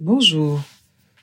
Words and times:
Bonjour. 0.00 0.62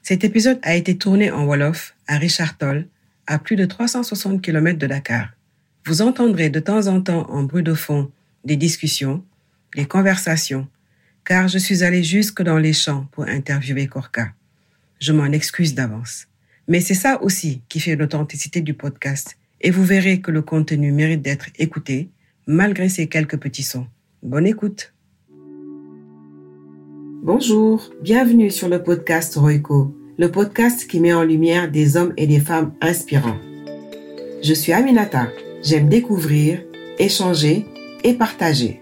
Cet 0.03 0.23
épisode 0.23 0.59
a 0.61 0.75
été 0.75 0.95
tourné 0.99 1.31
en 1.31 1.47
Wolof 1.47 1.95
à 2.05 2.19
Richard 2.19 2.57
Toll, 2.59 2.87
à 3.25 3.39
plus 3.39 3.55
de 3.55 3.65
360 3.65 4.39
km 4.39 4.77
de 4.77 4.85
Dakar. 4.85 5.29
Vous 5.87 6.03
entendrez 6.03 6.51
de 6.51 6.59
temps 6.59 6.85
en 6.85 7.01
temps 7.01 7.27
en 7.31 7.41
bruit 7.41 7.63
de 7.63 7.73
fond 7.73 8.11
des 8.45 8.55
discussions, 8.55 9.25
des 9.75 9.85
conversations, 9.87 10.67
car 11.25 11.47
je 11.47 11.57
suis 11.57 11.81
allé 11.83 12.03
jusque 12.03 12.43
dans 12.43 12.59
les 12.59 12.73
champs 12.73 13.07
pour 13.13 13.27
interviewer 13.27 13.87
Korka. 13.87 14.31
Je 14.99 15.11
m'en 15.11 15.25
excuse 15.25 15.73
d'avance. 15.73 16.27
Mais 16.67 16.79
c'est 16.79 16.93
ça 16.93 17.19
aussi 17.23 17.63
qui 17.69 17.79
fait 17.79 17.95
l'authenticité 17.95 18.61
du 18.61 18.75
podcast, 18.75 19.39
et 19.59 19.71
vous 19.71 19.83
verrez 19.85 20.21
que 20.21 20.29
le 20.29 20.43
contenu 20.43 20.91
mérite 20.91 21.23
d'être 21.23 21.47
écouté, 21.57 22.11
malgré 22.45 22.89
ces 22.89 23.07
quelques 23.07 23.39
petits 23.39 23.63
sons. 23.63 23.87
Bonne 24.21 24.45
écoute 24.45 24.93
Bonjour, 27.23 27.81
bienvenue 28.03 28.51
sur 28.51 28.69
le 28.69 28.83
podcast 28.83 29.35
Royco, 29.35 29.93
le 30.19 30.29
podcast 30.31 30.85
qui 30.87 30.99
met 30.99 31.13
en 31.15 31.23
lumière 31.23 31.69
des 31.69 31.97
hommes 31.97 32.13
et 32.15 32.27
des 32.27 32.39
femmes 32.39 32.73
inspirants. 32.79 33.35
Je 34.43 34.53
suis 34.53 34.71
Aminata, 34.71 35.27
j'aime 35.63 35.89
découvrir, 35.89 36.59
échanger 36.99 37.65
et 38.03 38.13
partager. 38.13 38.81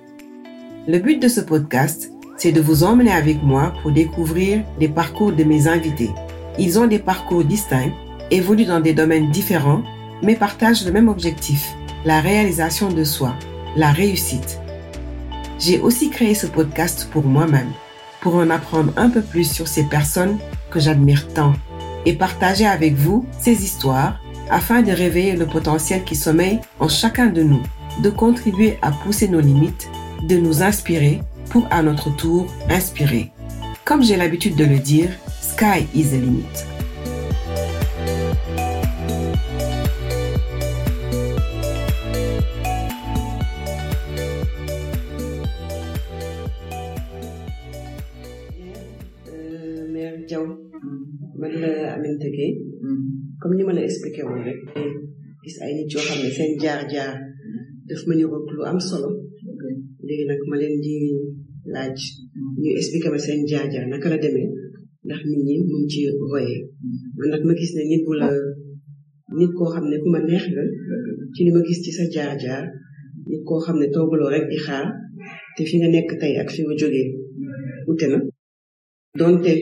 Le 0.85 0.99
but 0.99 1.19
de 1.21 1.29
ce 1.29 1.39
podcast, 1.39 2.11
c'est 2.35 2.51
de 2.51 2.59
vous 2.59 2.83
emmener 2.83 3.13
avec 3.13 3.41
moi 3.41 3.71
pour 3.81 3.93
découvrir 3.93 4.61
les 4.81 4.89
parcours 4.89 5.31
de 5.31 5.45
mes 5.45 5.69
invités. 5.69 6.11
Ils 6.59 6.77
ont 6.77 6.87
des 6.87 6.99
parcours 6.99 7.45
distincts, 7.45 7.93
évoluent 8.31 8.65
dans 8.65 8.81
des 8.81 8.93
domaines 8.93 9.31
différents, 9.31 9.81
mais 10.21 10.35
partagent 10.35 10.85
le 10.85 10.91
même 10.91 11.07
objectif, 11.07 11.65
la 12.03 12.19
réalisation 12.19 12.89
de 12.91 13.05
soi, 13.05 13.33
la 13.77 13.91
réussite. 13.91 14.59
J'ai 15.57 15.79
aussi 15.79 16.09
créé 16.09 16.35
ce 16.35 16.47
podcast 16.47 17.07
pour 17.13 17.23
moi-même 17.23 17.69
pour 18.25 18.37
en 18.37 18.49
apprendre 18.49 18.91
un 18.97 19.07
peu 19.11 19.21
plus 19.21 19.47
sur 19.47 19.67
ces 19.67 19.83
personnes 19.83 20.39
que 20.71 20.79
j'admire 20.79 21.31
tant 21.35 21.53
et 22.07 22.13
partager 22.13 22.65
avec 22.65 22.95
vous 22.95 23.23
ces 23.39 23.63
histoires 23.63 24.19
afin 24.49 24.81
de 24.81 24.91
réveiller 24.91 25.33
le 25.35 25.45
potentiel 25.45 26.03
qui 26.03 26.15
sommeille 26.15 26.59
en 26.79 26.87
chacun 26.87 27.27
de 27.27 27.43
nous, 27.43 27.61
de 28.01 28.09
contribuer 28.09 28.79
à 28.81 28.89
pousser 28.89 29.27
nos 29.27 29.41
limites, 29.41 29.87
de 30.23 30.37
nous 30.37 30.63
inspirer 30.63 31.21
pour 31.51 31.67
à 31.69 31.83
notre 31.83 32.09
tour 32.15 32.47
inspirer. 32.67 33.31
Comme 33.85 34.01
j'ai 34.03 34.15
l'habitude 34.17 34.55
de 34.55 34.65
le 34.65 34.79
dire, 34.79 35.11
sky 35.39 35.85
is 35.93 36.09
the 36.09 36.13
limit. 36.19 36.71
jëflanteekee 52.15 52.53
mm-hmm. 52.81 53.07
comme 53.41 53.55
ni 53.55 53.63
ma 53.63 53.73
la 53.73 53.83
expliqué 53.83 54.21
woon 54.23 54.41
rek 54.47 54.59
gis 55.43 55.57
ay 55.65 55.71
nit 55.75 55.87
yoo 55.91 56.03
xam 56.07 56.19
ne 56.23 56.29
seen 56.37 56.53
jaar-jaar 56.63 57.13
mm-hmm. 57.19 57.65
daf 57.89 58.01
ma 58.07 58.13
niroog 58.15 58.45
lu 58.55 58.61
am 58.71 58.79
solo 58.79 59.09
léegi 60.07 60.25
nag 60.29 60.41
ma 60.49 60.55
leen 60.61 60.75
di 60.85 60.95
laaj 61.73 61.97
mm-hmm. 61.97 62.61
ñu 62.61 62.69
expliqué 62.79 63.07
ma 63.13 63.19
seen 63.25 63.39
jaar-jaar 63.51 63.85
la 64.13 64.17
demee 64.25 64.47
ndax 65.05 65.21
nit 65.29 65.41
ñi 65.47 65.53
mun 65.71 65.83
ci 65.91 65.99
royee 66.21 66.61
koo 69.57 69.69
xam 69.73 69.85
ne 69.91 69.97
ku 70.01 70.07
ma 70.13 70.19
ci 71.33 71.39
li 71.45 71.51
ma 71.55 71.61
gis 71.67 71.79
ci 71.83 71.91
sa 71.97 72.03
koo 73.47 73.59
xam 73.65 73.77
ne 73.81 73.87
toogaloo 73.95 74.29
rek 74.35 74.45
di 74.51 74.57
xaar 74.65 74.85
te 75.55 75.61
fi 75.67 75.75
nga 75.79 75.87
nekk 75.95 76.09
tey 76.21 76.33
ak 76.41 76.49
fi 76.53 76.59
nga 76.63 76.75
jógee 76.81 77.07
ute 77.91 78.05
na 78.11 78.19
donte 79.19 79.53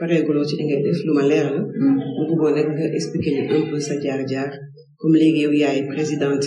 pareeguloo 0.00 0.44
ci 0.48 0.54
li 0.58 0.64
ngay 0.66 0.82
def 0.86 0.98
lu 1.06 1.12
ma 1.18 1.24
leer 1.30 1.46
la 1.54 1.60
mu 2.16 2.22
mm. 2.22 2.28
bëggoon 2.28 2.54
rek 2.56 2.68
nga 2.72 2.86
expliquer 2.98 3.34
ñu 3.46 3.52
un 3.60 3.64
peu 3.70 3.78
sa 3.86 3.94
jaar-jaar 4.02 4.50
comme 5.00 5.16
léegi 5.20 5.40
yow 5.44 5.54
yaay 5.62 5.80
présidente 5.94 6.46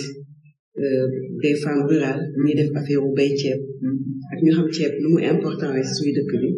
euh, 0.82 1.04
des 1.42 1.54
femmes 1.62 1.84
rurales 1.90 2.22
mm. 2.26 2.42
ñuy 2.44 2.54
def 2.58 2.70
affaire 2.78 3.02
wu 3.04 3.10
bay 3.18 3.30
ceeb 3.40 3.58
mm. 3.84 3.98
ak 4.32 4.38
ñu 4.44 4.50
xam 4.56 4.68
ceeb 4.76 4.92
lu 5.02 5.06
mu 5.14 5.18
important 5.32 5.70
rek 5.76 5.86
suñu 5.96 6.12
dëkk 6.16 6.32
bi 6.42 6.50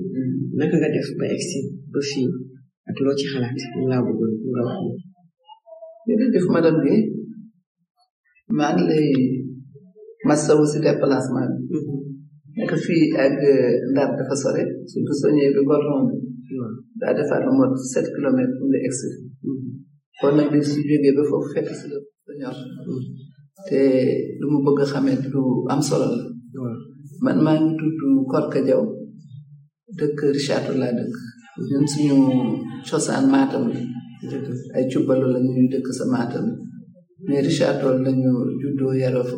naka 0.58 0.74
nga 0.78 0.90
def 0.96 1.08
ba 1.18 1.24
egsi 1.36 1.58
ba 1.92 2.00
fii 2.10 2.28
ak 2.88 2.96
loo 3.04 3.14
ci 3.18 3.24
xalaat 3.32 3.58
ñu 3.78 3.84
laa 3.92 4.04
bëggoon 4.06 4.32
nga 4.50 4.60
wax 4.66 4.78
ni 4.86 4.92
jërëjëf 6.18 6.46
madame 6.54 6.78
bi 6.84 6.94
maa 8.56 8.70
ngi 8.74 8.84
lay 8.90 9.06
masawu 10.28 10.62
si 10.72 10.78
déplacement 10.86 11.52
bi 11.70 11.76
mm-hmm. 11.76 12.01
nekk 12.56 12.74
fii 12.84 13.02
ak 13.24 13.32
euh, 13.48 13.72
Ndar 13.92 14.10
dafa 14.18 14.34
sore 14.42 14.62
surtout 14.90 15.18
soo 15.20 15.30
ñëwee 15.34 15.54
bi 15.56 15.62
ko 15.68 15.74
romb 15.86 16.08
daa 17.00 17.12
defaat 17.16 17.42
lu 17.46 17.52
mot 17.58 17.72
sept 17.92 18.08
kilomètres 18.16 18.56
pour 18.58 18.68
nga 18.68 18.80
mm-hmm. 18.84 19.72
kon 20.20 20.34
nag 20.36 20.48
bi 20.52 20.60
su 20.70 20.78
jógee 20.88 21.16
ba 21.16 21.22
foofu 21.28 21.48
fekk 21.54 21.70
si 21.78 21.86
la 21.92 22.00
ñor 22.40 22.56
te 23.66 23.80
lu 24.40 24.46
mu 24.52 24.58
bëgg 24.66 24.80
a 24.82 24.84
xamee 24.90 25.18
lu 25.32 25.42
am 25.72 25.80
man 27.24 27.38
maa 27.44 27.56
ngi 27.60 27.72
tudd 27.80 28.00
Korka 28.32 28.60
Diaw 28.66 28.84
dëkk 29.98 30.18
Richard 30.36 30.64
dëkk 30.98 31.16
ñun 31.68 31.86
suñu 31.92 32.16
cosaan 32.86 33.26
Matam 33.34 33.64
ay 34.76 34.84
cubbalu 34.90 35.26
la 35.34 35.40
ñuy 35.46 35.66
dëkk 35.72 35.88
sa 35.98 36.04
Matam 36.14 36.46
mais 37.28 37.42
Richard 37.48 37.78
lañu 38.06 38.32
juddoo 38.60 38.92
yaroo 39.00 39.24
fu 39.30 39.36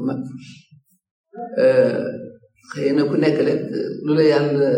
xëy 2.73 2.89
na 2.97 3.09
ku 3.09 3.15
nekk 3.23 3.39
rek 3.47 3.61
lu 4.05 4.13
la 4.19 4.25
yàlla 4.33 4.69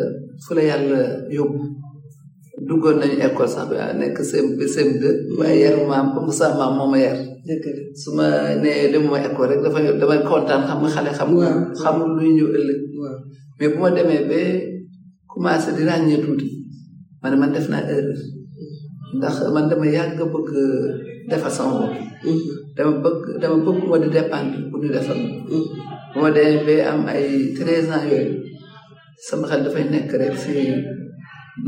fu 0.43 0.51
la 0.59 0.63
yàlla 0.71 1.01
yóbbu 1.37 1.63
duggoon 2.67 2.97
nañu 3.01 3.17
école 3.27 3.51
sax 3.55 3.65
bi 3.71 3.77
nekk 4.01 4.17
CM2 4.31 4.61
CM2 4.75 5.03
waaye 5.39 5.57
yar 5.65 5.77
maam 5.91 6.07
comme 6.15 6.33
ça 6.39 6.47
maam 6.59 6.73
moo 6.79 6.89
ma 6.93 6.99
yar. 7.07 7.19
su 8.01 8.09
ma 8.19 8.27
nee 8.63 8.91
demuma 8.93 9.19
école 9.29 9.47
rek 9.53 9.61
dafa 9.65 9.79
dama 10.01 10.17
kontaan 10.29 10.63
xam 10.69 10.79
nga 10.83 10.93
xale 10.95 11.11
xam. 11.19 11.31
xamul 11.83 12.11
luy 12.19 12.29
ñëw 12.37 12.49
ëllëg. 12.57 12.81
mais 13.57 13.69
bu 13.73 13.79
ma 13.83 13.89
demee 13.97 14.23
ba 14.31 14.39
commencé 15.31 15.69
di 15.77 15.83
ràññee 15.89 16.23
tuuti 16.25 16.49
man 17.23 17.53
def 17.55 17.67
naa 17.73 17.87
erreur 17.93 18.21
yàgg 19.97 20.19
bëgg 20.35 20.51
defar 21.31 21.53
sama 21.57 21.75
bopp. 21.81 21.99
Mm-hmm. 22.25 22.57
dama 22.77 22.93
bëgg 23.05 23.23
dama 23.41 23.57
bëgg 23.67 23.79
ma 23.91 23.97
di 24.03 24.09
dépendre 24.19 24.59
pour 24.69 24.79
ñu 24.83 24.89
defal. 24.97 25.21
bu 26.17 26.21
ma 26.23 26.29
demee 26.35 26.81
am 26.93 27.03
ay 27.13 27.27
treize 27.57 27.93
ans 27.97 28.07
yooyu 28.11 28.33
sama 29.29 29.45
xel 29.51 29.61
dafay 29.67 29.85
nekk 29.93 30.13
rek 30.21 30.33
si 30.45 30.55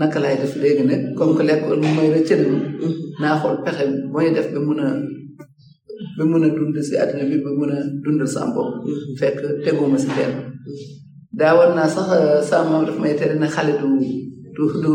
naka 0.01 0.19
laay 0.25 0.37
def 0.43 0.55
léegi 0.63 0.85
nag 0.91 1.03
comme 1.19 1.33
que 1.39 1.45
lekkool 1.49 1.81
mooy 1.97 2.09
rëccëli 2.17 2.47
mm-hmm. 2.49 2.95
naa 3.21 3.39
xool 3.41 3.57
pexe 3.65 3.85
mooy 4.13 4.27
def 4.37 4.49
ba 4.55 4.61
mun 4.67 4.81
a 4.87 4.89
ba 6.17 6.23
a 6.47 6.49
dund 6.57 6.77
si 6.89 6.95
at 7.03 7.11
bi 7.31 7.37
ba 7.45 7.51
mun 7.59 7.73
a 7.77 7.79
dund 8.05 8.21
sama 8.35 8.51
bopp 8.55 8.71
mm-hmm. 8.75 9.15
fekk 9.21 9.37
teguma 9.65 9.99
si 10.05 10.09
kenn 10.17 10.35
daawoon 11.39 11.71
naa 11.79 11.89
sax 11.95 12.07
euh, 12.19 12.39
sama 12.49 12.67
maam 12.71 12.83
daf 12.89 12.97
may 13.03 13.15
tere 13.21 13.35
ne 13.43 13.49
xale 13.57 13.73
du 13.81 13.93
du 14.83 14.93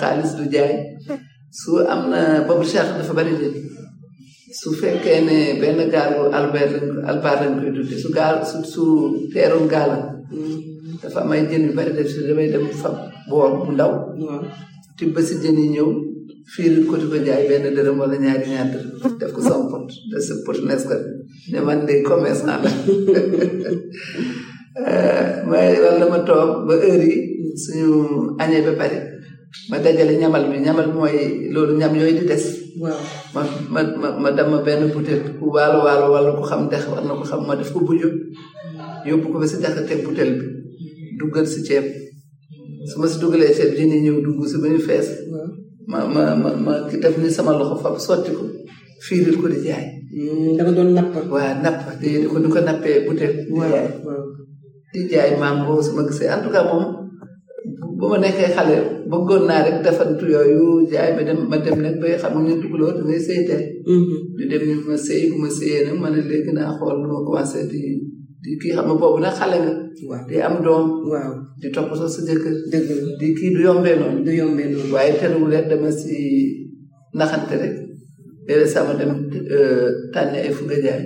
xaalis 0.00 0.30
du 0.38 0.44
jaay 0.54 0.72
su 1.60 1.70
am 1.92 2.00
na 2.12 2.20
boobu 2.46 2.64
Cheikh 2.72 2.90
dafa 2.98 3.12
bari 3.18 3.34
de 3.40 3.48
su 4.52 4.72
fekkee 4.80 5.18
ne 5.28 5.38
benn 5.60 5.88
gaal 5.92 6.10
bu 6.16 6.22
albert 6.38 6.74
albert 7.10 7.38
lañ 7.42 7.54
koy 7.60 7.72
tudde 7.76 7.96
su 8.02 8.08
gaal 8.18 8.36
su 8.50 8.58
su 8.72 8.84
teerum 9.32 9.64
gaala 9.74 9.98
mm-hmm. 9.98 10.58
dafa 11.02 11.18
am 11.22 11.30
ay 11.36 11.42
jën 11.50 11.62
yu 11.66 11.72
bari 11.78 11.92
def 11.96 12.08
si 12.12 12.18
damay 12.28 12.48
dem 12.52 12.66
fa 12.82 12.90
boor 13.28 13.50
bu 13.64 13.72
ndaw 13.72 13.92
tibb 14.96 15.16
si 15.28 15.34
jën 15.42 15.56
yi 15.62 15.66
ñëw 15.74 15.88
fiir 16.52 16.72
ko 16.88 16.94
di 17.00 17.06
ko 17.10 17.16
jaay 17.28 17.42
benn 17.48 17.74
dërëm 17.76 17.98
wala 18.02 18.16
ñaari 18.24 18.46
ñaar 18.52 18.68
dërëm 18.72 19.14
def 19.20 19.30
ko 19.34 19.40
sama 19.48 19.78
def 20.10 20.22
sa 20.26 20.34
pot 20.44 20.58
nes 20.68 20.82
ko 20.88 20.94
ne 21.52 21.58
man 21.66 21.80
de 21.88 21.94
commerçant 22.10 22.60
la 22.64 22.70
eh, 24.80 25.26
may 25.50 25.70
wala 25.82 25.98
dama 26.00 26.18
toog 26.28 26.50
ba 26.66 26.74
heure 26.84 27.06
yi 27.12 27.18
añee 28.42 28.62
ba 28.66 28.72
pare 28.80 28.98
ma 29.70 29.76
dajale 29.78 30.16
ñamal 30.16 30.48
mi 30.50 30.58
ñamal 30.64 30.88
mooy 30.94 31.48
loolu 31.54 31.72
ñam 31.80 31.92
yooyu 31.98 32.18
di 32.24 32.24
des 32.30 32.44
ma 32.80 32.90
ma 33.68 33.80
ma 33.84 34.08
ma 34.22 34.30
dama 34.36 34.58
benn 34.66 34.82
butéel 34.94 35.20
ku 35.38 35.44
walu 35.54 35.78
walu 35.86 36.06
wala 36.16 36.30
ko 36.36 36.42
xam 36.50 36.60
dex 36.72 36.82
war 36.90 37.00
na 37.04 37.12
ko 37.18 37.24
xam 37.30 37.40
ma 37.46 37.54
def 37.58 37.68
ko 37.74 37.92
yu 37.92 38.08
yóbbu 39.08 39.26
ko 39.32 39.36
ba 39.40 39.46
si 39.50 39.56
dex 39.64 39.74
teg 39.88 40.00
butéel 40.06 40.30
bi 40.40 40.44
duggal 41.20 41.44
si 41.52 41.60
ceeb 41.68 41.84
su 42.88 42.94
ma 43.00 43.06
si 43.10 43.16
dugalee 43.22 43.52
ceeb 43.56 43.70
jini 43.76 43.96
ñëw 44.08 44.16
dugg 44.24 44.40
si 44.50 44.56
ba 44.62 44.68
ñu 44.72 44.78
ma 45.90 45.98
ma 46.14 46.22
ma 46.36 46.48
ma 46.64 46.72
ki 46.88 46.96
def 47.02 47.14
ni 47.20 47.28
sama 47.36 47.52
loxo 47.58 47.74
fa 47.82 47.88
sotti 48.06 48.30
ko 48.36 48.42
fiiril 49.04 49.36
ko 49.40 49.46
di 49.52 49.58
jaay 49.68 49.86
nga 50.56 50.64
doon 50.76 50.90
napp 50.96 51.12
waa 51.32 51.60
napp 51.64 51.78
di 52.00 52.24
ko 52.30 52.36
di 52.42 52.48
ko 52.52 52.58
nappee 52.64 53.04
butéel 53.06 53.34
di 54.92 55.00
jaay 55.12 55.30
maam 55.40 55.64
boobu 55.68 55.82
su 55.86 55.92
ma 55.96 56.02
gisee 56.08 56.28
en 56.32 56.40
tout 56.42 56.52
cas 56.54 56.64
moom 56.68 57.01
bu 58.02 58.08
ma 58.10 58.18
nekkee 58.22 58.48
xale 58.56 58.76
bëggoon 59.10 59.44
naa 59.48 59.64
rek 59.66 59.78
defantu 59.84 60.24
yooyu 60.34 60.66
jaay 60.92 61.10
ma 61.16 61.22
dem 61.28 61.40
ma 61.50 61.56
dem 61.64 61.78
nag 61.84 61.96
bay 62.02 62.14
xam 62.22 62.34
ne 62.46 62.52
tukulóor 62.62 62.94
dangay 62.98 63.20
sëyteel 63.28 63.62
mhm. 63.96 64.14
ñu 64.36 64.44
dem 64.50 64.62
ñu 64.68 64.74
ma 64.88 64.96
sëy 65.06 65.22
bu 65.30 65.36
ma 65.42 65.48
sëyee 65.58 65.80
nag 65.86 65.96
ma 66.02 66.08
ne 66.14 66.20
léegi 66.30 66.52
naa 66.58 66.74
xool 66.78 66.96
nu 67.00 67.06
ma 67.12 67.18
commencé 67.26 67.60
di 67.70 67.80
di 68.44 68.50
kii 68.60 68.74
xam 68.76 68.86
boobu 69.00 69.18
nag 69.24 69.34
xale 69.38 69.56
nga 69.64 69.72
di 70.28 70.36
am 70.46 70.56
doom 70.64 70.84
di 71.60 71.68
topp 71.74 71.90
sax 72.00 72.12
sa 72.14 72.20
di 73.20 73.26
kii 73.38 73.50
du 73.54 73.60
yombee 73.68 73.96
noonu 74.00 74.18
du 74.26 74.32
yombee 74.40 74.66
noonu 74.72 74.92
waaye 74.94 75.12
terewul 75.20 75.52
rek 75.54 75.64
dama 75.70 75.90
si 76.00 76.16
naxante 77.18 77.54
rek 77.62 77.74
léeg-léeg 78.46 79.10
euh, 80.16 80.36
ay 80.36 80.52
fu 80.56 80.62
jaay 80.86 81.00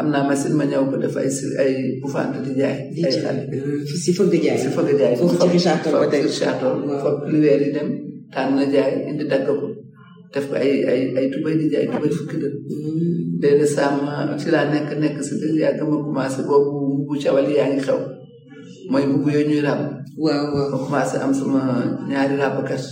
am 0.00 0.08
naa 0.12 0.24
machine 0.28 0.54
ma 0.58 0.64
ñëw 0.70 0.84
ko 0.90 0.96
def 1.02 1.14
ay 1.20 1.28
ay 1.62 1.72
bouffante 2.00 2.38
di 2.44 2.52
jaay. 2.60 2.76
di 2.92 3.00
jaay 3.04 3.36
si 4.02 4.10
fëgg 4.16 4.34
jaay 4.46 4.58
si 4.64 4.68
fëgg 4.72 4.96
jaay. 5.00 5.14
foofu 5.20 5.36
ci 5.40 5.48
Richard-Toll 5.60 5.96
ba 6.00 6.08
tey 6.12 6.22
Richard-Toll. 6.24 6.76
waaw 6.88 6.98
foofu 7.04 7.24
li 7.32 7.38
weer 7.44 7.60
yi 7.64 7.70
dem 7.76 7.88
tànn 8.32 8.56
na 8.56 8.64
jaay 8.64 8.92
indi 9.12 9.24
dagg 9.30 9.44
ko 9.44 9.54
def 10.32 10.44
ko 10.48 10.54
ay 10.56 10.72
ay 10.90 11.00
ay 11.20 11.26
tubay 11.28 11.54
di 11.60 11.66
jaay 11.72 11.86
tubay 11.92 12.08
fukki 12.16 12.36
dër. 12.40 12.54
léegi 13.42 13.66
sàmm 13.76 14.00
ci 14.40 14.46
laa 14.54 14.66
nekk 14.72 14.88
nekk 15.02 15.16
si 15.26 15.32
biir 15.40 15.56
yàgg 15.62 15.80
ma 15.84 15.96
commencé 16.04 16.40
boobu 16.48 16.80
mbubu 16.88 17.14
cawal 17.20 17.46
yaa 17.52 17.68
ngi 17.68 17.84
xew 17.86 17.98
mooy 18.90 19.04
mbubu 19.06 19.28
yooyu 19.36 19.48
ñuy 19.50 19.60
ràbb. 19.68 19.82
waaw 20.24 20.44
waaw 20.54 20.66
ma 20.72 20.78
commencé 20.84 21.16
am 21.20 21.32
sama 21.40 21.60
ñaari 22.10 22.34
ràbbkat 22.40 22.84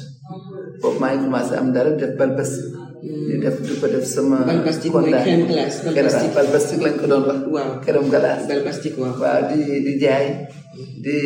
boobu 0.82 0.98
maa 1.00 1.12
ngi 1.14 1.24
commencé 1.24 1.52
am 1.56 1.68
dara 1.72 1.90
def 2.00 2.12
balbas. 2.20 2.52
def 3.38 3.56
du 3.62 3.72
ko 3.78 3.86
def 3.86 4.02
sama 4.02 4.42
balbastik 4.42 4.90
mooy 4.90 5.12
crème 5.14 5.46
glace 5.46 5.86
balbastik 5.86 6.30
balbastik 6.34 6.78
lañ 6.82 6.94
ko 7.00 7.04
doon 7.10 7.22
wax 7.30 7.40
waaw 7.54 7.70
crème 7.82 8.10
glace 8.10 8.44
balbastik 8.50 8.94
waaw 8.98 9.14
waaw 9.22 9.42
di 9.50 9.62
di 9.86 9.92
jaay 10.02 10.26
di 11.04 11.18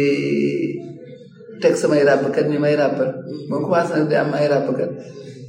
teg 1.63 1.75
samay 1.81 2.05
ràbbkat 2.05 2.45
ñu 2.53 2.59
may 2.63 2.77
ràbbal 2.81 3.11
moo 3.49 3.63
commencé 3.65 3.93
nag 3.97 4.07
di 4.11 4.17
am 4.21 4.31
ay 4.37 4.47
ràbbkat 4.53 4.91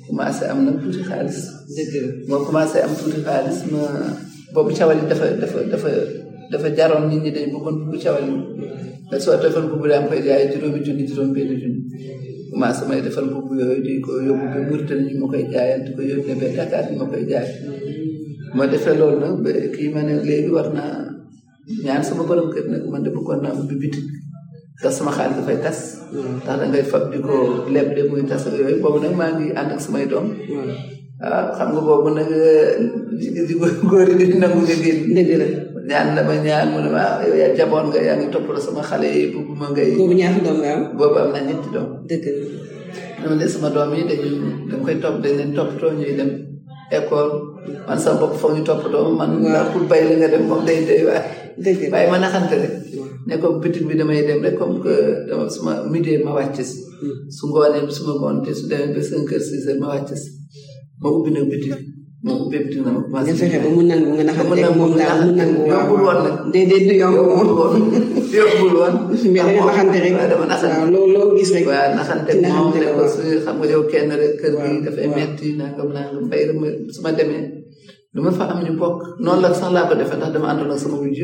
commencé 0.08 0.44
am 0.52 0.60
nag 0.66 0.76
tuuti 0.82 1.02
xaalis 1.10 1.40
dëgg 1.76 1.94
la 2.04 2.08
moo 2.30 2.46
commencé 2.48 2.78
am 2.86 2.92
tuuti 3.00 3.20
xaalis 3.28 3.58
ma 3.72 3.84
boobu 4.54 4.72
cawal 4.78 4.96
yi 5.00 5.06
dafa 5.12 5.26
dafa 5.42 5.60
dafa 5.72 5.90
dafa 6.52 6.68
jaroon 6.78 7.04
nit 7.10 7.20
ñi 7.24 7.32
dañ 7.36 7.46
bëggoon 7.54 7.76
bugg 7.88 8.02
cawal 8.06 8.24
yi 8.32 8.36
da 9.12 9.16
soo 9.24 9.36
defoon 9.42 9.68
bugg 9.72 9.86
daan 9.92 10.04
koy 10.10 10.22
jaay 10.28 10.44
juróomi 10.52 10.80
junni 10.86 11.04
juróom 11.10 11.30
benn 11.36 11.52
junni 11.62 11.82
commencé 12.54 12.86
may 12.88 13.02
defal 13.02 13.26
mbubb 13.26 13.50
yooyu 13.58 13.78
di 13.86 13.94
ko 14.04 14.12
yóbbu 14.22 14.46
ba 14.54 14.60
Mauritanie 14.62 15.14
ñu 15.18 15.26
ma 15.26 15.30
koy 15.34 15.44
jaayante 15.52 15.90
ko 15.98 16.02
yónnee 16.06 16.38
ba 16.40 16.52
Dakar 16.60 16.86
ñu 16.90 16.96
ma 17.02 17.10
koy 17.12 17.24
jaay 17.30 17.48
ma 18.56 18.64
defee 18.70 18.94
loolu 19.00 19.18
nag 19.20 19.42
ba 19.44 19.50
kii 19.74 19.90
ma 19.94 20.02
ne 20.06 20.14
léegi 20.28 20.52
war 20.54 20.70
naa 20.70 21.10
ñaan 21.86 22.04
sama 22.06 22.24
borom 22.30 22.54
kër 22.54 22.66
nag 22.70 22.86
man 22.92 23.02
de 23.04 23.10
bëggoon 23.10 23.42
naa 23.42 23.58
ubbi 23.60 23.76
bitik 23.82 24.06
ndax 24.80 24.94
sama 24.98 25.10
xaalis 25.12 25.38
dafay 25.42 25.58
tas 25.64 25.80
ndax 26.14 26.46
da 26.60 26.66
ngay 26.70 26.86
fab 26.92 27.04
di 27.12 27.18
ko 27.26 27.36
leb 27.74 27.96
de 27.98 28.02
muy 28.06 28.22
tas 28.30 28.46
ak 28.48 28.54
yooyu 28.60 28.78
boobu 28.82 29.00
nag 29.02 29.16
maa 29.18 29.34
ngi 29.36 29.50
ànd 29.58 29.72
ak 29.74 29.82
samay 29.82 30.06
doom 30.12 30.28
waaw 31.18 31.34
ah, 31.34 31.50
xam 31.58 31.70
nga 31.74 31.82
boobu 31.88 32.10
nag 32.16 32.30
eh, 32.30 33.52
góor 33.90 34.08
yi 34.14 34.30
di 34.30 34.38
nangu 34.40 34.62
nga 34.64 34.76
génn 34.78 35.73
ñaan 35.88 36.16
la 36.16 36.22
ma 36.24 36.34
ñaan 36.36 36.70
mu 36.72 36.80
a 36.80 36.90
ma 36.96 37.04
ah 37.20 37.28
yaa 37.38 37.52
jaboon 37.58 37.86
nga 37.92 38.00
yaa 38.06 38.16
ngi 38.20 38.32
toppal 38.34 38.56
sama 38.66 38.82
xale 38.90 39.08
yi 39.16 39.24
bëgguma 39.36 39.68
ngay. 39.72 39.90
doom 40.00 40.16
nga 40.60 40.70
am. 40.76 40.82
boobu 40.98 41.18
am 41.24 41.30
na 41.36 41.40
ñetti 41.48 41.70
doom. 41.76 41.88
ne 43.40 43.46
sama 43.54 43.68
doom 43.76 43.92
yi 43.96 44.04
dañuy 44.10 44.36
dañ 44.70 44.80
koy 44.86 44.96
topp 45.04 45.16
dañ 45.24 45.34
leen 45.40 45.52
toppatoo 45.58 45.92
ñuy 46.00 46.14
dem 46.20 46.32
école 46.98 47.32
man 47.88 48.00
sama 48.04 48.18
bopp 48.24 48.34
foog 48.40 48.54
ñu 48.56 48.64
toppatoo 48.70 49.12
man. 49.20 49.32
waaw 49.44 49.66
pour 49.72 49.84
bay 49.92 50.02
la 50.08 50.16
nga 50.20 50.28
dem 50.34 50.44
moom 50.50 50.64
day 50.68 50.80
day 50.90 51.02
waay. 51.08 51.24
dëgg 51.64 51.80
la 51.84 51.88
waaye 51.96 52.08
ma 52.12 52.18
ne 53.28 53.38
ko 53.40 53.48
bitig 53.64 53.86
bi 53.88 53.96
damay 54.00 54.22
dem 54.28 54.40
rek 54.46 54.56
comme 54.60 54.80
que 54.84 54.94
dama 55.28 55.48
suma 55.56 55.74
midi 55.92 56.18
ma 56.26 56.32
wàcc 56.40 56.58
si. 56.70 56.78
Hmm. 57.04 57.16
su 57.36 57.44
ngoonee 57.48 57.88
suma 57.98 58.14
ngoonte 58.20 58.50
su 58.60 58.64
demee 58.72 58.92
ba 58.96 59.02
cinq 59.10 59.30
heures 59.32 59.48
six 59.50 59.66
ma 59.82 59.88
wàcc 59.94 60.12
ma 61.02 61.08
ubbi 61.16 61.30
nag 61.32 61.48
bitig. 61.52 61.72
nga 62.24 62.36
fexe 63.20 63.60
ba 63.60 63.68
mu 63.68 63.84
nangu 63.84 64.16
nga 64.16 64.24
ndax 64.24 64.40
rek 64.48 64.72
moom 64.80 64.96
daal 64.96 65.20
mu 65.28 65.32
nangu 65.36 65.68
yombul 65.68 66.00
woon 66.08 66.20
nag 66.24 66.36
déedéet 66.56 66.84
du 66.88 66.94
yomb 66.96 67.20
moom 67.20 67.76
yombul 68.32 68.74
woon 68.80 68.94
mais 69.12 69.24
da 69.36 69.44
nga 69.44 69.64
naxante 69.68 69.98
rek 70.00 70.16
waaw 70.16 70.88
loo 70.88 71.12
loo 71.12 71.36
gis 71.36 71.52
rek 71.52 71.68
waaw 71.68 71.92
naxante 72.00 72.32
moom 72.40 72.72
ne 72.72 72.88
ko 72.96 73.04
su 73.12 73.20
xam 73.44 73.60
nga 73.60 73.68
yow 73.68 73.84
kenn 73.92 74.12
rek 74.16 74.40
kër 74.40 74.56
gi 74.56 74.80
dafay 74.88 75.08
metti 75.12 75.48
nangam 75.60 75.92
nangam 75.92 76.32
bay 76.32 76.48
ma 76.56 76.68
su 76.96 77.00
ma 77.04 77.12
demee 77.12 77.44
lu 78.16 78.20
ma 78.24 78.32
fa 78.32 78.44
am 78.48 78.60
ñu 78.64 78.72
bokk 78.80 78.98
noonu 79.20 79.42
la 79.44 79.50
sax 79.52 79.72
laa 79.76 79.88
ko 79.92 79.94
defee 80.00 80.16
ndax 80.18 80.32
dama 80.34 80.48
àndoon 80.56 80.72
ak 80.72 80.80
sama 80.80 80.98
wujj 81.04 81.20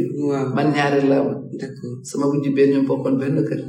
man 0.56 0.68
ñaareel 0.75 1.07
laa 1.07 1.24
woon 1.24 1.38
sama 2.04 2.25
wujj 2.28 2.45
bee 2.56 2.68
ñoom 2.75 2.84
bokkoon 2.88 3.16
benn 3.19 3.40
kër 3.48 3.62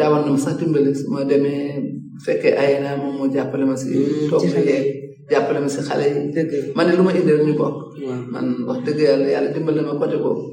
daawoon 0.00 0.24
na 0.24 0.30
ma 0.32 0.38
sax 0.40 0.56
dimbali 0.56 0.88
ma 1.12 1.20
demee 1.28 1.84
fekkee 2.24 2.56
ay 2.56 2.80
naa 2.80 2.96
moom 2.96 3.12
moo 3.20 3.28
jàppale 3.28 3.64
ma 3.68 3.76
si 3.76 3.92
toog 4.32 4.40
ma 4.56 4.97
jappale 5.28 5.60
ma 5.60 5.68
sa 5.68 5.84
xalé 5.84 6.04
yi. 6.08 6.32
deug 6.32 6.50
man 6.74 6.88
luma 6.88 7.12
ma 7.12 7.12
indi 7.12 7.30
ñu 7.32 7.54
bok 7.54 7.76
man 8.32 8.64
wax 8.64 8.80
deug 8.88 8.96
yalla 8.98 9.28
yalla 9.28 9.52
dimbal 9.52 9.76
na 9.76 9.84
ma 9.84 10.00
côté 10.00 10.16
boobu. 10.16 10.48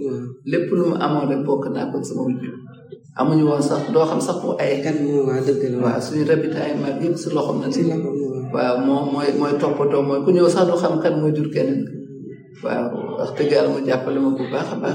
lépp 0.45 0.69
lu 0.69 0.91
ma 0.91 0.99
amon 1.07 1.31
rek 1.31 1.41
bok 1.47 1.71
na 1.71 1.87
ko 1.89 2.03
sama 2.03 2.27
wujju. 2.27 2.51
amuñu 3.15 3.47
woon 3.47 3.63
sax 3.63 3.89
do 3.95 4.03
xam 4.03 4.19
sax 4.19 4.37
ko 4.43 4.59
ay. 4.59 4.83
kan 4.83 4.99
mo 4.99 5.25
wa 5.31 5.39
deug 5.39 5.63
la 5.71 5.77
wa 5.79 5.91
suñu 5.99 6.27
ma 6.83 6.89
bi 6.99 7.07
su 7.15 7.31
loxoom 7.31 7.63
na 7.63 7.67
ci 7.71 7.87
la 7.87 7.95
wa 7.95 8.63
mo 8.83 8.95
moy 9.07 9.31
moy 9.39 9.55
topoto 9.59 10.03
moy 10.03 10.19
ku 10.27 10.31
ñew 10.35 10.45
sax 10.51 10.67
do 10.67 10.75
xam 10.75 10.99
kan 10.99 11.15
moy 11.23 11.31
jur 11.31 11.47
kenen 11.47 11.87
wa 12.59 12.91
wax 13.23 13.31
deug 13.39 13.47
yalla 13.55 13.69
mu 13.71 13.79
jàppale 13.87 14.19
ma 14.19 14.35
bu 14.35 14.43
baax 14.51 14.69
ba 14.83 14.89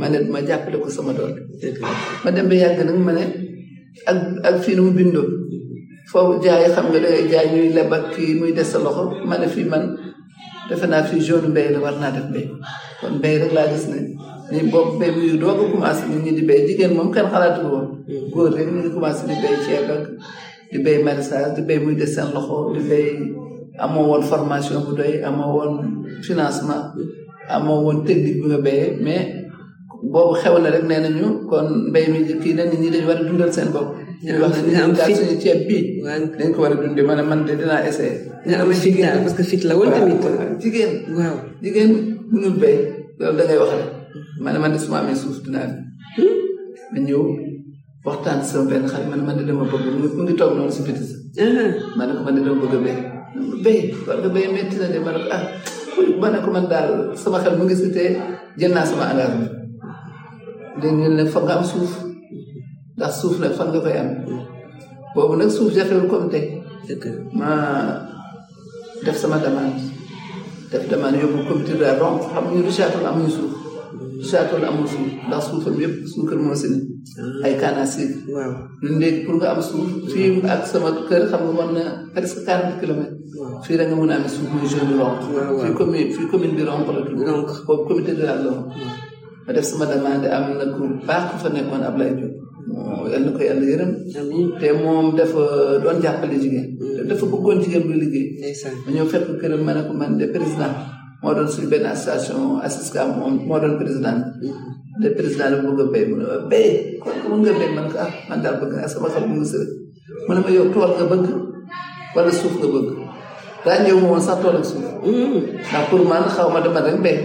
manet 0.00 0.24
ma 0.32 0.40
ne 0.40 0.56
ko 0.80 0.88
sama 0.88 1.12
doole. 1.12 1.36
ma 2.24 2.28
dem 2.32 2.48
ba 2.48 2.54
yag 2.56 2.80
nak 2.88 2.96
ma 3.04 3.12
ak 4.06 4.16
ak 4.48 4.56
fi 4.64 4.72
nu 4.76 4.88
mu 4.92 5.02
foofu 6.12 6.34
jaay 6.44 6.66
xam 6.74 6.86
nga 6.90 6.98
dangay 7.04 7.26
jaay 7.30 7.46
ñuy 7.54 7.68
leb 7.76 7.90
ak 7.96 8.04
kii 8.14 8.38
muy 8.38 8.52
des 8.56 8.68
sa 8.72 8.78
loxo 8.84 9.04
ma 9.28 9.34
ne 9.42 9.46
fii 9.54 9.66
man 9.72 9.84
defe 10.68 10.86
naa 10.86 11.02
fii 11.08 11.20
zone 11.28 11.48
mbéy 11.52 11.68
la 11.74 11.78
war 11.84 11.94
naa 12.02 12.14
def 12.16 12.26
mbéy 12.30 12.46
kon 13.00 13.12
mbéy 13.18 13.34
rek 13.42 13.52
laa 13.56 13.68
gis 13.72 13.86
ne 13.92 13.98
ni 14.52 14.60
doog 15.42 15.50
a 15.52 15.70
commencé 15.72 16.02
nit 16.10 16.22
ñi 16.26 16.32
di 16.38 16.42
béy 16.50 16.60
jigéen 16.66 16.92
moom 16.96 17.10
kenn 17.14 17.30
xalaatu 17.32 17.60
woon 17.72 17.86
góor 18.32 18.48
rek 18.56 18.66
ñu 18.70 18.78
ngi 18.80 18.92
commencé 18.96 19.22
di 19.30 19.34
béy 19.42 19.54
ceeb 19.64 19.86
ak 19.96 20.04
di 20.72 20.78
béy 20.84 20.98
maraîchage 21.04 21.60
muy 21.84 21.94
des 22.00 22.14
loxo 22.34 22.56
di 22.74 22.80
béy 22.90 23.06
amoo 23.84 24.06
woon 24.10 24.22
formation 24.30 24.78
bu 24.86 24.92
doy 25.00 25.12
amoo 25.28 25.50
woon 25.56 25.72
financement 26.26 26.82
amoo 27.56 27.78
woon 27.84 27.98
technique 28.06 28.38
bi 28.42 28.46
nga 28.50 28.58
béyee 28.66 28.92
mais 29.04 29.24
boobu 30.12 30.34
xew 30.40 30.56
na 30.62 30.68
rek 30.74 30.84
nee 30.88 31.00
ñu 31.18 31.26
kon 31.50 31.66
mbéy 31.90 32.06
mi 32.12 32.18
kii 32.42 32.54
na 32.56 32.62
nit 32.70 32.80
ñi 32.82 32.88
dañu 32.92 33.06
war 33.10 33.18
a 33.22 33.24
dundal 33.26 33.52
seen 33.58 33.70
bopp 33.76 34.05
daal 34.22 35.12
suñu 35.18 35.36
ceeb 35.42 35.60
bi 35.68 35.78
dañ 36.38 36.50
ko 36.54 36.58
war 36.62 36.72
a 36.74 36.76
dunde 36.82 37.02
man 37.08 37.20
man 37.30 37.40
de 37.46 37.52
dinaa 37.60 37.84
essayé 37.88 38.16
nga 38.48 38.56
am 38.62 38.72
fit 38.82 38.94
daal 39.02 39.18
parce 39.24 39.36
que 39.38 39.42
fit 39.50 39.62
la 39.68 39.74
woon 39.78 39.90
tamit 39.96 40.18
jigéen 40.60 40.92
waaw 41.18 41.36
jigéen 41.62 41.90
mënul 42.32 42.54
bay 42.62 42.74
loolu 43.18 43.36
da 43.38 43.44
ngay 43.44 43.58
wax 43.60 43.70
rek 43.78 43.88
man 44.44 44.56
man 44.62 44.72
de 44.74 44.78
suma 44.84 44.96
amee 45.02 45.14
suuf 45.22 45.36
dinaa 45.44 45.66
ma 46.92 46.98
ñëw 47.06 47.22
waxtaan 48.06 48.38
sama 48.48 48.64
benn 48.70 48.84
xale 48.90 49.06
man 49.12 49.20
man 49.26 49.34
de 49.38 49.42
dama 49.48 49.64
bëgg 49.72 49.84
mu 50.16 50.22
ngi 50.22 50.34
toog 50.40 50.52
noonu 50.56 50.72
si 50.76 50.80
biti 50.86 51.02
sa 51.10 51.16
man 51.98 52.08
ko 52.16 52.20
man 52.26 52.34
de 52.36 52.40
dama 52.44 52.58
bëgg 52.62 52.74
bay 52.86 52.98
bay 53.64 53.78
war 54.06 54.16
nga 54.20 54.28
bay 54.34 54.44
metti 54.54 54.76
na 54.80 54.86
de 54.94 54.98
man 55.06 55.16
ko 55.22 55.28
ah 55.36 55.44
man 56.22 56.34
ko 56.44 56.48
man 56.56 56.66
daal 56.72 56.88
sama 57.20 57.38
xel 57.44 57.54
mu 57.58 57.62
ngi 57.64 57.76
si 57.80 57.88
te 57.96 58.02
jël 58.58 58.72
naa 58.76 58.86
sama 58.90 59.04
engagement 59.12 59.50
dañ 60.80 60.94
ne 61.16 61.22
fa 61.32 61.40
nga 61.40 61.54
am 61.58 61.64
suuf 61.72 61.92
ndax 62.96 63.20
suuf 63.20 63.36
nag 63.38 63.52
fan 63.52 63.68
nga 63.72 63.80
koy 63.84 63.96
am 64.00 64.08
boobu 65.14 65.36
nag 65.36 65.50
suuf 65.52 65.70
jafewul 65.76 66.08
comme 66.08 66.30
teg 66.32 67.04
ma 67.32 67.48
def 69.04 69.16
sama 69.20 69.36
demande 69.44 69.84
def 70.72 70.84
demande 70.88 71.18
yóbbu 71.20 71.44
comité 71.48 71.72
de 71.76 71.88
rom 72.00 72.16
xam 72.32 72.44
ñu 72.54 72.62
richaatul 72.64 73.04
amuñu 73.04 73.28
suuf 73.36 73.52
richaatul 74.22 74.64
amul 74.64 74.88
suuf 74.88 75.10
ndax 75.28 75.42
suufam 75.48 75.74
yëpp 75.76 75.94
kër 76.28 76.38
moo 76.40 76.54
si 76.56 76.68
ne 76.72 76.78
ay 77.44 77.54
kanasig 77.60 78.10
ñun 78.82 78.96
léegi 79.00 79.20
pour 79.28 79.34
nga 79.36 79.50
am 79.52 79.60
suuf 79.70 79.88
fii 80.12 80.40
ak 80.52 80.60
sama 80.66 80.90
kër 81.08 81.24
xam 81.30 81.42
nga 81.44 81.52
mën 81.66 81.70
na 81.76 81.84
presque 82.14 82.40
quarante 82.46 82.74
kilomètres 82.80 83.20
fii 83.64 83.76
rek 83.78 83.88
nga 83.88 83.96
mën 84.00 84.12
a 84.12 84.16
am 84.18 84.26
suuf 84.36 84.48
muy 84.52 84.64
jeune 84.72 84.94
rom 85.00 85.14
fii 85.62 85.74
commune 85.78 86.08
fii 86.16 86.26
commune 86.30 86.56
bi 86.56 86.62
rom 86.68 86.80
la 86.94 87.00
tudd 87.44 87.66
boobu 87.66 87.82
comité 87.88 88.12
de 88.18 88.22
la 88.28 88.36
rom 88.44 88.60
ma 89.46 89.50
def 89.54 89.64
sama 89.68 89.84
demande 89.92 90.26
am 90.36 90.44
na 90.58 90.64
ku 90.74 90.82
baax 91.08 91.24
ku 91.30 91.36
fa 91.42 91.48
nekkoon 91.52 91.84
Ablaye 91.90 92.14
Diop 92.18 92.35
yal 93.10 93.22
na 93.24 93.30
ko 93.34 93.38
yàlla 93.40 93.64
yërëm 93.64 93.92
te 94.60 94.68
moom 94.76 95.16
dafa 95.16 95.42
doon 95.84 95.96
jàppale 96.04 96.36
jigéen 96.40 96.68
dafa 97.08 97.24
bëggoon 97.32 97.58
jigéen 97.64 97.82
buy 97.88 97.96
liggéey 98.04 98.52
ma 98.84 98.90
ñëw 98.92 99.06
fekk 99.12 99.28
këram 99.40 99.62
ma 99.64 99.72
ne 99.74 99.82
ko 99.88 99.92
man 99.96 100.18
de 100.20 100.26
président 100.34 100.72
moo 101.22 101.32
doon 101.34 101.48
suñu 101.48 101.68
benn 101.72 101.86
association 101.88 102.60
assiska 102.64 103.00
moom 103.16 103.34
moo 103.48 103.58
doon 103.60 103.78
président 103.80 104.18
de 105.02 105.08
président 105.18 105.48
la 105.52 105.58
bëgg 105.64 105.80
a 105.80 105.86
béy 105.94 106.04
mu 106.08 106.14
ne 106.20 106.24
ma 106.28 106.36
béy 106.52 106.68
kon 107.00 107.12
ko 107.20 107.24
mën 107.28 107.38
nga 107.42 107.52
béy 107.60 107.70
man 107.76 107.86
ko 107.90 107.96
ah 108.04 108.10
man 108.28 108.38
daal 108.44 108.56
bëgg 108.60 108.72
naa 108.76 108.88
sama 108.92 109.08
xam 109.12 109.24
mu 109.28 109.34
ngi 109.40 109.48
sërë 109.52 109.66
mu 110.26 110.32
ne 110.34 110.40
ma 110.44 110.50
yow 110.58 110.68
tool 110.74 110.92
nga 110.96 111.06
bëgg 111.12 111.24
wala 112.16 112.30
suuf 112.40 112.54
nga 112.58 112.68
bëgg 112.74 112.88
ràññewu 113.66 113.98
ma 114.02 114.08
woon 114.12 114.20
sax 114.26 114.36
tool 114.42 114.56
ak 114.60 114.64
suuf 114.70 114.82
ndax 115.02 115.84
pour 115.90 116.02
man 116.10 116.24
xaw 116.36 116.48
ma 116.54 116.60
dama 116.64 116.80
rek 116.86 117.00
béy 117.08 117.18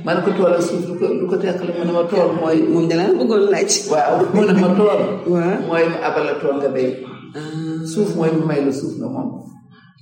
ma 0.00 0.16
ne 0.16 0.24
ko 0.24 0.32
tool 0.32 0.56
ak 0.56 0.64
suuf 0.64 0.88
lu 0.88 0.96
ko 0.96 1.04
lu 1.12 1.24
ko 1.28 1.36
teqale 1.36 1.76
mu 1.76 1.84
ne 1.84 1.92
ma 1.92 2.02
tool 2.08 2.32
mooy. 2.32 2.64
moom 2.64 2.88
da 2.88 2.96
la 2.96 3.06
bëggoon 3.12 3.42
laaj. 3.52 3.72
waaw 3.92 4.16
mu 4.32 4.40
ne 4.48 4.52
ma 4.56 4.68
tool. 4.72 5.00
waaw 5.28 5.52
mooy 5.68 5.84
mu 5.92 5.96
abal 6.00 6.24
la 6.24 6.34
tool 6.40 6.56
nga 6.64 6.70
béy. 6.72 6.90
Ah. 7.36 7.40
suuf 7.84 8.16
mooy 8.16 8.32
mu 8.32 8.42
may 8.48 8.64
la 8.64 8.72
suuf 8.72 8.96
nga 8.96 9.08
moom. 9.12 9.28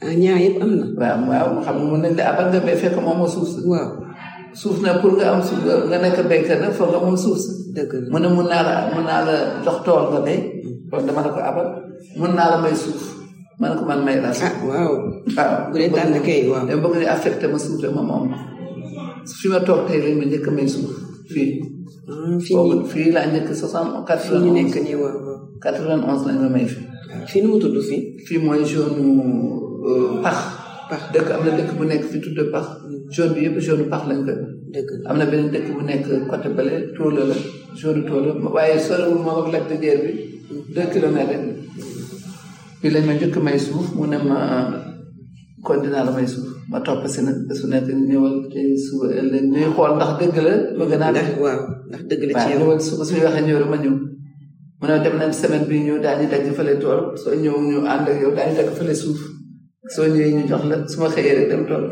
Ah, 0.01 0.15
ñaar 0.15 0.39
yëpp 0.39 0.63
am 0.63 0.73
na. 0.79 0.87
waaw 0.95 1.19
waaw 1.31 1.49
xam 1.67 1.75
nga 1.79 1.87
mën 1.91 2.01
nañ 2.07 2.13
la 2.19 2.25
abal 2.31 2.47
nga 2.55 2.61
béy 2.67 2.77
fekk 2.79 2.97
moom 3.03 3.19
moo 3.19 3.29
suuf 3.31 3.49
si. 3.51 3.59
waaw 3.67 3.89
suuf 4.55 4.79
na 4.81 4.91
pour 5.03 5.13
nga 5.19 5.35
am 5.35 5.43
suuf 5.43 5.59
nga 5.67 5.99
nekk 5.99 6.19
béykat 6.31 6.63
nag 6.63 6.73
foog 6.79 6.95
nga 6.95 7.01
moom 7.03 7.19
suuf 7.19 7.39
si. 7.45 7.51
dëgg 7.75 7.93
la 8.07 8.09
mu 8.15 8.19
ne 8.23 8.29
mun 8.31 8.47
naa 8.47 8.63
la 8.69 8.75
mun 8.95 9.03
naa 9.05 9.27
la 9.27 9.35
jox 9.67 9.79
tool 9.85 10.05
nga 10.15 10.21
béy. 10.23 10.39
kon 10.91 11.03
dama 11.07 11.21
la 11.27 11.35
ko 11.35 11.39
abal 11.43 11.67
mun 12.17 12.33
naa 12.39 12.49
la 12.55 12.57
may 12.63 12.75
suuf. 12.79 13.03
ma 13.61 13.69
ne 13.75 13.75
ko 13.77 13.85
man 13.91 14.01
may 14.07 14.17
la 14.23 14.31
suuf. 14.33 14.55
ah 14.55 14.63
waaw. 14.71 14.93
waaw 15.37 15.53
bu 15.75 15.75
dee 15.83 15.91
tànn 15.91 16.15
kay 16.27 16.47
waaw. 16.49 16.63
dama 16.71 16.79
bëgg 16.89 17.03
ne 17.03 17.11
affecté 17.11 17.45
ma 17.51 17.59
suuf 17.59 17.75
de 17.83 17.91
ma 17.91 18.03
moom. 18.07 18.27
فيما 19.27 19.59
تعطيه 19.59 19.99
لي 20.01 20.15
من 20.15 20.29
ديك 20.29 20.49
ميزو 20.49 20.89
في 21.29 21.61
في 22.41 22.85
في 22.89 23.05
لانك 23.11 23.53
سوسان 23.53 24.05
كاترين 24.09 24.71
كنيوا 24.71 25.09
كاترين 25.63 26.01
اونز 26.01 26.27
لانغ 26.27 26.49
ما 26.49 26.59
يفي 26.61 26.81
في 27.27 27.41
نو 27.41 27.59
تدو 27.59 27.81
في 27.81 28.19
في 28.27 28.39
موي 28.39 28.63
جون 28.65 28.93
باخ 30.25 30.57
باخ 30.91 31.13
دك 31.15 31.31
امنا 31.31 31.57
دك 31.61 31.75
بو 31.75 31.89
في 32.09 32.19
تدو 32.19 32.53
باخ 32.53 32.67
جون 33.13 33.29
بيب 33.33 33.59
جون 33.59 33.83
باخ 33.83 34.09
لانغ 34.09 34.23
دك 34.75 34.89
امنا 35.11 35.25
بين 35.25 35.51
دك 35.51 35.63
بو 35.71 35.81
نيك 35.81 36.07
كوتي 36.31 36.49
بلي 36.49 36.87
جون 37.83 38.07
تولو 38.07 38.51
واي 38.55 38.79
سولو 38.79 39.23
ما 39.23 39.33
وك 39.37 39.73
دير 39.81 39.97
بي 40.01 40.25
2 40.73 40.87
كيلومتر 40.89 41.45
في 42.83 42.91
لما 42.91 43.17
جوك 43.19 43.39
ما 43.45 43.51
يسوف 43.51 43.97
ما 43.99 44.90
kon 45.65 45.81
dinaa 45.85 46.09
la 46.09 46.13
may 46.17 46.27
suuf 46.27 46.49
ma 46.73 46.81
topp 46.85 47.05
si 47.07 47.21
nag 47.21 47.37
su 47.59 47.69
nekk 47.69 47.89
ñëwal 48.11 48.37
tey 48.53 48.73
suba 48.85 49.07
ëllëg 49.21 49.45
ñuy 49.53 49.69
xool 49.77 49.93
ndax 49.97 50.13
dëgg 50.21 50.37
la 50.47 50.55
bëgg 50.79 50.93
naa 51.01 51.13
def 51.17 51.29
waaw 51.43 51.61
ndax 51.89 52.03
dëgg 52.09 52.23
la 52.29 52.35
ci 52.41 52.49
yow 52.53 52.59
ñëwal 52.61 52.81
suba 52.89 53.03
suy 53.09 53.21
waxee 53.25 53.45
ñëw 53.47 53.57
ma 53.73 53.77
ñëw 53.83 53.95
mu 54.81 54.85
ne 54.89 54.95
dem 55.05 55.17
nañ 55.21 55.31
semaine 55.41 55.67
bi 55.69 55.85
ñëw 55.87 55.97
daañu 56.05 56.25
daj 56.33 56.45
fële 56.59 56.75
tool 56.83 57.01
soo 57.23 57.35
ñëw 57.43 57.57
ñu 57.69 57.79
ànd 57.93 58.07
ak 58.11 58.17
yow 58.23 58.33
daañu 58.37 58.55
daj 58.59 58.71
fële 58.79 58.95
suuf 59.03 59.21
soo 59.95 60.07
ñëwee 60.13 60.33
ñu 60.37 60.43
jox 60.51 60.63
la 60.71 60.77
su 60.91 60.97
ma 61.01 61.09
xëyee 61.15 61.37
rek 61.39 61.47
dem 61.53 61.63
tool 61.69 61.85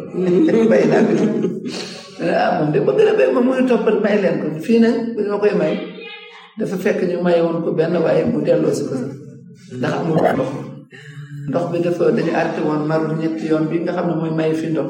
bay 0.71 0.83
naa 0.91 1.03
ko 1.09 1.13
ah 2.45 2.51
moom 2.57 2.69
de 2.73 2.79
bëgg 2.87 3.01
na 3.07 3.13
bay 3.19 3.29
ma 3.37 3.41
muy 3.47 3.61
toppal 3.69 3.97
may 4.05 4.17
leen 4.23 4.37
ko 4.41 4.47
fii 4.67 4.81
nag 4.83 4.97
bu 5.15 5.21
ñu 5.23 5.29
ma 5.33 5.43
koy 5.43 5.55
may 5.61 5.75
dafa 6.59 6.77
fekk 6.85 7.01
ñu 7.11 7.19
mayoon 7.27 7.57
ko 7.65 7.69
benn 7.79 7.95
waaye 8.05 8.23
mu 8.33 8.39
delloo 8.47 8.73
si 8.79 8.83
ko 8.89 8.95
ndax 9.77 9.93
amul 10.01 10.17
ndox 10.35 10.51
ndox 11.49 11.65
bi 11.73 11.79
dafa 11.81 12.05
dañu 12.15 12.33
arrêté 12.39 12.61
woon 12.67 12.83
maru 12.89 13.17
ñetti 13.21 13.45
yoon 13.51 13.65
bi 13.71 13.77
nga 13.81 13.93
xam 13.97 14.07
ne 14.09 14.15
mooy 14.21 14.33
may 14.39 14.53
fi 14.61 14.67
ndox 14.73 14.89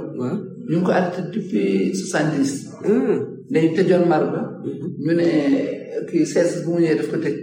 ñu 0.70 0.76
ngi 0.78 0.82
ko 0.86 0.90
arrêté 0.92 1.20
depuis 1.32 1.94
soixante 1.98 2.34
dix 2.42 2.50
hmm. 2.84 3.16
dañu 3.52 3.68
tëjoon 3.76 4.04
maru 4.12 4.26
ba 4.34 4.40
hmm. 4.42 4.86
ñu 5.04 5.12
ne 5.18 5.26
euh, 6.02 6.02
kii 6.08 6.24
CS 6.30 6.62
bu 6.66 6.70
mu 6.76 6.80
ñëwee 6.82 6.98
daf 6.98 7.08
ko 7.12 7.16
teg. 7.24 7.36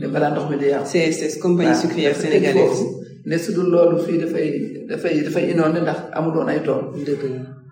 ne 0.00 0.06
balaa 0.12 0.30
ndox 0.34 0.44
mi 0.50 0.56
di 0.58 0.66
yàqu 0.72 0.86
CSS 0.92 1.34
compagnie 1.42 1.74
sucrière 1.74 2.14
sénégalaise 2.18 2.84
ne 3.26 3.36
su 3.38 3.52
dul 3.54 3.70
loolu 3.70 3.96
fii 4.02 4.18
dafay 4.22 4.46
dafay 4.90 5.14
dafay 5.22 5.44
inoon 5.54 5.72
ne 5.74 5.80
ndax 5.86 6.00
amul 6.16 6.34
woon 6.36 6.48
ay 6.50 6.60
tool 6.66 6.80
dëgg 7.06 7.22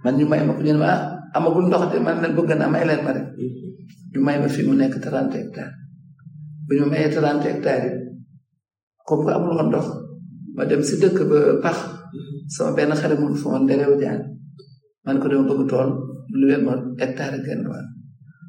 man 0.05 0.15
ñu 0.17 0.25
may 0.31 0.43
ma 0.47 0.53
ko 0.55 0.63
ñu 0.63 0.73
ne 0.75 0.79
ma 0.81 0.91
ah, 0.95 1.01
amagul 1.39 1.67
ndox 1.67 1.91
de 1.93 1.99
man 1.99 2.23
leen 2.23 2.35
bëgg 2.39 2.51
naa 2.59 2.69
may 2.71 2.87
leen 2.87 3.03
ma 3.05 3.11
rek 3.13 3.27
hmm. 3.35 3.51
ñu 4.15 4.21
may 4.23 4.39
ma 4.39 4.47
fi 4.49 4.63
mu 4.63 4.73
nekk 4.79 4.95
trente 5.03 5.35
hectares 5.39 5.75
bu 6.67 6.75
ñu 6.79 6.87
mayee 6.87 7.11
trente 7.11 7.49
hectares 7.51 7.85
yi 7.91 8.05
comme 9.07 9.23
que 9.27 9.33
amul 9.35 9.55
woon 9.55 9.69
ndox 9.71 10.06
ma 10.57 10.65
dem 10.65 10.81
si 10.81 10.97
dëkk 10.97 11.19
ba 11.31 11.39
pax 11.63 11.77
sama 12.55 12.73
benn 12.77 12.97
xale 13.01 13.15
mu 13.21 13.29
fa 13.41 13.47
woon 13.53 13.69
derew 13.69 13.93
jaan 14.03 14.21
man 15.05 15.21
ko 15.21 15.29
dama 15.29 15.45
bëgg 15.51 15.63
tool 15.71 15.89
lu 16.41 16.45
leen 16.51 16.63
ma 16.67 16.73
hectare 17.03 17.39
gànnaar 17.47 17.85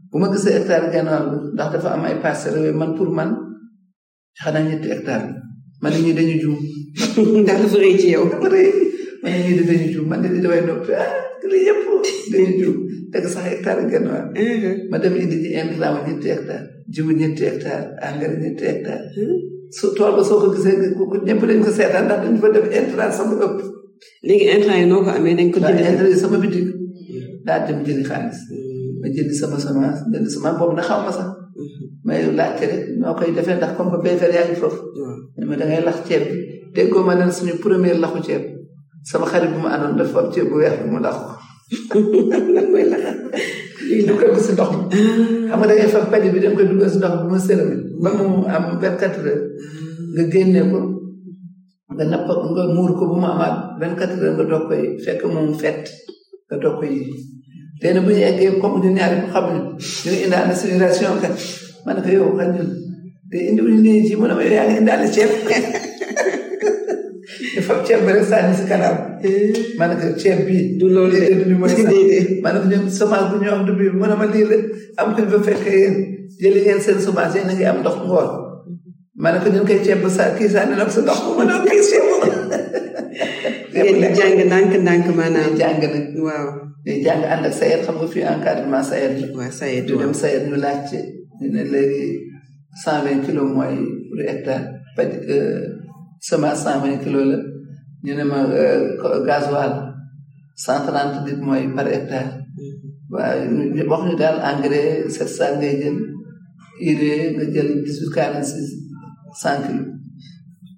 bu 0.10 0.16
ma 0.22 0.28
gisee 0.34 0.56
hectare 0.58 0.88
gànnaar 0.94 1.24
ndax 1.54 1.70
dafa 1.74 1.90
am 1.96 2.04
ay 2.08 2.18
passé 2.24 2.24
parcelles 2.24 2.78
man 2.80 2.92
pour 2.98 3.10
man 3.18 3.30
xanaa 4.40 4.64
ñetti 4.68 4.88
hectare 4.94 5.28
man 5.82 5.92
ñi 6.06 6.12
dañu 6.18 6.36
juum 6.44 6.60
ndax 7.44 7.58
dafa 7.62 7.78
rëy 7.84 7.96
ci 8.02 8.08
yow 8.16 8.26
dafa 8.32 8.48
rëy 8.56 8.70
man 9.22 9.32
ñi 9.46 9.54
dañu 9.70 9.88
juum 9.94 10.06
man 10.10 10.20
di 10.24 10.40
damay 10.46 10.62
noppi 10.68 10.92
ah 11.06 11.10
li 11.52 11.60
yëpp 11.68 11.86
dañu 12.32 12.52
juum 12.62 12.78
teg 13.12 13.24
sax 13.34 13.46
hectare 13.54 13.82
gànnaar 13.92 14.24
ma 14.92 14.96
dem 15.02 15.14
indi 15.24 15.38
ci 15.44 15.50
indi 15.62 15.76
laa 15.82 15.92
ma 15.96 16.00
ñetti 16.08 16.28
hectare 16.36 16.66
jiwu 16.94 17.12
ñetti 17.20 17.42
hectare 17.50 17.86
engrais 18.08 18.38
ñetti 18.44 18.64
hectare 18.72 19.04
su 19.72 19.90
tool 19.96 20.14
ba 20.16 20.24
soo 20.28 20.40
ko 20.42 20.48
gisee 20.56 20.76
ñëpp 21.28 21.42
dañ 21.50 21.60
ko 21.64 21.70
seetaan 21.78 22.06
ndax 22.08 22.20
dañ 22.24 22.36
fa 22.42 22.48
def 22.56 22.68
intrant 22.80 23.14
sama 23.18 23.34
ëpp. 23.46 23.58
léegi 24.28 24.46
intrant 24.56 24.80
yi 24.80 24.86
noo 24.90 25.04
ko 25.06 25.10
amee 25.18 25.36
dañ 25.40 25.48
ko 25.54 25.58
jënd 25.64 25.80
intrant 25.90 26.12
yi 26.12 26.20
sama 26.24 26.38
bitik 26.44 26.68
daa 27.46 27.60
dem 27.68 27.80
jëli 27.86 28.04
ma 29.00 29.08
jëndi 29.14 29.36
sama 29.40 29.58
semence 29.64 30.02
jëndi 30.12 30.30
semence 30.34 30.58
boobu 30.60 30.76
na 30.78 30.84
xaw 30.90 31.00
ma 31.06 31.12
sax 31.18 31.30
may 32.06 32.20
laajte 32.40 32.64
rek 32.72 32.84
noo 33.00 33.14
koy 33.20 33.32
defee 33.36 33.58
ndax 33.60 33.72
comme 33.78 33.92
que 33.92 34.00
béykat 34.06 34.32
yaa 34.36 34.46
ngi 34.48 34.56
foofu 34.62 34.82
ne 35.38 35.44
ma 35.46 35.56
da 35.60 35.66
lax 35.88 35.98
ceeb 36.08 36.24
bi 36.32 36.38
déggoo 36.76 37.04
ma 37.06 37.14
leen 37.20 37.32
suñu 37.38 37.54
première 37.64 38.00
laxu 38.00 38.20
ceeb 38.28 38.44
sama 39.10 39.26
xarit 39.32 39.52
bu 39.54 39.60
ma 39.64 39.70
àndoon 39.76 39.98
dafa 40.00 40.20
ceeb 40.34 40.50
bu 40.50 40.56
weex 40.62 40.76
bi 40.84 40.88
mu 40.92 41.00
lax 41.06 41.18
lii 43.90 44.04
dugal 44.10 44.30
ko 44.36 44.40
si 44.46 44.52
ndox 44.54 44.70
mi. 44.76 44.80
Ah. 45.48 45.58
xam 45.88 46.08
nga 46.08 46.20
da 46.20 46.20
ngay 46.20 46.32
bi 46.34 46.40
da 46.44 46.50
koy 46.56 46.66
dugal 46.70 46.90
si 46.94 46.98
ndox 47.00 47.14
mi 47.20 47.26
mu 47.32 47.38
sërëmi 47.46 47.76
ba 48.04 48.10
mu 48.18 48.28
am 48.56 48.64
vingt 48.82 49.04
ah. 49.08 49.12
nga 50.16 50.24
génne 50.32 50.62
ko 50.72 50.80
nga 51.96 52.06
napp 52.12 52.28
nga 52.56 52.64
muur 52.76 52.92
ko 53.00 53.04
bu 53.12 53.16
mu 53.24 53.30
nga 53.40 53.48
doog 53.80 54.64
koy 54.70 54.84
fekk 55.04 55.22
moom 55.34 55.50
fett 55.62 55.82
nga 56.48 56.56
doog 56.62 56.76
koy 56.80 56.92
yi 57.00 57.04
léegi 57.82 58.00
bu 58.06 58.10
ñu 58.14 58.22
eggee 58.30 58.52
comme 58.62 58.78
ñu 58.84 58.90
ñaari 58.96 59.16
ko 59.24 59.28
xam 59.34 59.46
ne 59.52 59.60
ñu 60.04 60.12
ngi 60.14 60.22
indaale 60.26 60.54
civilisation 60.60 61.14
kat 61.24 61.34
man 61.86 61.98
ko 62.04 62.10
yow 62.16 62.30
xam 62.40 62.50
te 63.30 63.38
indi 63.48 63.60
bu 63.64 63.70
ñu 63.74 63.80
nee 63.84 64.06
ci 64.08 64.14
mu 64.20 64.26
ne 64.28 64.34
ma 64.38 64.44
yaa 64.54 64.66
ngi 64.68 64.76
indaale 64.82 65.06
ceeb. 65.16 65.32
fab 67.68 67.82
ceeb 67.88 68.02
bi 68.06 68.12
rek 68.16 68.26
sànni 68.32 68.54
si 68.58 68.64
kanam. 68.70 68.96
ma 69.78 69.84
ne 69.88 69.96
ko 70.02 70.08
ceeb 70.24 70.40
bi. 70.48 70.58
du 70.80 70.86
loolu 70.90 71.12
de 71.16 71.18
du 71.50 71.56
mooy 71.62 71.70
sax 71.70 71.78
ma 72.44 72.50
ne 72.54 72.58
ko 72.62 72.66
ñoom 72.72 72.86
semence 72.98 73.28
bu 73.32 73.36
ñu 73.44 73.50
am 73.54 73.62
du 73.66 73.72
bi 73.80 73.86
mu 74.00 74.06
ne 74.08 74.16
ma 74.16 74.26
lii 74.34 74.46
la 74.52 74.58
am 74.98 75.08
ko 75.16 75.22
fa 75.36 75.40
fekk 75.50 75.66
yéen 75.74 75.96
jëli 76.42 76.62
a 76.72 76.74
ngi 76.78 77.62
am 77.66 77.78
ndox 77.82 77.98
ngoon. 78.08 78.30
ma 79.22 79.28
ne 79.32 79.38
ko 79.44 79.48
ceeb 79.86 80.00
bu 80.02 80.08
sa 80.10 80.14
na 80.34 80.38
ko 80.38 80.44
sa 80.96 81.02
ndox 81.04 81.20
mu 81.26 81.32
ne 81.44 81.54
ko 81.54 81.60
kii 81.70 81.84
ceeb 81.90 82.06
bu. 82.10 82.16
léegi 83.74 83.94
di 84.02 84.08
jàng 84.18 84.40
ndànk 84.50 84.72
ndànk 84.84 85.06
maanaam. 85.18 85.50
di 85.54 85.58
jàng 87.06 87.24
nag 87.36 87.44
la. 93.30 93.44
waaw 93.58 95.06
semence 96.20 96.64
cent 96.66 96.80
vingt 96.82 97.02
kilos 97.06 97.26
la 97.30 97.38
ñu 98.04 98.14
ne 98.16 98.24
ma 98.24 98.46
euh, 98.50 99.24
gasoil 99.26 99.94
cent 100.56 100.82
trente 100.86 101.26
litres 101.26 101.42
mooy 101.42 101.68
par 101.76 101.88
hectare 101.88 102.42
wax 103.10 103.38
ñu 103.50 104.16
daal 104.18 104.38
engrais 104.42 105.10
sept 105.10 105.28
cent 105.30 105.54
ngay 105.58 105.76
jël 105.82 105.98
urée 106.82 107.34
nga 107.36 107.44
jël 107.54 107.84
dix-huit 107.84 108.12
quarante 108.14 108.44
six 108.44 108.70
cent 109.40 109.62
kilos 109.66 109.94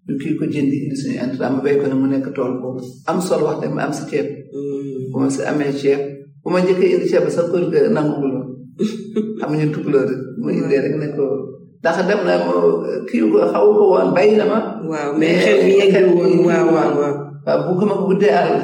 ñu 0.09 0.37
ko 0.39 0.45
jëndi 0.45 0.77
indi 0.85 0.95
suñu 0.95 1.19
intrant 1.23 1.51
ma 1.53 1.61
béy 1.63 1.77
ko 1.79 1.87
ne 1.87 1.95
mu 1.95 2.07
nekk 2.07 2.27
tool 2.35 2.53
boobu 2.61 2.81
am 3.07 3.19
sol 3.21 3.43
wax 3.43 3.59
am 3.65 3.93
si 3.93 4.03
ceeb 4.09 4.25
mm. 4.25 5.11
bu 5.11 5.15
ma 5.19 5.29
si 5.29 5.41
amee 5.49 5.71
ceeb 5.81 5.99
bu 6.43 6.47
ma 6.51 6.59
njëkkee 6.61 7.07
ceeb 7.09 7.23
ba 7.23 7.29
sax 7.31 7.47
kër 7.51 7.63
ga 7.71 7.79
nanguwul 7.95 8.35
xam 9.39 9.51
ñu 9.59 9.67
tukulóor 9.73 10.11
mu 10.41 10.49
indee 10.51 10.81
rek 10.83 10.95
ne 10.99 11.07
تقدمنا 11.83 12.53
كيوخوخو 13.11 14.11
بينما 14.13 14.79
بوكما 17.65 17.95
بودي 17.95 18.31
على 18.31 18.61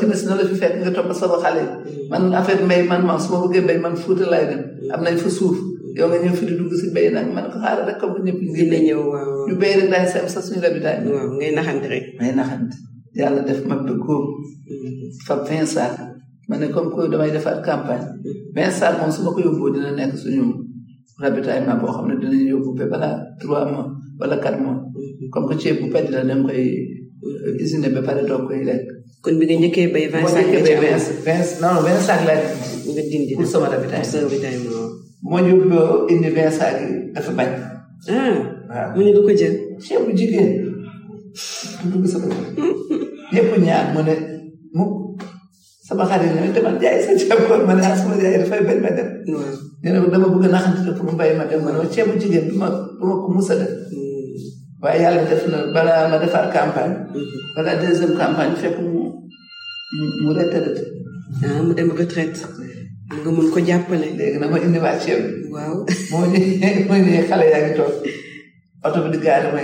تمس 0.00 0.24
نلا 0.24 0.44
في 0.46 0.54
فك 0.54 0.76
nga 0.78 0.92
top 0.96 1.08
sama 1.18 1.36
xalé 1.44 1.62
man 2.10 2.22
affaire 2.38 2.62
mbay 2.66 2.82
man 2.90 3.00
man 3.08 3.18
suma 3.24 3.36
bëggé 3.44 3.60
mbay 3.66 3.78
man 3.84 3.92
fouta 4.02 4.24
lay 4.32 4.44
dem 4.50 4.62
am 4.94 5.00
nañ 5.06 5.16
fa 5.22 5.28
suuf 5.38 5.56
yow 5.98 6.06
nga 6.10 6.16
ñëw 6.24 6.32
fi 6.38 6.44
di 6.48 6.54
dugg 6.58 6.72
ci 6.80 6.86
mbay 6.92 7.06
nak 7.14 7.26
man 7.36 7.46
ko 7.52 7.56
xaar 7.64 7.78
rek 7.88 7.96
ko 8.00 8.06
ñëpp 8.26 8.40
ngi 8.48 8.64
la 8.72 8.78
ñëw 8.86 9.00
waaw 9.12 9.30
ñu 9.48 9.54
bay 9.62 9.72
rek 9.78 9.88
dañ 9.92 10.04
sam 10.12 10.26
sa 10.32 10.40
suñu 10.46 10.60
rabi 10.64 10.80
dañ 10.86 10.98
waaw 11.14 11.28
ngay 11.38 11.52
naxante 11.58 11.86
rek 11.94 12.04
ngay 12.18 12.32
naxante 12.38 12.76
yalla 13.20 13.40
def 13.48 13.60
ma 13.68 13.76
be 13.84 13.92
ko 14.06 14.14
fa 15.26 15.34
Vincent 15.48 15.94
mané 16.48 16.66
comme 16.74 16.88
ko 16.94 17.00
damay 17.12 17.30
défar 17.36 17.54
campagne 17.68 18.06
Vincent 18.56 18.94
mom 19.00 19.12
suma 19.14 19.28
ko 19.34 19.38
yobbo 19.46 19.66
dina 19.74 19.90
nek 19.98 20.10
suñu 20.24 20.44
rabitaay 21.20 21.60
naa 21.66 21.76
boo 21.80 21.90
xam 21.94 22.04
ne 22.10 22.14
dinañ 22.22 22.42
yóbbu 22.52 22.70
ba 22.78 22.84
balaa 22.92 23.14
trois 23.40 23.64
mois 23.70 23.88
wala 24.20 24.34
quatre 24.42 24.58
mois 24.64 24.78
comme 25.32 25.46
que 25.48 25.54
ceeb 25.62 25.76
bu 25.80 25.86
pedd 25.94 26.06
la 26.12 26.22
da 26.28 26.34
nga 26.34 26.44
koy 26.48 26.62
euh, 27.26 27.62
usine 27.62 27.88
ba 27.96 28.02
pare 28.08 28.20
doog 28.28 28.42
koy 28.48 28.60
lekk. 28.68 28.84
kon 29.22 29.36
bi 29.38 29.44
nga 29.46 29.54
njëkkee 29.58 29.86
bay 29.94 30.04
vingt 30.14 30.30
sacs 30.34 30.50
nga 30.52 30.62
ci 30.66 30.72
amoon 30.72 31.00
vingt 31.24 31.50
non 31.62 31.76
vingt 31.86 32.02
sacs 32.08 32.24
laa 32.28 32.42
nga 32.94 33.02
dindi 33.10 33.32
pour 33.38 33.46
sama 33.52 33.68
rabitaay 33.72 34.02
ñu 35.46 35.56
indi 36.12 36.28
vingt 36.36 36.54
sacs 36.58 36.76
yi 36.82 36.88
dafa 37.14 37.32
bañ. 37.38 37.48
Ah. 38.74 38.90
mu 38.94 39.00
ne 39.06 39.12
du 39.14 39.22
ko 39.26 39.32
jël. 39.40 39.54
ceeb 39.84 40.02
bu 40.04 40.10
jigéen 40.18 40.48
ñëpp 43.34 43.50
ñaar 43.66 43.86
mu 43.94 44.02
ne. 44.06 44.33
sama 45.94 46.06
xarit 46.10 46.30
ne 46.34 46.50
dama 46.54 46.70
jaay 46.82 46.98
sa 47.06 47.12
ceeb 47.18 47.38
kon 47.48 47.62
ma 47.66 47.74
a 47.78 47.84
ah 47.86 47.94
sama 48.00 48.14
jaay 48.22 48.38
dafay 48.42 48.60
bañ 48.66 48.78
ma 48.84 48.90
mm. 48.90 49.46
na 49.82 50.02
dama 50.12 50.26
bëgg 50.34 50.50
naxante 50.52 50.90
pour 50.96 51.06
mu 51.06 51.14
bàyyi 51.20 51.38
ma 51.38 51.44
dem 51.46 51.62
ma 51.62 52.68
a 52.70 53.54
def. 53.60 53.72
Mm. 53.94 54.34
waaye 54.82 54.98
yàlla 55.04 55.22
def 55.30 55.42
na 55.52 55.58
balaa 55.74 56.08
ma 56.10 56.16
defar 56.22 56.50
campagne. 56.54 56.94
Mm-hmm. 56.94 57.54
balaa 57.56 57.74
deuxième 57.80 58.14
campagne 58.18 58.54
fekk 58.58 58.78
ah, 63.20 63.30
mun 63.36 63.46
ko 63.54 63.58
jàppale. 63.66 64.08
léegi 64.18 64.38
yaa 67.30 67.62
ngi 67.62 67.72
toog 67.78 67.92
oto 68.84 68.96
bi 69.04 69.10
di 69.14 69.18
gaare 69.24 69.48
ma 69.54 69.60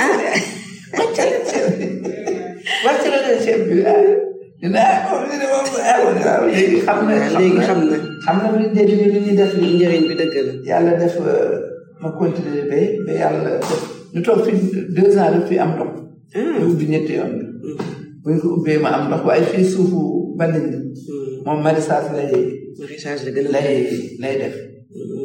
ma 0.00 0.06
ne 0.20 0.52
مثلا 0.94 3.42
شبه 3.44 3.78
léegi 6.54 6.78
xam 6.86 6.98
na 7.08 7.16
léegi 7.36 7.60
xam 7.68 7.78
na 7.88 7.96
xam 8.24 8.36
na 8.42 8.48
lu 8.54 8.64
def 8.76 8.90
lu 9.00 9.06
ñu 9.24 9.32
def 9.40 9.52
lu 9.58 9.62
njëriñ 9.76 10.02
bi 10.08 10.14
dëgg 10.20 10.36
la 10.48 10.54
yàlla 10.70 10.92
def 11.00 11.14
ma 12.02 12.08
continuer 12.18 12.64
ba 12.70 12.78
ba 13.06 13.12
yàlla 13.20 13.40
def 13.44 13.66
ñu 14.14 14.20
toog 14.26 14.38
fi 14.46 14.52
deux 14.98 15.12
ans 15.22 15.30
daf 15.34 15.44
fi 15.48 15.54
am 15.64 15.70
ndox 15.74 15.90
ñu 16.58 16.64
ubbi 16.72 16.86
ñetti 16.92 17.12
yoon 17.18 17.32
buñ 18.24 18.34
ko 18.42 18.46
ubbee 18.56 18.78
ma 18.84 18.88
am 18.96 19.02
ndox 19.08 19.20
waaye 19.28 19.44
fii 19.52 19.64
suufu 19.72 20.00
bandiñ 20.38 20.64
la 20.72 20.78
moom 21.44 21.58
maraîchage 21.64 22.08
lay 22.18 22.32
maraîchage 22.80 23.20
la 23.26 23.30
gën 23.36 23.44
lay 23.54 23.70
lay 24.22 24.34
def 24.42 24.54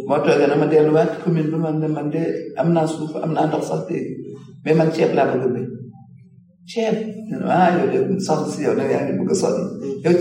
moo 0.07 0.19
toogee 0.25 0.47
na 0.51 0.55
ma 0.61 0.67
delluwaat 0.71 1.11
commune 1.23 1.47
bi 1.51 1.57
man 1.65 1.75
de 1.81 1.87
man 1.95 2.07
de 2.13 2.21
am 2.61 2.67
naa 2.75 2.85
suuf 2.95 3.11
am 3.23 3.31
naa 3.35 3.45
ndox 3.49 3.63
sax 3.69 3.81
léegi 3.89 4.13
mais 4.65 4.75
man 4.77 4.91
ceeb 4.95 5.11
laa 5.17 5.27
bëgg 5.31 5.45
a 5.47 5.49
béy 5.55 5.65
ceeb 6.71 6.95
ah 7.57 7.67
yow 7.95 8.03
soxna 8.27 8.47
si 8.53 8.61
yow 8.67 8.73
yaa 8.93 9.03
ngi 9.05 9.13
bëgg 9.19 9.31
a 9.33 9.35
sonn 9.41 9.57
yow 10.05 10.13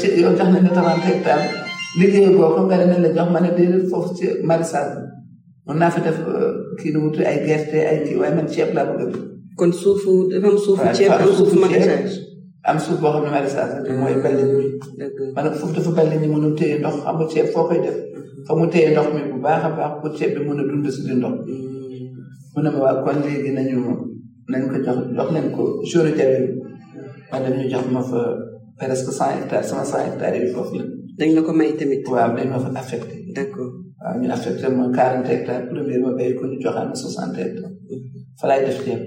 kii 6.80 6.92
nu 6.94 7.00
wutu 7.02 7.22
ay 7.26 7.38
gerte 7.46 7.78
ay 7.90 8.34
man 8.36 8.46
ceeb 8.54 8.70
laa 8.74 8.86
a 8.92 8.96
béy. 8.98 9.12
kon 9.58 9.72
suufu 9.80 10.12
dafa 10.30 10.48
am 10.48 10.56
suufu 10.58 11.38
suuf 12.86 13.00
boo 13.00 13.12
xam 13.12 13.24
ne 13.24 13.28
maraîchage 13.30 13.88
la 13.88 13.92
mooy 14.00 14.14
bàll 14.22 14.40
mi. 14.58 14.66
ndox 16.28 16.98
amul 17.08 17.28
ceeb 17.32 17.46
foo 17.52 17.64
koy 17.68 17.80
def. 17.84 17.96
fa 18.46 18.54
mu 18.58 18.66
téye 18.72 18.94
baax 19.44 19.64
a 19.66 19.68
baax 19.78 19.92
pour 20.00 21.34
kon 23.04 23.16
léegi 23.22 23.50
nañu 23.56 24.07
nañ 24.52 24.60
ko 24.70 24.76
jox 24.84 24.98
jox 25.16 25.28
nañ 25.36 25.44
ko 25.56 25.62
journée 25.88 26.16
jaww 26.18 27.70
jox 27.72 27.84
ma 27.94 28.00
fa 28.10 28.20
presque 28.78 29.10
cent 29.18 29.32
hectares 29.38 29.68
sama 29.68 29.84
cent 29.90 30.04
hectares 30.08 30.40
yi 30.42 30.48
foofu 30.54 30.74
la. 30.80 30.84
dañ 31.18 31.30
ko 31.46 31.52
may 31.58 31.70
tamit. 31.78 32.00
waaw 32.12 32.30
dañ 32.36 32.48
ma 32.54 32.58
fa 32.64 32.70
affecté. 32.80 33.12
d' 33.34 33.50
waaw 34.00 34.14
ñu 34.20 34.28
affecté 34.36 34.66
ma 34.78 34.84
quarante 34.98 35.28
hectares 35.34 35.68
premier 35.70 36.00
ma 36.04 36.16
béy 36.18 36.32
ko 36.38 36.42
ñu 36.48 36.56
joxaat 36.62 36.86
ma 36.90 36.94
soixante 37.02 37.38
hectares. 37.44 37.72
fa 38.40 38.46
def 38.64 38.78
ceeb. 38.84 39.00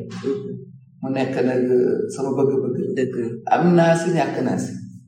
mu 1.01 1.07
nekk 1.17 1.33
nag 1.49 1.63
euh, 1.77 2.01
sama 2.13 2.29
bëgg-bëgg. 2.37 2.77
dëgg 2.97 3.13
am 3.53 3.63
naa 3.77 3.93
si 4.01 4.07
ñàkk 4.13 4.37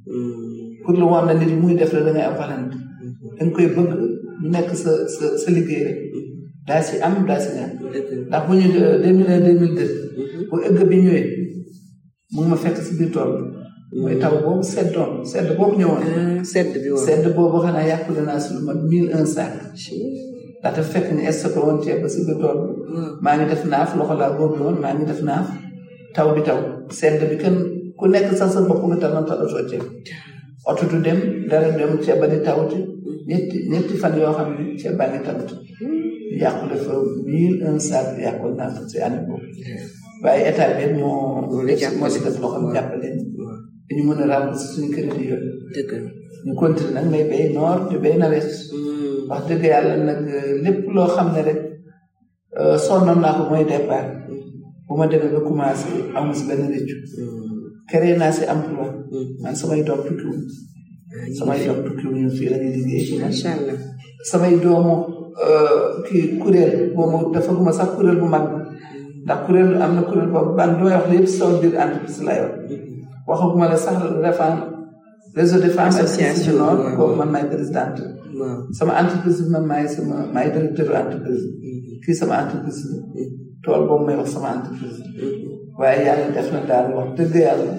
hmm. 0.10 0.82
pour 0.84 0.96
lu 1.00 1.06
woon 1.12 1.25
na 1.28 1.34
nit 1.36 1.54
muy 1.62 1.74
def 1.80 1.94
la 1.94 2.12
ngay 2.12 2.25
am 2.28 2.36
valante. 2.42 2.75
Hmm. 2.78 3.52
koy 3.54 3.68
bëgg 3.78 3.92
mu 4.42 4.48
nekk 4.56 4.70
sa 4.82 4.92
sa 5.42 5.50
liggéey 5.56 5.84
rek. 5.88 6.00
Hmm. 6.13 6.25
daa 6.66 6.82
am 7.06 7.16
daa 7.30 7.40
si 7.46 7.50
ndax 7.54 8.48
bu 8.48 8.52
ñu 8.60 8.68
deux 9.04 9.13
mille 9.18 9.52
un 9.52 9.82
bu 10.53 10.57
ëgg 10.67 10.81
bi 10.89 10.98
ñëwee 11.03 11.24
mu 12.31 12.39
ngi 12.43 12.50
ma 12.51 12.57
fekk 12.63 12.75
si 12.88 12.91
biir 13.00 13.10
tool 13.15 13.31
bi 13.91 13.95
mooy 14.01 14.17
taw 14.24 14.33
boobu 14.45 14.63
seddoon 14.74 15.12
sedd 15.31 15.48
boobu 15.57 15.79
ñëwoon 15.79 16.01
ah, 16.13 16.43
sedd 16.51 16.69
bi 16.83 16.89
woon 16.93 17.05
sedd 17.07 17.24
boobu 17.38 17.57
xanaa 17.65 17.88
yàqule 17.91 18.22
naa 18.27 18.39
si 18.43 18.50
lu 18.55 18.62
mat 18.67 18.79
mille 18.89 19.10
un 19.19 19.25
sac 19.36 19.51
ndaxte 20.62 20.81
fekk 20.93 21.07
ni 21.15 21.22
stocké 21.38 21.93
bi 22.01 22.05
hmm. 22.05 23.10
maa 23.24 23.33
ngi 23.38 23.45
def 23.51 23.63
naaf 23.72 23.89
loxo 23.98 24.13
laa 24.22 24.31
boobu 24.38 24.60
woon 24.65 24.77
maa 24.83 24.93
ngi 24.93 25.05
taw 26.15 26.27
bi 26.36 26.41
taw 26.48 26.60
sedd 27.00 27.19
bi 27.29 27.36
kenn 27.43 27.57
ku 28.00 28.03
nekk 28.13 28.27
sax 28.39 28.50
sa 28.55 28.60
bopp 28.67 28.83
nga 28.89 28.98
tanoon 29.03 29.25
tadatoo 29.29 29.63
ceeb 29.72 29.83
hmm. 29.83 30.69
oto 30.69 30.83
du 30.91 30.98
dem 31.05 31.19
dara 31.50 31.67
dem 31.77 31.91
ceeb 32.05 32.17
ba 32.22 32.27
di 32.33 32.38
tawuti 32.48 32.77
hmm. 32.79 33.27
ñetti 33.29 33.57
ñetti 33.72 33.93
fan 34.01 34.13
yoo 34.22 34.36
xam 34.38 34.50
ne 34.55 34.63
ceeb 34.81 34.93
baa 35.00 35.10
ngi 35.10 35.19
tawuti 35.27 35.55
yàqule 36.41 36.75
fa 36.86 36.93
mille 37.27 37.60
un 37.72 37.77
sac 37.89 38.05
yàqul 38.25 38.51
naa 38.57 38.69
si 38.89 38.98
année 39.05 39.24
waaye 40.24 40.44
état 40.51 40.68
bi 40.77 40.86
ñoo. 40.98 41.45
moo 41.50 41.65
def 41.65 41.95
moo 42.00 42.10
si 42.13 42.19
def 42.26 42.36
loxo 42.41 42.58
ñu 42.63 42.69
jàppale 42.76 43.08
ñu 43.95 44.02
mën 44.08 44.19
a 44.24 44.39
rembourser 44.39 44.69
suñu 44.74 44.89
crédit 44.93 45.21
yooyu. 45.32 45.50
dëgg 45.76 45.91
la 46.04 46.10
ñu 46.45 46.52
continuer 46.62 46.93
nag 46.97 47.06
may 47.13 47.24
bay 47.30 47.43
noor 47.54 47.78
di 47.89 47.95
bay 48.04 48.15
nawet. 48.21 48.50
Hmm. 48.50 49.30
wax 49.32 49.41
dëgg 49.50 49.63
yàlla 49.71 49.93
nag 50.08 50.19
lépp 50.63 50.82
loo 50.95 51.08
xam 51.15 51.28
ne 51.36 51.41
rek 51.47 51.60
euh, 52.62 52.78
sonnoon 52.86 53.19
naa 53.24 53.36
ko 53.38 53.41
mooy 53.50 53.63
départ. 53.71 54.08
Hmm. 54.08 54.86
bu 54.88 54.93
ma 55.00 55.06
demee 55.12 55.32
ba 55.34 55.39
commencé 55.50 55.91
amul 56.17 56.36
si 56.39 56.43
benn 56.47 56.63
rëccu. 56.74 56.95
Hmm. 56.97 57.26
créé 57.89 58.15
naa 58.21 58.32
si 58.36 58.43
emploi. 58.54 58.88
man 59.41 59.56
samay 59.62 59.82
doom 59.88 60.02
tukkiwul. 60.08 60.41
samay 61.38 61.60
doom 61.65 61.80
tukkiwul 61.86 62.15
ñu 62.21 62.30
fii 62.38 62.50
la 62.52 62.58
ñuy 62.62 62.74
liggéey. 62.76 63.52
samay 64.32 64.54
doomu 64.63 64.93
euh, 65.45 65.86
kii 66.08 66.39
kuréel 66.41 66.74
boobu 66.95 67.17
dafa 67.34 67.52
sax 67.80 67.89
kuréel 67.95 68.19
bu 68.21 68.26
mag. 68.36 68.45
ndax 69.25 69.39
kuréel 69.47 69.79
am 69.83 69.91
na 69.95 70.01
kuréel 70.07 70.29
boobu 70.33 70.51
ban 70.57 70.69
li 70.75 70.83
may 70.83 70.93
wax 70.95 71.05
lépp 71.12 71.27
sama 71.36 71.55
biir 71.59 71.73
entreprise 71.83 72.21
lay 72.27 72.39
wax 73.27 73.39
waxuma 73.41 73.65
la 73.71 73.77
sax 73.77 73.95
refan 74.25 74.53
réseau 75.36 75.59
des 75.63 75.69
femmes 75.77 75.97
et 76.03 76.07
sciences 76.13 76.43
du 76.45 76.51
nord 76.59 77.15
man 77.19 77.29
maay 77.31 77.45
présidente 77.53 78.01
sama 78.77 78.91
entreprise 79.01 79.41
man 79.53 79.65
maay 79.71 79.88
sama 79.95 80.15
maay 80.33 80.51
directeur 80.55 80.88
entreprise 81.03 81.43
fii 82.03 82.15
sama 82.21 82.33
entreprise 82.43 82.81
tool 83.63 83.81
boobu 83.88 84.05
may 84.07 84.15
wax 84.19 84.29
sama 84.36 84.49
entreprise 84.57 84.99
waaye 85.79 86.05
yàlla 86.05 86.27
def 86.36 86.47
na 86.53 86.59
daal 86.69 86.88
wax 86.97 87.07
dëgg 87.17 87.36
yàlla 87.45 87.71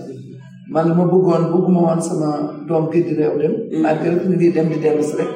man 0.75 0.87
ma 0.97 1.05
bëggoon 1.13 1.43
bëgguma 1.53 1.81
woon 1.87 2.01
sama 2.09 2.29
doom 2.69 2.85
gi 2.93 3.01
di 3.07 3.15
réew 3.21 3.35
dem 3.41 3.53
mm. 3.61 3.83
malgré 3.85 4.17
que 4.21 4.29
ngi 4.31 4.49
dem 4.57 4.69
di 4.73 4.79
dellu 4.85 5.13
rek 5.19 5.29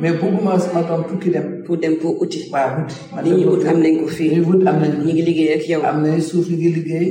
mais 0.00 0.12
bëgguma 0.20 0.58
sama 0.58 0.82
doom 0.82 1.04
tukki 1.08 1.30
dem 1.30 1.62
pour 1.64 1.76
dem 1.78 1.94
pour 1.96 2.20
uti 2.22 2.40
waaw 2.52 2.70
uti 2.82 2.96
li 3.24 3.30
ñu 3.40 3.48
wut 3.50 3.64
am 3.66 3.78
nañ 3.82 3.94
ko 4.00 4.06
fii 4.16 4.40
wut 4.46 4.62
am 4.70 4.76
nañ 4.82 4.92
ñu 5.04 5.12
ngi 5.12 5.22
liggéey 5.26 5.52
ak 5.56 5.64
yow 5.70 5.82
am 5.90 5.98
nañ 6.04 6.16
suuf 6.28 6.46
ngi 6.52 6.68
liggéey 6.76 7.06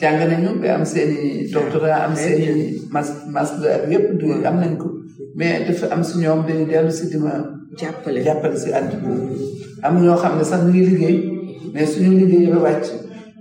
jàng 0.00 0.16
nañu 0.32 0.50
ba 0.60 0.68
am 0.78 0.84
seen 0.92 1.10
i 1.42 1.46
doctorat 1.52 2.00
am 2.08 2.14
seen 2.24 2.58
i 2.64 2.80
mas 2.94 3.08
master 3.34 3.70
ak 3.78 3.82
yépp 3.90 4.06
du 4.18 4.26
am 4.48 4.56
nañ 4.62 4.72
ko 4.80 4.86
mais 5.38 5.58
dafa 5.66 5.86
am 5.94 6.02
si 6.06 6.14
ñoom 6.22 6.40
dañu 6.46 6.64
dellu 6.70 6.90
si 6.98 7.04
dima 7.12 7.32
jàppale 7.80 8.20
jàppale 8.26 8.56
si 8.62 8.68
àdduna 8.78 9.10
am 9.86 9.94
ñoo 10.04 10.16
xam 10.22 10.34
ne 10.38 10.44
sax 10.50 10.60
ñu 10.64 10.70
ngi 10.72 10.82
liggéey 10.90 11.16
mais 11.72 11.86
suñu 11.92 12.10
liggéey 12.20 12.46
ba 12.52 12.58
wàcc 12.66 12.86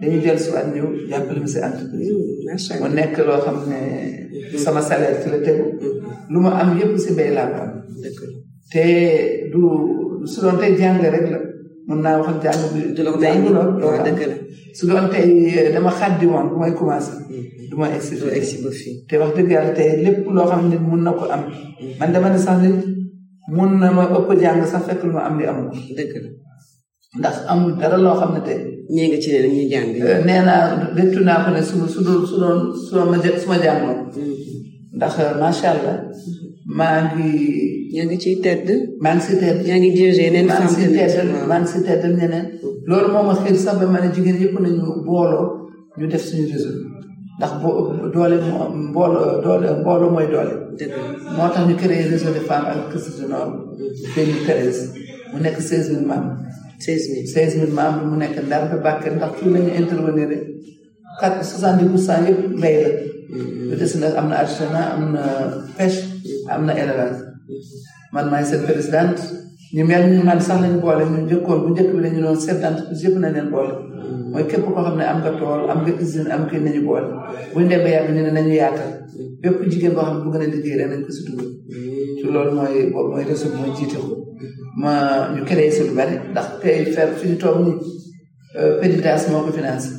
dañu 0.02 0.20
jël 0.24 0.40
si 0.44 0.50
at 0.60 0.68
ñëw 0.76 0.88
jàppale 1.10 1.40
ma 1.42 1.48
si 1.54 1.60
entreprise 1.70 2.12
mm, 2.14 2.56
mu 2.82 2.88
nekk 2.96 3.18
loo 3.28 3.40
xam 3.46 3.58
ne 3.70 3.80
mm-hmm. 3.80 4.58
sama 4.64 4.82
salaire 4.88 5.18
ci 5.22 5.28
la 5.32 5.40
tegu 5.46 5.64
mm-hmm. 5.66 6.32
lu 6.32 6.40
ma 6.46 6.52
am 6.62 6.70
yépp 6.80 6.94
si 7.04 7.10
mbay 7.14 7.32
laa 7.36 7.50
ko 7.54 7.58
am 7.64 7.72
te 8.74 9.50
du 9.54 10.24
su 10.32 10.42
doon 10.42 10.58
tey 10.62 10.72
jàng 10.80 10.98
rek 11.16 11.28
la 11.34 11.40
mën 11.88 11.98
naa 12.04 12.16
wax 12.24 12.38
jàng 12.44 12.62
bi 12.74 12.80
jàng 13.24 13.42
la 13.56 13.62
su 14.78 14.84
dama 15.76 15.92
xaddi 16.00 16.26
woon 16.34 16.48
bu 16.52 16.56
may 16.62 16.74
commencé 16.80 17.14
du 17.70 17.76
ma 17.80 17.86
egsi 17.96 18.16
fii 18.80 18.96
te 19.10 19.14
wax 19.22 19.32
dëgg 19.36 19.52
yàlla 19.54 19.74
tey 19.78 19.90
lépp 20.04 20.20
loo 20.36 20.48
xam 20.50 20.62
ne 20.72 20.78
mun 20.88 21.02
na 21.06 21.12
ko 21.20 21.24
am 21.36 21.42
man 22.00 22.12
dama 22.14 22.30
ne 22.30 22.40
sax 22.46 22.58
nit 22.64 22.76
mun 23.56 23.72
na 23.82 23.88
ma 23.98 24.04
ëpp 24.18 24.30
jàng 24.44 24.60
sax 24.72 24.84
fekk 24.88 25.02
lu 25.06 25.12
ma 25.16 25.22
am 25.28 25.36
li 25.40 25.46
amul 25.52 25.68
ndax 27.20 27.36
amul 27.52 27.72
dara 27.80 27.98
loo 28.06 28.16
xam 28.20 28.32
ne 28.36 28.42
tey 28.48 28.60
ñii 28.96 29.08
nga 29.10 29.20
ci 29.24 29.30
ne 29.34 29.40
dañuy 29.46 29.68
jàng 29.74 29.90
nee 30.28 30.42
naa 30.48 30.62
dettu 30.98 31.20
naa 31.28 31.40
ko 31.44 31.50
ne 31.52 31.62
su 31.68 31.74
doon 32.06 32.22
su 32.30 32.36
doon 32.42 32.60
su 32.86 33.42
ma 33.50 33.58
jàng 33.66 33.82
ndax 34.98 35.14
macha 35.42 35.68
allah 35.74 35.96
maa 36.78 36.98
ngi. 37.06 37.30
yaa 37.96 38.06
ngi 38.06 38.18
ciy 38.24 38.36
tedd. 38.46 38.68
maa 39.02 39.16
ngi 39.18 39.22
si 39.26 39.34
tedd. 39.42 39.58
yaa 39.68 39.78
ngi 39.82 39.90
dirigé 39.96 40.24
yeneen 40.30 40.50
femmes 40.50 40.76
tamit 40.76 41.48
maa 41.50 41.60
ngi 41.62 41.68
si 41.68 41.68
tedd 41.68 41.68
maa 41.68 41.68
ngi 41.68 41.70
si 41.74 41.80
tedd 41.88 42.04
ñeneen. 42.20 42.46
loolu 42.88 43.08
moo 43.14 43.24
ma 43.28 43.34
xiir 43.42 43.58
sax 43.64 43.76
ba 43.82 43.86
ma 43.94 44.00
ne 44.02 44.10
jigéen 44.16 44.38
yëpp 44.44 44.56
nañu 44.62 44.86
booloo 45.06 45.46
ñu 45.98 46.06
def 46.12 46.24
suñu 46.28 46.46
réseau 46.52 46.76
ndax 47.38 47.52
doole 48.14 48.38
mbooloo 48.90 49.42
doole 49.44 49.68
mbooloo 49.82 50.12
mooy 50.14 50.28
doole. 50.34 50.54
moo 51.38 51.50
tax 51.54 51.64
ñu 51.68 51.76
créé 51.82 52.02
réseau 52.14 52.32
de 52.38 52.42
femmes 52.50 52.70
ak 52.72 52.78
Christ 52.90 53.18
du 53.20 53.26
Nord. 53.34 53.52
2013 54.16 55.34
mu 55.34 55.38
nekk 55.44 55.58
16000 55.62 56.06
membres. 56.10 56.38
16000 56.86 57.26
16000 57.34 57.78
membres 57.80 58.06
mu 58.10 58.16
nekk 58.24 58.36
Ndar 58.48 58.62
ba 58.72 58.78
Bakel 58.86 59.14
ndax 59.18 59.32
fii 59.40 59.50
la 59.54 59.60
ñu 59.66 59.70
intervenir 59.82 60.28
rek 60.32 60.44
quatre 61.20 61.40
pour 61.90 62.00
cent 62.08 62.22
yëpp 62.30 62.42
lay 62.64 62.76
la. 62.84 62.92
peut-être 63.70 63.96
nag 64.00 64.16
am 64.16 64.28
na 64.30 64.36
artisanat 64.40 64.92
am 64.96 65.04
na 65.14 65.24
pêche 65.78 66.02
am 66.54 66.66
na 66.66 66.74
élevage 66.82 67.20
man 68.14 68.28
maay 68.32 68.44
seen 68.46 68.62
présidente 68.66 69.20
ñu 69.76 69.84
mel 69.86 70.04
ni 70.10 70.24
man 70.28 70.40
sax 70.48 70.60
lañu 70.62 70.80
boole 70.86 71.04
ñu 71.14 71.20
njëkkoon 71.26 71.60
bu 71.64 71.68
njëkk 71.74 71.90
bi 71.94 72.02
la 72.04 72.10
ñu 72.10 72.22
doon 72.26 72.40
chef 72.46 72.58
d'entreprise 72.62 73.10
na 73.22 73.30
leen 73.36 73.48
boole 73.54 73.74
mooy 74.32 74.46
képp 74.50 74.66
koo 74.66 74.84
xam 74.86 74.96
ne 74.98 75.04
am 75.12 75.20
nga 75.22 75.32
tool 75.40 75.62
am 75.72 75.80
nga 75.84 75.92
usine 76.04 76.32
am 76.36 76.44
kii 76.50 76.60
nañu 76.66 76.82
boole 76.88 77.08
buñu 77.54 77.68
demee 77.72 77.94
yàgg 77.96 78.10
ñu 78.16 78.22
ne 78.24 78.32
nañu 78.38 78.54
yaatal 78.62 78.92
bépp 79.42 79.60
jigéen 79.72 79.94
boo 79.96 80.06
xam 80.06 80.16
ne 80.18 80.26
bu 80.32 80.38
liggéey 80.54 80.78
rek 80.80 80.90
nañ 80.92 81.02
ko 81.06 81.12
si 81.16 81.22
dugal 81.28 81.50
ci 82.20 82.26
mooy 82.34 82.50
mooy 83.10 83.24
réseau 83.30 83.50
mooy 83.58 83.72
jiite 83.78 83.98
ko 84.04 84.14
ma 84.82 84.92
ñu 85.36 85.42
créé 85.50 85.70
si 85.76 85.82
lu 85.88 85.94
ndax 86.32 86.48
tey 86.62 86.82
fer 86.94 87.08
fi 87.18 87.26
ñu 87.30 87.38
toog 87.44 87.58
nii 87.66 87.78
euh, 88.60 88.74
PDIDAS 88.82 89.24
moo 89.32 89.44
ko 89.46 89.52
financé 89.60 89.90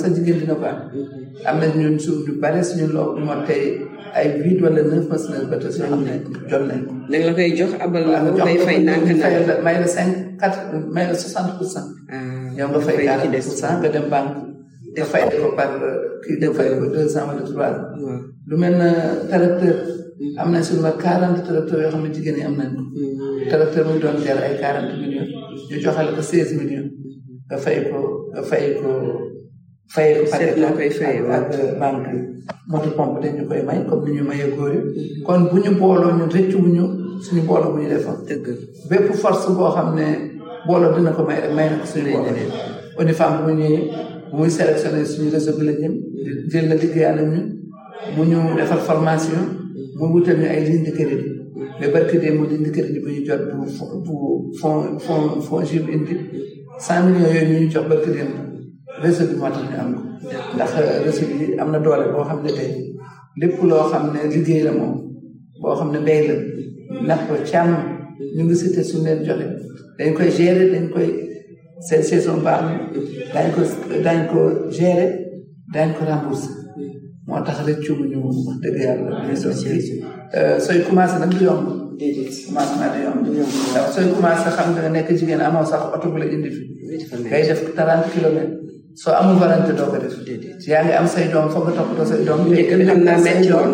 cent 0.00 0.18
millions 0.24 0.60
lay 0.62 0.76
am 1.46 1.60
am 1.60 1.60
ñu 1.60 1.82
ñun 1.82 1.98
suuf 1.98 2.16
du 2.26 2.32
bare 2.42 2.64
suñu 2.64 2.86
loo 2.94 3.16
moo 3.24 3.42
tey 3.46 3.64
ay 4.14 4.26
huit 4.42 4.62
wala 4.62 4.82
neuf 4.90 5.06
assurance 5.14 5.46
ba 5.50 5.56
tës 5.62 5.76
yoo 5.80 5.88
xam 5.90 6.02
ne 6.08 6.12
jot 6.50 6.64
nañ 6.70 6.80
ko 6.84 6.92
dañ 7.10 7.22
la 7.26 7.32
koy 7.38 7.48
jox 7.58 7.70
abal 7.80 8.04
may 10.94 11.04
la 11.10 11.14
soixante 11.22 11.50
pour 11.58 11.68
cent 11.74 11.88
ah, 12.12 12.16
yow 12.58 12.68
nga 12.70 12.80
fay 12.86 12.96
quarante 13.06 13.38
pour 13.44 13.56
cent 13.60 13.74
nga 13.80 13.88
dem 13.94 14.08
banque 14.10 14.36
nga 14.94 15.04
fay 15.12 15.26
ko 15.26 15.52
par 15.58 15.72
kii 16.22 16.38
nga 16.38 16.50
fay 16.56 16.68
ko 16.78 16.86
deux 16.86 17.08
cent 17.10 17.26
wala 17.26 17.42
trois 17.42 17.66
cent. 17.68 18.58
mel 18.62 18.74
ne 18.78 18.90
tracteur. 19.26 19.76
am 20.38 20.52
na 20.52 20.62
seulement 20.62 20.94
quarante 21.04 21.42
tracteurs 21.42 21.82
yoo 21.82 21.92
xam 21.92 22.02
ne 22.04 22.10
jigéen 22.14 22.36
ñi 22.36 22.42
am 22.46 22.54
nañu 22.58 22.78
ko. 22.78 23.02
tracteur 23.50 23.84
mu 23.88 23.98
doon 24.02 24.18
jar 24.24 24.38
ay 24.46 24.54
quarante 24.64 24.94
millions. 25.02 25.30
ñu 25.68 25.76
joxal 25.84 26.08
ko 26.14 26.20
seize 26.30 26.52
millions. 26.60 26.90
nga 27.50 27.58
fay 27.64 27.78
ko 27.90 27.98
nga 28.32 28.42
fay 28.50 28.64
ko. 28.78 28.90
fay 29.94 30.08
ko 30.14 30.20
par 30.30 30.42
exemple 30.42 31.32
ak 31.38 31.48
euh, 31.58 31.74
banque 31.82 32.08
yi. 32.14 32.18
moto 32.70 32.88
pompe 32.96 33.18
dañ 33.22 33.34
ñu 33.36 33.44
koy 33.50 33.62
may 33.66 33.80
comme 33.88 34.04
ni 34.06 34.14
ñu 34.16 34.22
mayee 34.28 34.50
góor 34.56 34.72
yi. 34.76 34.80
Mm-hmm. 34.80 35.22
kon 35.26 35.40
bu 35.50 35.56
ñu 35.62 35.70
booloo 35.80 36.12
ñun 36.18 36.30
rëccu 36.36 36.56
bu 36.62 36.70
ñu 36.74 36.82
suñu 37.24 37.42
booloo 37.48 37.72
bu 37.72 37.78
ñu 37.82 37.88
defoon. 37.90 38.18
dëgg 38.28 38.46
bépp 38.90 39.08
force 39.22 39.48
boo 39.56 39.70
xam 39.74 39.88
ne 39.98 40.06
booloo 40.66 40.94
dina 40.94 41.10
ko 41.16 41.22
may 41.26 41.40
rek 41.42 41.52
may 41.58 41.66
na 41.66 41.82
ko 41.82 43.34
bu 43.46 43.50
ñuy. 43.60 43.80
muy 44.38 44.50
sélectionné 44.58 45.02
suñu 45.06 45.30
réseau 45.34 45.52
bi 45.58 45.64
la 45.68 45.72
jël 45.78 46.68
la 46.68 46.74
liggéeyal 46.82 47.18
ak 47.20 47.26
mu 48.16 48.22
ñu 48.30 48.36
defal 48.58 48.78
formation 48.88 49.40
mu 49.98 50.04
wutal 50.12 50.36
ñu 50.40 50.46
ay 50.52 50.60
ligne 50.68 50.84
de 50.86 50.90
crédit 50.96 51.28
mais 51.80 51.88
barke 51.94 52.16
dee 52.22 52.32
bu 52.32 52.44
ñu 52.48 53.26
jot 53.26 53.42
bu 53.50 53.64
bu 54.04 54.52
fond 54.58 54.98
fond 55.46 55.58
indi 55.60 56.14
cent 56.84 57.00
millions 57.06 57.30
yooyu 57.34 57.46
ñu 57.50 57.60
ñu 57.62 57.70
jox 57.74 57.86
barke 57.90 58.10
réseau 59.04 59.24
bi 59.28 59.34
moo 59.40 59.46
tax 59.50 59.62
ñu 59.70 59.76
am 59.80 59.92
ndax 60.54 60.70
euh, 60.80 61.02
réseau 61.06 61.26
bi 61.38 61.54
am 61.58 61.70
na 61.70 61.78
doole 61.78 62.06
boo 62.12 62.24
xam 62.28 62.40
ne 62.46 62.50
tey 62.58 62.70
lépp 63.40 63.62
loo 63.62 63.84
xam 63.90 64.12
ne 64.14 64.20
liggéey 64.32 64.64
la 64.64 64.72
moom 64.72 64.94
boo 65.62 65.74
xam 65.78 65.92
ne 65.92 65.98
mbéy 66.00 66.20
la 66.28 66.34
ndax 67.06 67.20
ko 67.28 67.34
ñu 68.36 68.42
ngi 68.44 68.54
cité 68.56 68.82
suñu 68.82 69.04
leen 69.04 69.18
joxe 69.26 69.44
dañ 69.98 70.12
koy 70.12 70.30
gérer 70.36 70.70
dañ 70.72 70.88
koy 70.94 71.33
seen 71.88 72.02
saison 72.10 72.38
baax 72.46 72.60
na 72.66 72.72
daañu 73.34 73.50
ko 73.56 73.60
daañu 74.04 74.24
ko 74.32 74.40
gérer 74.76 75.10
daañu 75.74 75.92
ko 75.96 76.02
moo 77.28 77.40
tax 77.44 77.58
rek 77.66 77.80
ñu 77.84 78.18
wax 78.24 78.56
dëgg 78.62 78.76
yàlla. 78.84 79.20
Euh, 80.34 80.60
sooy 80.60 80.80
commencé 80.88 81.18
nag 81.18 81.28
du 81.30 81.44
yomb. 81.44 81.94
déedéet 81.98 82.32
commencement 82.46 82.90
du 82.94 83.00
yomb. 83.04 83.18
du 83.24 83.38
yomb 83.38 83.52
waaw 83.74 83.86
sooy 83.92 84.10
commencé 84.14 84.44
sax 84.48 85.84
oto 85.94 86.08
bu 86.08 86.16
la 86.20 86.26
fi. 86.26 86.62
ngay 87.24 87.42
def 87.48 87.62
30 87.76 88.12
kilomètres. 88.14 88.56
soo 88.96 89.12
amul 89.12 89.36
warante 89.40 89.72
doo 89.76 89.86
ko 89.92 89.96
def. 90.00 90.66
yaa 90.66 90.84
ngi 90.84 90.92
am 90.92 91.06
say 91.06 91.28
doom 91.32 91.48
foog 91.50 91.64
nga 91.68 91.72
toppatoo 91.76 92.06
say 92.06 92.24
doom. 92.24 92.40
njëkk 92.48 92.76
bi 92.78 92.90
am 92.90 93.00
naa 93.04 93.18
métti 93.20 93.52
woon 93.52 93.72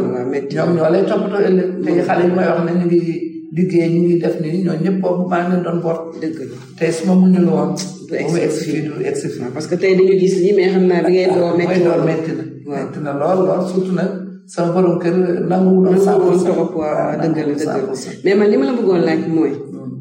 ñoom 0.54 0.70
ñoo 0.76 0.90
lay 0.90 1.04
toppatoo 1.06 1.42
ëllëg 1.48 1.68
te 1.84 1.90
xale 2.06 2.24
yi 2.26 2.32
may 2.34 2.46
wax 2.50 2.60
ne 2.66 2.72
ñu 2.78 2.86
ngi. 2.86 3.29
liggéey 3.56 3.88
ñu 3.94 4.00
ngi 4.06 4.16
def 4.22 4.34
ni 4.42 4.48
ñoo 4.64 4.78
ñëpp 4.84 4.96
boobu 5.02 5.22
maa 5.32 5.42
ngi 5.48 5.58
doon 5.64 5.78
bor 5.84 5.96
dëgg 6.22 6.36
tey 6.78 6.90
su 6.96 7.02
ma 7.08 7.14
mënul 7.22 7.46
woon 7.54 7.70
du 8.08 8.12
egsi 8.44 8.62
fii 8.70 8.82
du 8.86 8.92
egsi 9.10 9.26
fii 9.34 9.50
parce 9.54 9.66
que 9.70 9.76
tey 9.82 9.92
dañu 9.98 10.14
gis 10.22 10.34
lii 10.42 10.54
mais 10.56 10.68
xam 10.74 10.84
naa 10.90 11.00
bi 11.06 11.10
ngay 11.14 11.26
doo 11.38 11.48
metti 11.58 11.80
lool 11.86 12.02
metti 12.08 12.30
na 12.38 12.42
metti 12.72 12.98
na 13.06 13.12
lool 13.20 13.38
lool 13.46 13.62
surtout 13.70 13.94
nag 14.00 14.10
sama 14.52 14.68
borom 14.74 14.94
kër 15.02 15.14
nangu 15.50 15.68
woon 15.84 15.98
sa 16.06 16.12
woon 16.22 16.38
torop 16.46 16.72
waa 16.80 17.18
dëgg 17.22 17.38
la 17.48 17.54
dëgg 17.58 17.88
la 17.90 17.92
mais 18.24 18.36
man 18.38 18.48
li 18.50 18.56
ma 18.60 18.64
la 18.68 18.74
bëggoon 18.78 19.02
laaj 19.08 19.20
mooy 19.36 19.52
hmm. 19.72 19.92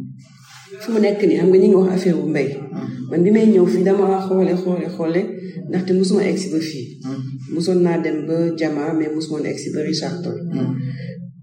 fu 0.82 0.88
mu 0.94 1.00
nekk 1.06 1.22
nii 1.28 1.38
xam 1.40 1.48
nga 1.52 1.58
ñu 1.62 1.68
ngi 1.70 1.80
wax 1.82 1.90
affaire 1.94 2.16
bu 2.20 2.26
mbay 2.34 2.48
hmm. 2.74 2.88
man 3.10 3.20
bi 3.24 3.30
may 3.36 3.46
ñëw 3.54 3.66
fii 3.74 3.86
dama 3.88 4.06
xoole 4.28 4.54
xoole 4.64 4.86
xoole 4.96 5.22
ndaxte 5.70 5.92
musuma 6.00 6.22
egsi 6.32 6.48
ba 6.54 6.60
fii 6.70 6.86
hmm. 7.06 7.22
mosoon 7.54 7.80
naa 7.86 7.98
dem 8.06 8.18
ba 8.28 8.36
jama 8.60 8.84
mais 8.84 8.96
mosuma 8.98 9.16
musumoon 9.16 9.44
egsi 9.52 9.68
ba 9.74 9.80
Richard 9.90 10.22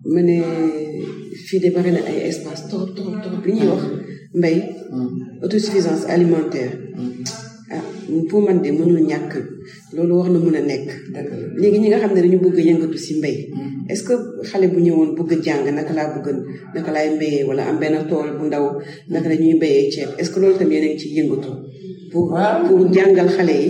mené 0.09 0.37
fi 1.47 1.59
fii 1.61 1.71
na 1.93 2.01
ay 2.09 2.19
espace 2.31 2.63
trop 2.71 2.89
trop 2.97 3.15
trop 3.23 3.43
li 3.47 3.53
ñuy 3.57 3.69
wax 3.73 3.83
mbay 4.39 4.57
autosuffisance 5.43 6.03
alimentaire 6.15 6.73
ah 7.77 7.85
pour 8.29 8.41
man 8.47 8.59
de 8.63 8.71
mënul 8.79 9.01
ñàkk 9.11 9.33
loolu 9.95 10.15
wax 10.19 10.29
na 10.33 10.39
mën 10.45 10.57
a 10.59 10.61
nekk 10.71 10.89
léegi 11.61 11.79
ñi 11.81 11.89
nga 11.89 12.01
xam 12.03 12.13
ne 12.15 12.21
dañu 12.25 12.39
bëgg 12.45 12.59
a 12.61 12.63
yëngatu 12.69 12.99
si 13.05 13.13
mbay 13.21 13.37
mm-hmm. 13.45 13.91
est-ce 13.91 14.03
que 14.07 14.15
xale 14.49 14.67
bu 14.73 14.79
ñëwoon 14.87 15.11
bëgg 15.17 15.33
a 15.35 15.37
jàng 15.47 15.63
naka 15.77 15.93
laa 15.99 16.09
bëgg 16.15 16.27
naka 16.75 16.91
laay 16.95 17.09
mbéyee 17.17 17.45
wala 17.49 17.63
am 17.71 17.77
benn 17.81 17.97
tool 18.11 18.29
bu 18.39 18.45
ndaw 18.49 18.65
naka 19.13 19.29
la 19.31 19.37
ñuy 19.43 19.55
béyee 19.63 19.91
ceeb 19.93 20.09
est-ce 20.19 20.31
que 20.33 20.39
loolu 20.41 20.57
tam 20.59 20.71
yéen 20.73 20.85
a 20.87 20.89
ngi 20.95 21.09
yëngatu 21.17 21.51
pour 22.13 22.27
pour 22.67 22.79
jàngal 22.95 23.29
xale 23.37 23.55
yi 23.65 23.69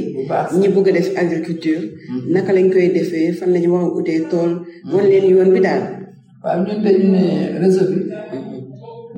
ñi 0.60 0.68
bëgg 0.74 0.88
a 0.88 0.92
def 0.98 1.08
agriculture 1.22 1.80
mm-hmm. 1.82 2.20
naka 2.34 2.50
lañ 2.56 2.66
koy 2.72 2.86
defee 2.96 3.28
fan 3.38 3.50
lañ 3.54 3.64
war 3.72 3.84
a 3.88 3.94
utee 3.98 4.22
tool 4.30 4.50
mm-hmm. 4.50 4.92
wan 4.94 5.06
leen 5.10 5.26
yoon 5.34 5.50
bi 5.56 5.60
daal 5.68 5.82
waaw 6.46 6.58
ñun 6.66 6.80
dañu 6.86 7.08
ne 7.16 7.22
réseau 7.62 7.86
bi 7.92 7.98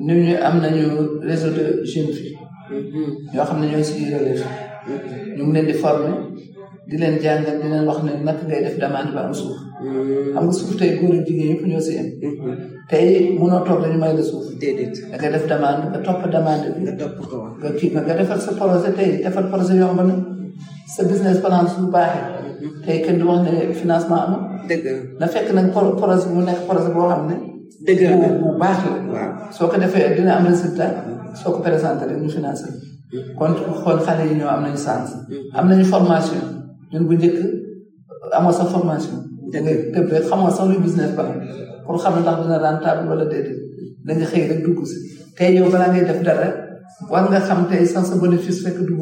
ñu 0.05 0.13
ñu 0.25 0.33
am 0.47 0.55
nañu 0.63 0.83
réseau 1.29 1.51
de 1.57 1.63
jeunes 1.89 2.11
filles 2.17 2.37
xam 3.47 3.57
ne 3.61 3.65
ñoo 3.71 3.83
si 3.89 3.95
relève 4.13 4.45
ñu 5.35 5.43
leen 5.53 5.65
di 5.69 5.75
former 5.83 6.15
di 6.89 6.95
leen 7.01 7.15
jàngal 7.23 7.55
di 7.61 7.67
leen 7.73 7.85
wax 7.89 7.99
ne 8.05 8.11
naka 8.25 8.41
ngay 8.47 8.61
def 8.65 8.75
demande 8.83 9.11
ba 9.15 9.21
am 9.27 9.33
suuf 9.41 9.57
xam 10.33 10.43
nga 10.45 10.53
suuf 10.59 10.71
tey 10.79 10.91
góor 10.99 11.13
ak 11.17 11.21
jigéen 11.27 11.49
yëpp 11.51 11.63
ñoo 11.71 11.83
si 11.87 11.93
tey 12.91 13.05
mënoo 13.39 13.61
toog 13.67 13.79
dañu 13.83 13.97
may 14.03 14.13
la 14.17 14.23
suuf 14.29 14.45
déedéet 14.61 14.95
nga 15.21 15.27
def 15.33 15.45
demande 15.53 15.81
nga 15.91 15.99
topp 16.05 16.19
demande 16.35 16.65
bi 16.75 16.79
nga 16.85 16.93
topp 17.01 17.15
ko 17.29 17.37
nga 17.61 17.69
kii 17.77 17.89
nga 18.05 18.13
defal 18.19 18.39
sa 18.45 18.57
projet 18.59 18.93
tey 18.97 19.09
defal 19.23 19.45
projet 19.51 19.77
yomb 19.81 19.99
na 20.09 20.15
se 20.95 21.03
business 21.11 21.37
plan 21.45 21.67
su 21.75 21.81
baaxee. 21.91 22.81
tey 22.85 22.97
kenn 23.05 23.19
du 23.19 23.25
wax 23.27 23.39
ne 23.45 23.51
financement 23.79 24.21
amul. 24.25 24.39
fekk 25.33 25.53
nag 25.53 25.71
projet 25.73 26.27
bu 26.33 26.41
nekk 26.47 26.61
projet 26.67 26.93
boo 26.95 27.07
xam 27.09 27.27
ne. 27.27 27.35
dëgg 27.85 28.01
la 28.21 28.29
bu 28.41 28.47
baax 28.63 28.79
la. 29.13 29.23
soo 29.51 29.67
ko 29.67 29.77
defee 29.79 30.15
dina 30.15 30.31
am 30.37 30.47
résultat. 30.47 30.93
soo 31.41 31.51
ko 31.51 31.59
présenté 31.63 32.05
rek 32.05 32.17
ñu 32.23 32.29
financé 32.29 32.65
yi 33.13 34.35
ñoo 34.39 34.49
am 34.55 34.61
nañu 34.63 34.77
sens. 34.77 35.09
am 35.53 35.69
nañu 35.69 35.83
formation 35.85 36.43
ñun 36.91 37.05
bu 37.07 37.13
njëkk 37.13 37.37
amoo 38.37 38.51
sa 38.51 38.65
formation. 38.65 39.17
da 39.53 39.59
ngay 39.59 39.91
tëb 39.93 40.09
rek 40.11 40.23
xamoo 40.25 40.49
sax 40.49 40.67
luy 40.69 40.79
business 40.79 41.11
plan 41.15 41.31
pour 41.85 42.01
xam 42.01 42.15
ndax 42.19 42.37
dina 42.43 42.57
rentable 42.57 43.09
wala 43.09 43.25
déedéet 43.25 43.59
da 44.05 44.13
nga 44.13 44.25
xëy 44.25 44.47
rek 44.51 44.61
dugg 44.65 44.81
si 44.87 44.97
tey 45.37 45.53
yow 45.55 45.69
balaa 45.71 45.89
ngay 45.93 46.05
def 46.05 46.23
dara 46.23 46.47
war 47.11 47.29
nga 47.29 47.39
xam 47.41 47.67
tey 47.69 47.85
sans 47.85 48.05
sa 48.09 48.15
bénéfice 48.15 48.63
fekk 48.63 48.77
dugg 48.89 49.01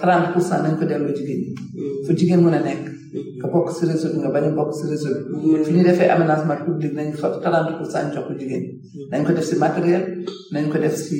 30 0.00 0.32
pour 0.36 0.42
cent 0.42 0.62
nañ 0.62 0.76
ko 0.78 0.84
delloo 0.84 1.12
jigéen 1.16 1.40
ñi. 1.40 1.50
Mm. 1.72 2.06
fu 2.06 2.12
jigéen 2.18 2.40
mën 2.44 2.54
a 2.58 2.60
nekk. 2.60 2.82
Mm. 2.86 3.20
nga 3.40 3.46
bokk 3.52 3.68
si 3.76 3.86
réseau 3.86 4.12
bi 4.12 4.18
nga 4.20 4.30
bañ 4.34 4.44
a 4.48 4.50
bokk 4.58 4.70
si 4.78 4.84
réseau 4.92 5.12
bi. 5.14 5.22
Mm. 5.28 5.64
fi 5.64 5.72
ñu 5.72 5.82
defee 5.84 6.10
aménagement 6.14 6.60
public 6.66 6.92
nañ 6.98 7.12
fa 7.20 7.28
30 7.32 7.76
pour 7.78 7.86
cent 7.94 8.08
jox 8.12 8.24
ko 8.28 8.34
jigéen 8.40 8.62
ñi. 8.64 8.70
nañ 9.12 9.22
ko 9.24 9.32
def 9.32 9.44
si 9.50 9.56
matériel 9.64 10.04
nañ 10.52 10.64
ko 10.72 10.78
def 10.78 10.96
si 11.04 11.18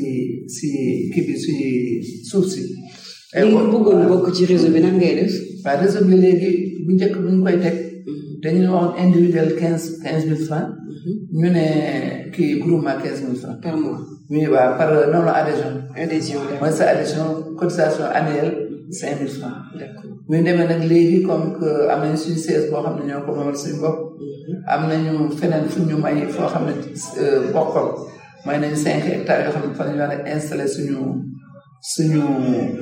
si 0.55 0.69
kii 1.13 1.25
bi 1.27 1.35
si 1.45 1.55
suuf 2.29 2.45
si. 2.53 2.63
léegi 3.35 3.57
bëggoon 3.73 4.01
bokk 4.11 4.27
ci 4.37 4.45
réseau 4.53 4.71
bi 4.75 4.81
nan 4.81 4.97
ngay 5.01 5.15
def. 5.25 5.33
waaw 5.65 5.79
réseau 5.85 6.05
bi 6.09 6.15
léegi 6.25 6.51
bu 6.85 6.91
njëkk 6.93 7.15
bu 7.23 7.29
ñu 7.33 7.43
koy 7.45 7.59
teg. 7.65 7.77
dañu 8.43 8.67
waxoon 8.75 8.97
individuel 9.05 9.51
quinze 9.61 9.85
quinze 10.03 10.25
mille 10.29 10.45
francs. 10.47 10.69
Mm-hmm. 10.73 11.15
ñu 11.41 11.49
ne 11.57 11.67
kii 12.35 12.59
groupement 12.63 12.99
quinze 13.03 13.21
mille 13.25 13.41
francs. 13.43 13.59
par 13.63 13.77
mois. 13.83 14.01
oui 14.31 14.47
waaw 14.55 14.71
par 14.79 14.89
euh, 14.93 15.07
non 15.13 15.23
la 15.29 15.35
adhésion. 15.43 15.73
adhésion 16.05 16.41
mooy 16.61 16.71
sa 16.79 16.91
adhésion 16.91 17.27
cotisation 17.59 18.05
annuelle. 18.13 18.66
cinq 18.95 19.21
mille 19.21 19.31
francs 19.39 19.59
bu 20.29 20.35
ñu 20.37 20.39
demee 20.47 20.67
nag 20.69 20.83
léegi 20.91 21.23
comme 21.27 21.47
que 21.59 21.69
am 21.93 22.01
nañ 22.03 22.17
suñu 22.17 22.39
siège 22.45 22.71
boo 22.71 22.83
xam 22.85 22.95
ne 22.99 23.05
ñoo 23.11 23.23
ko 23.27 23.31
moomal 23.37 23.57
suñu 23.63 23.77
mhm. 23.89 24.55
am 24.73 24.83
nañu 24.91 25.13
feneen 25.39 25.65
fu 25.73 25.81
ñu 25.89 25.97
foo 26.35 26.49
xam 26.53 26.65
ne 26.69 26.73
euh, 27.23 27.41
bokkal 27.55 27.89
may 28.47 28.59
nañu 28.61 28.77
cinq 28.85 28.99
hectares 29.09 29.45
yoo 29.47 29.55
xam 29.55 29.63
ne 29.69 30.41
fa 30.49 30.57
la 30.57 30.67
suñu 30.75 30.99
suñu 31.95 32.21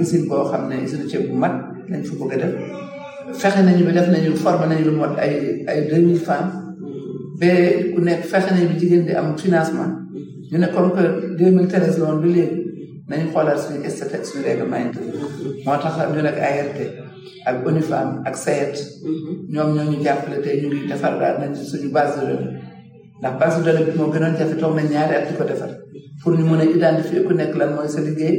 usine 0.00 0.24
xam 0.50 0.62
ne 0.70 0.76
usine 0.84 1.26
bu 1.28 1.34
mat 1.42 1.54
lañ 1.90 2.02
fa 3.40 3.48
bëgg 3.56 3.64
nañu 3.66 3.84
bi 3.86 3.92
def 3.96 4.08
lu 4.86 4.90
mot 4.98 5.14
ay 5.24 5.34
ay 5.68 5.78
deux 5.90 6.02
mille 6.06 6.22
femmes 6.28 6.52
mhm. 6.52 7.40
ba 7.96 8.00
nekk 8.06 8.20
fexe 8.30 8.50
nañu 8.50 8.68
bi 8.70 8.78
jigéen 8.80 9.04
di 9.06 9.12
am 9.20 9.28
financement 9.38 9.92
mhm. 9.96 10.22
ñu 10.52 10.58
ne 10.58 10.66
comme 10.74 10.90
que 10.96 11.04
deux 11.38 11.50
mille 11.56 11.68
treize 11.68 11.98
la 12.00 12.14
bi 12.22 12.28
léegi 12.34 12.60
nañu 13.08 13.26
xoolaat 13.34 13.58
suñu 13.64 13.88
statut 13.96 14.22
suñu 14.28 14.48
moo 15.64 15.78
tax 15.82 15.92
sax 15.98 16.08
ñun 16.14 16.28
ak 16.32 16.38
ART 16.48 16.78
ak 17.50 17.56
UNIFAM 17.68 18.08
ak 18.28 18.34
SAED 18.44 18.74
ñoom 19.54 19.68
ñoo 19.74 19.86
ñu 19.90 19.96
jàppale 20.06 20.38
tey 20.44 20.56
ñu 20.60 20.68
ngi 20.72 20.88
defar 20.90 21.14
daal 21.20 21.36
nañ 21.40 21.52
suñu 21.72 21.88
base 21.96 22.22
ndax 23.20 23.34
base 23.42 23.58
de 23.58 23.62
données 23.72 23.86
bi 23.88 23.98
moo 23.98 24.10
gënoon 24.14 24.34
jafe 24.38 24.54
pour 26.20 26.32
ñu 26.36 26.44
mën 26.48 26.60
a 26.86 26.90
nekk 27.40 27.54
lan 27.60 27.70
mooy 27.76 27.88
sa 27.94 28.00
liggéey 28.06 28.36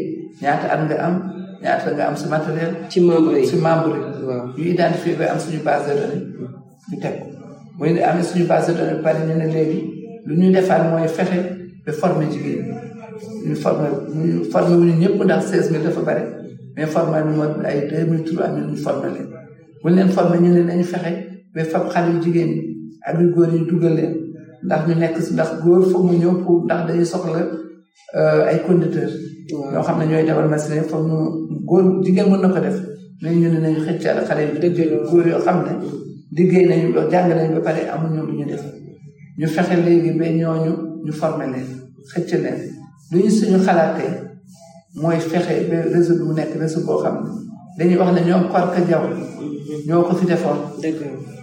am 0.74 0.84
nga 0.86 2.04
am 2.10 2.16
si 2.22 2.26
matériel. 2.34 2.74
ci 2.92 3.00
membre 3.08 3.36
yi 3.40 3.48
ci 3.50 3.56
membre 3.66 3.98
yi. 4.00 4.24
waaw 4.30 4.44
ñu 4.58 4.64
identifier 4.74 5.16
ba 5.20 5.26
am 5.34 5.40
suñu 5.46 5.60
base 5.68 5.84
de 5.90 5.94
données 6.00 6.24
ñu 6.90 6.96
teg 7.04 7.16
ko 7.20 7.26
bu 7.78 7.84
ñu 7.96 8.02
amee 8.10 8.28
suñu 8.30 8.46
pare 9.06 9.20
ñu 9.28 9.34
ne 9.42 9.48
léegi 9.56 9.80
lu 10.28 10.34
ñuy 10.40 10.52
defar 10.56 10.82
mooy 10.90 11.08
fexe 11.18 11.38
ba 11.86 11.92
former 12.00 12.28
jigéen 12.34 12.68
ñu 13.48 13.56
formé 13.56 13.88
ñu 14.16 14.78
ñu 14.80 14.96
ñëpp 15.02 15.16
ndax 15.26 15.42
seize 15.50 15.70
mille 15.72 15.84
dafa 15.88 16.02
bare 16.08 16.24
mais 16.76 16.86
formé 16.94 17.18
ay 17.70 17.88
deux 17.90 18.06
mille 18.12 18.24
trois 18.24 18.48
mille 18.54 18.68
ñu 18.70 20.08
formé 20.16 20.36
ñu 20.44 20.50
ne 20.56 20.62
nañu 20.70 20.84
fexe 20.84 21.22
ba 21.56 21.64
fab 21.64 21.84
xale 21.94 22.10
yu 22.16 22.20
jigéen 22.24 22.50
ñi 22.52 22.62
ak 23.08 23.16
yu 23.22 23.30
góor 23.36 23.50
yi 23.54 23.60
ñu 23.62 24.94
nekk 25.00 25.16
si 25.22 25.34
ndax 25.34 25.50
góor 25.64 25.82
foog 25.90 26.04
mu 26.08 26.14
ñëw 26.20 26.34
pour 26.44 26.66
ndax 26.66 26.88
dañuy 26.88 27.06
soxla 27.06 27.40
euh, 28.18 28.48
ay 28.50 28.60
conducteur 28.68 29.10
ñoo 29.74 29.84
xam 29.88 30.00
ne 30.00 30.06
ñooy 30.10 30.26
dawal 30.28 30.50
machine 30.50 30.84
foog 30.90 31.04
ñu 31.08 31.18
góor 31.70 31.84
jigéen 32.04 32.30
mën 32.30 32.42
na 32.42 32.50
ko 32.50 32.60
def 32.60 32.78
mais 33.22 33.36
ñu 33.40 33.48
ne 33.54 33.60
nañu 33.60 33.80
xëccal 33.86 34.18
xale 34.28 34.42
yu 34.50 34.60
dëgg 34.64 34.80
góor 35.10 35.26
yoo 35.28 35.42
xam 35.46 35.58
ne 35.66 35.72
liggéey 36.36 36.66
nañu 36.70 36.88
jàng 37.12 37.30
nañu 37.30 37.56
ba 37.56 37.62
pare 37.68 37.82
amuñu 37.94 38.22
lu 38.28 38.34
ñu 38.40 38.46
def 38.46 38.64
ñu 39.38 39.48
fexe 39.48 39.76
léegi 39.86 40.12
ba 40.20 40.26
ñooñu 40.40 40.72
ñu 41.06 41.12
formé 41.14 41.46
leen 41.54 41.68
xëcc 42.12 42.32
leen 42.44 42.75
lu 43.12 43.22
suñu 43.38 43.58
xalaatee 43.68 44.12
mooy 45.02 45.20
fexe 45.30 45.56
ba 45.70 45.78
réseau 45.94 46.16
bu 46.28 46.34
nekk 46.38 46.52
réseau 46.62 46.82
boo 46.88 46.98
xam 47.04 47.16
ne 47.26 47.34
dañuy 47.78 47.98
wax 48.00 48.10
ne 48.16 48.22
ñoom 48.28 48.44
Korka 48.52 48.82
Diaw 48.88 49.04
ñoo 49.88 50.02
ko 50.08 50.16
fi 50.20 50.26
defoon. 50.26 50.58
dëgg 50.82 50.98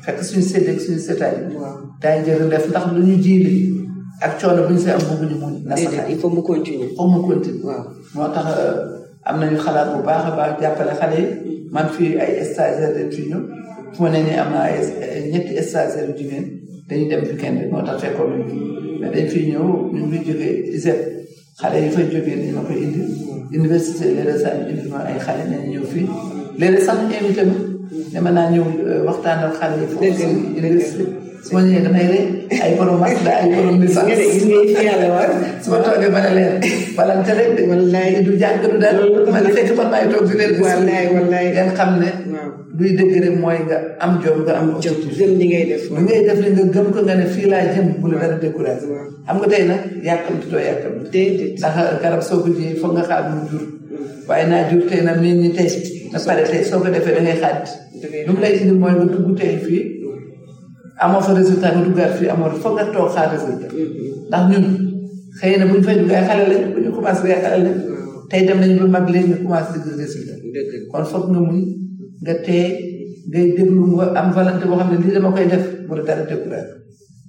fekk 0.05 0.19
suñu 0.27 0.43
séddeeg 0.51 0.79
suñu 0.85 0.99
sétaay. 1.07 1.35
waaw 1.61 1.75
daañu 2.03 2.25
jël 2.27 2.49
def 2.53 2.67
ndax 2.69 2.85
lu 2.95 3.01
ñu 3.07 3.17
jiili 3.25 3.55
ak 4.21 4.33
coono 4.41 4.63
bu 4.67 4.73
ñu 4.75 4.79
see 4.81 4.91
am 4.93 5.03
bëgg 5.09 5.23
ñu 5.31 5.37
mun. 5.43 5.55
na 5.65 5.77
saxaat 5.77 6.11
il 6.11 6.19
faut 6.19 6.31
mu 6.31 6.43
continuer. 6.43 6.89
il 6.91 6.97
faut 6.97 7.07
mu 7.09 7.21
continuer 7.31 7.63
waaw. 7.69 7.85
moo 8.15 8.29
tax 8.35 8.47
euh, 8.59 9.29
am 9.29 9.39
nañu 9.41 9.57
xalaat 9.65 9.89
bu 9.95 10.03
baax 10.05 10.23
a 10.27 10.31
baax 10.39 10.61
jàppale 10.63 10.95
xale 11.01 11.19
yi 11.47 11.69
man 11.71 11.87
fii 11.95 12.17
ay 12.19 12.45
stagiaires 12.45 12.93
de 12.99 13.03
tuñu 13.15 13.39
fu 13.95 14.03
ma 14.03 14.11
ne 14.11 14.23
nii 14.25 14.39
am 14.43 14.51
na 14.53 14.61
ñetti 15.33 15.63
stagiaires 15.69 16.09
yu 16.11 16.15
jigéen 16.19 16.45
dañuy 16.89 17.09
dem 17.09 17.23
weekend 17.25 17.59
moo 17.71 17.83
tax 17.87 18.01
fekkoon 18.03 18.31
nañu 18.31 18.59
mais 19.01 19.11
dañ 19.15 19.27
fiy 19.33 19.47
ñëw 19.53 19.65
ñu 19.95 20.07
ngi 20.07 20.19
jógee 20.27 20.75
ISEP. 20.77 20.99
xale 21.61 21.79
yi 21.85 21.91
fay 21.95 22.05
jógee 22.13 22.37
dina 22.43 22.61
ko 22.67 22.73
indi 22.85 23.01
université 23.61 24.05
léeg 24.17 24.39
sax 24.43 24.55
ñu 24.61 24.69
indi 24.73 24.89
ay 25.11 25.19
xale 25.27 25.43
nañ 25.51 25.63
ñëw 25.73 25.85
fii 25.93 26.07
léeg 26.61 26.77
sax 26.87 26.99
ñu 27.09 27.15
invité 27.21 27.43
naa 28.37 28.47
ñëw 28.53 28.65
euh, 28.91 29.07
waxtaan 29.09 29.39
ak 29.47 29.55
xale 29.61 29.75
yi 29.83 29.87
foofu 29.93 30.29
université 30.61 31.05
su 31.45 31.51
ma 31.55 31.61
ñëwee 31.67 31.85
damay 31.87 32.07
rey 32.13 32.25
ay 32.65 32.71
borom 32.79 32.99
master 33.03 33.33
ay 33.41 33.47
borom 33.55 33.77
licence 33.83 34.05
nga 34.09 34.17
fi 34.21 34.37
ne 37.93 38.23
du 38.27 38.33
jàng 38.43 38.59
du 38.63 38.79
dal 38.85 38.99
man 39.35 39.45
fekk 39.55 39.71
man 39.79 39.89
maay 39.93 40.05
toog 40.13 40.25
di 40.29 40.35
leen 40.39 40.55
wallaay 40.63 41.07
wallaay 41.15 41.47
ngeen 41.53 41.71
xam 41.79 41.91
ne 42.03 42.11
luy 42.79 42.95
dëgg 42.97 43.17
rek 43.21 43.35
mooy 43.41 43.59
nga 43.69 43.77
am 44.05 44.15
jom 44.25 44.39
nga 44.47 44.55
am 44.59 44.69
objectif 44.75 45.13
gëm 45.19 45.33
li 45.39 45.47
ngay 45.49 45.65
def 45.71 45.85
li 45.93 46.01
ngay 46.05 46.21
def 46.27 46.39
li 46.41 46.51
nga 46.57 46.65
gëm 46.75 46.87
nga 47.05 47.15
ne 47.21 47.27
fii 47.35 47.47
laa 47.53 47.69
jëm 47.75 47.89
bu 48.01 48.09
la 48.13 48.19
dara 48.21 48.37
découragé 48.45 48.87
xam 49.27 49.37
nga 49.41 49.49
tey 49.53 49.65
nag 49.69 49.81
yàkkamti 50.07 50.47
doo 50.51 50.61
soo 52.29 52.39
ko 52.41 52.49
mm. 52.49 54.33
naa 54.49 54.71
jur 54.71 54.83
tey 54.89 55.01
nag 55.05 55.21
mel 55.21 55.37
ni 55.43 55.51
tey 55.57 55.69
na 56.13 56.19
pare 56.27 56.43
tey 56.49 56.63
soo 56.65 56.81
ko 56.81 56.89
defee 56.89 57.15
da 57.17 57.21
ngay 57.21 57.39
xaat 57.45 57.69
lu 58.27 58.31
mu 58.33 58.41
lay 58.41 58.57
indi 58.57 58.73
mooy 58.81 58.95
nga 58.97 59.05
dugg 59.05 59.29
tey 59.37 59.53
fii 59.67 59.83
mm. 59.85 61.03
amoo 61.05 61.21
fa 61.29 61.33
résultat 61.37 61.77
nga 61.77 61.83
duggaat 61.85 62.13
fii 62.19 62.29
amoo 62.33 62.51
foog 62.65 62.75
nga 62.79 62.89
toog 62.93 63.13
xaar 63.13 63.29
résultat 63.37 63.69
mm-hmm. 63.69 64.33
ndax 64.33 64.45
ñun 64.51 64.65
xëy 65.39 65.53
na 65.61 65.69
bu 65.69 65.73
ñu 65.77 65.85
fay 65.85 65.97
dugg 66.01 66.13
ay 66.17 66.25
xale 66.25 66.43
lañ 66.51 66.63
bu 66.73 66.79
ñu 66.81 66.91
commencé 66.97 67.29
ay 67.37 67.43
xale 67.45 67.69
mm. 67.69 67.85
tey 68.33 68.43
dem 68.49 68.59
nañu 68.61 68.81
ba 68.89 68.97
mag 68.97 69.07
léegi 69.13 69.29
nga 69.29 69.39
commencé 69.45 69.77
di 69.85 69.93
résultat 70.03 70.37
kon 70.91 71.05
foog 71.13 71.29
nga 71.31 71.41
muñ 71.45 71.82
nga 72.23 72.35
tee 72.43 72.65
ngay 73.31 73.55
déglu 73.59 73.87
nga 73.99 74.07
am 74.19 74.29
volonté 74.35 74.65
boo 74.67 74.79
xam 74.79 74.89
ne 74.91 74.99
lii 75.03 75.15
dama 75.15 75.35
koy 75.35 75.47
def 75.51 75.65
mu 75.87 75.93
ne 75.99 76.03
dara 76.07 76.23
découragé 76.27 76.71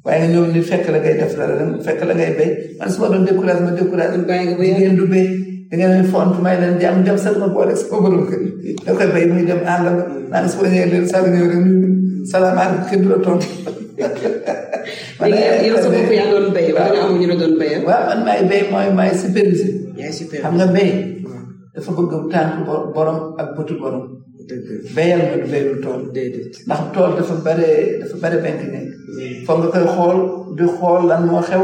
waaye 0.06 0.20
nga 0.22 0.28
ñëw 0.30 0.44
ni 0.54 0.62
fekk 0.62 0.86
la 0.94 1.00
ngay 1.02 1.16
def 1.18 1.34
dara 1.38 1.54
fekk 1.86 2.02
la 2.06 2.14
ngay 2.14 2.32
béy 2.38 2.52
man 2.78 2.90
su 2.94 2.98
ma 3.02 3.08
doon 3.10 3.26
découragé 3.26 3.62
ma 3.66 3.72
découragé 3.74 4.16
da 4.22 4.26
ngeen 5.90 6.06
font 6.14 6.34
may 6.46 6.56
leen 6.62 6.76
jàng 6.82 7.00
dem 7.06 7.18
sax 7.18 7.36
ma 7.42 7.48
boole 7.50 7.74
sama 7.74 7.98
borom 8.06 8.24
ñëwee 8.26 9.56
la 13.10 13.22
tontu 13.26 13.48
léegi 15.24 15.70
sa 15.82 15.88
bopp 15.90 16.12
yaa 16.14 16.30
doon 16.34 16.48
béy 16.54 16.68
wala 16.76 17.00
amuñu 17.06 17.28
la 17.32 17.36
doon 17.42 17.54
béyal 17.60 17.82
waaw 17.88 18.04
man 18.10 18.22
maay 18.28 18.42
béy 18.52 18.64
mooy 18.72 18.88
maay 18.94 19.12
supervisé 19.22 19.68
xam 20.44 20.54
nga 20.58 20.68
béy 20.76 20.92
dafa 21.74 21.92
borom 22.94 23.18
ak 23.42 23.48
bëtu 23.58 23.74
borom 23.82 24.04
béyal 24.96 25.22
ma 25.38 25.44
du 25.44 25.50
béyul 25.52 25.80
tool 25.82 26.02
ndax 26.66 26.82
tool 26.94 27.12
dafa 27.18 27.36
bare 27.46 27.70
dafa 28.00 28.16
bare 28.22 28.38
benk 28.44 28.62
nekk 28.72 28.88
foog 29.46 29.58
nga 29.62 29.70
koy 29.74 29.86
xool 29.96 30.20
di 30.58 30.66
xool 30.78 31.02
lan 31.10 31.22
moo 31.30 31.42
xew 31.50 31.62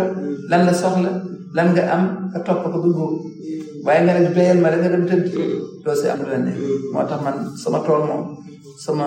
lan 0.51 0.61
la 0.67 0.73
soxla 0.81 1.11
lan 1.57 1.67
nga 1.73 1.83
am 1.95 2.03
nga 2.31 2.39
topp 2.45 2.63
ko 2.63 2.67
bu 2.83 2.89
góob 2.97 3.13
waaye 3.85 4.01
nga 4.05 4.13
ne 4.19 4.29
béyal 4.37 4.57
ma 4.61 4.69
rek 4.71 4.79
nga 4.81 4.93
dem 4.95 5.05
tëdd 5.09 5.25
doo 5.83 5.95
si 5.99 6.07
am 6.09 6.21
lu 6.23 6.51
moo 6.93 7.05
tax 7.09 7.19
man 7.25 7.37
sama 7.63 7.79
tool 7.85 8.01
sama 8.85 9.05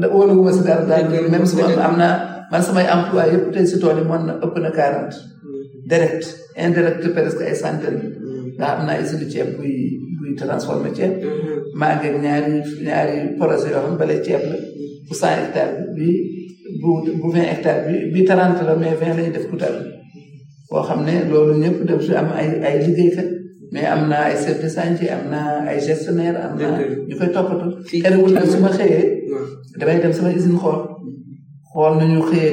da 0.00 0.06
euh, 0.06 0.34
ma 0.42 0.52
si 0.52 0.62
dara 0.64 0.84
daal 0.86 1.80
am 1.86 1.94
naa 2.02 2.14
man 2.50 2.62
samay 2.62 2.86
emploi 2.96 3.26
yëpp 3.32 3.46
tey 3.54 3.66
si 3.66 3.76
tool 3.82 3.98
yi 3.98 4.04
mën 4.10 4.22
na 4.26 4.32
ëpp 4.44 4.54
na 4.62 4.70
quarante 4.78 5.16
direct 5.90 6.24
indirect 6.64 7.02
presque 7.14 7.42
ay 7.46 7.54
centaine 7.62 8.02
ndax 8.58 8.70
am 8.70 8.82
naa 8.86 9.00
usine 9.02 9.26
ceeb 9.32 9.48
buy 9.58 9.72
buy 10.20 10.32
transformé 10.40 10.90
ceeb 10.98 11.14
maa 11.80 11.94
ngi 11.98 12.08
ñaari 12.24 12.54
ñaari 12.86 13.14
projet 13.36 13.72
yoo 13.72 15.10
xam 15.20 15.88
bi 15.96 16.08
bu 16.80 16.90
bi 17.32 17.40
bi 18.14 18.20
trente 18.30 18.62
la 18.68 18.74
mais 18.80 18.96
def 19.34 19.44
kutal 19.50 19.74
xam 20.86 21.00
ne 21.06 21.14
loolu 21.30 21.54
ñëpp 21.62 21.78
def 21.88 22.00
si 22.06 22.12
am 22.20 22.28
ay 22.40 22.48
ay 22.68 22.76
liggéeykat 22.84 23.28
mais 23.72 23.88
am 23.94 24.02
na 24.10 24.18
ay 24.28 24.36
chef 24.44 24.58
am 25.16 25.24
na 25.32 25.40
ay 25.70 25.78
gestionnaire 25.86 26.36
am 26.46 26.52
naa 26.58 26.78
ñu 27.08 27.14
koy 27.18 27.30
toppatoo 27.34 27.70
terewul 28.02 28.32
nag 28.34 28.46
su 28.52 28.56
ma 28.64 28.70
xëyee 28.76 29.02
damay 29.80 29.98
dem 30.02 30.12
sama 30.16 30.28
usine 30.38 30.58
xool 30.62 30.78
xool 31.70 31.94
nañu 32.00 32.20
xëyee 32.30 32.52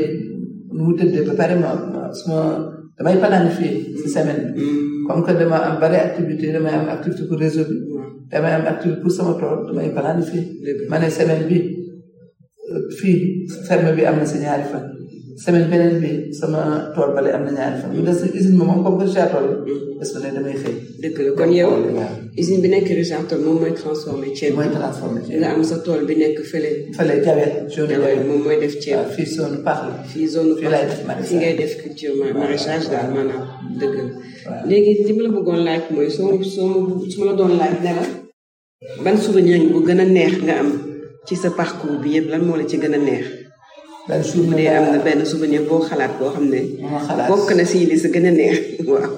nu 0.75 0.81
mu 0.85 0.91
tëddee 0.99 1.23
ba 1.27 1.33
pare 1.39 1.55
ma 1.63 1.69
suma 2.19 2.39
damay 2.97 3.15
planifier 3.21 3.75
si 4.01 4.07
semaine 4.15 4.43
bi 4.55 4.65
comme 5.07 5.31
dama 5.39 5.57
am 5.67 5.75
bari 5.81 5.97
activité 6.07 6.45
damay 6.55 6.73
am 6.79 6.87
activité 6.95 7.21
pour 7.27 7.39
réseau 7.45 7.63
bi 7.69 7.75
تمام 8.31 8.61
أكل 8.61 8.89
الكوسة 8.89 9.37
ما 9.73 9.83
ينفعني 9.83 10.21
فيه 10.21 10.51
ما 10.89 10.97
أنا 10.97 11.09
سامع 11.09 11.47
به 11.47 11.69
فيه 12.97 13.47
سامع 13.47 13.89
ثم 13.89 13.95
بأمن 13.95 14.25
سنعرفه 14.25 14.96
semaine 15.45 15.67
beneen 15.73 15.97
bi 16.03 16.11
sama 16.39 16.61
tool 16.95 17.09
bale 17.15 17.29
am 17.37 17.43
na 17.47 17.51
ñaari 17.57 17.77
fan. 17.81 17.91
usine 18.37 18.57
moom 18.59 18.79
comme 18.85 19.05
que 19.13 19.21
ne 20.23 20.29
damay 20.35 20.55
xëy. 20.63 20.75
dëgg 21.01 21.19
kon 21.37 21.51
yow 21.59 21.71
usine 22.41 22.61
bi 22.63 22.67
nekk 22.67 22.87
transformé 23.81 24.27
ceeb. 24.37 24.55
transformé 24.79 25.19
am 25.51 25.61
sa 25.69 25.75
tool 25.85 26.01
bi 26.09 26.15
nekk 26.21 26.39
fële. 26.51 26.69
fële 26.95 27.17
zone 27.75 27.95
moom 28.27 28.41
mooy 28.45 28.57
def 28.63 28.73
ceeb. 28.83 29.05
fii 29.15 29.25
zone 29.35 29.57
Pax 29.65 29.79
la. 29.87 29.93
fii 30.05 31.37
ngay 31.41 31.53
def 31.59 31.73
culture 31.83 32.13
maraîchage 32.39 32.87
daal 32.91 33.09
maanaam 33.15 33.43
dëgg 33.79 33.95
la. 33.97 35.23
la 35.23 35.29
bëggoon 35.35 35.61
laaj 35.67 35.83
mooy 35.95 36.09
soo 36.15 36.35
soo 36.43 37.05
su 37.11 37.17
ma 37.19 37.25
la 37.27 37.33
doon 37.39 37.53
laaj 37.61 37.75
ban 39.03 39.17
souvenir 39.23 39.57
neex 40.17 40.33
nga 40.45 40.55
am 40.61 40.69
ci 41.27 41.35
sa 41.41 41.49
parcours 41.59 41.99
bi 42.03 42.11
la 42.31 42.37
ci 42.69 42.77
a 42.99 43.01
neex 43.09 43.27
benn 44.07 44.23
souvenir 44.23 44.71
am 44.77 44.91
na 44.93 44.99
benn 45.03 45.25
souvenir 45.25 45.61
boo 45.69 45.79
xalaat 45.81 46.11
boo 46.19 46.31
xam 46.33 46.45
ne. 46.49 46.59
bokk 47.29 47.51
na 47.55 47.63
si 47.65 47.79
li 47.85 47.97
si 47.99 48.07
gën 48.13 48.25
a 48.27 48.31
neex 48.31 48.55
waaw. 48.91 49.11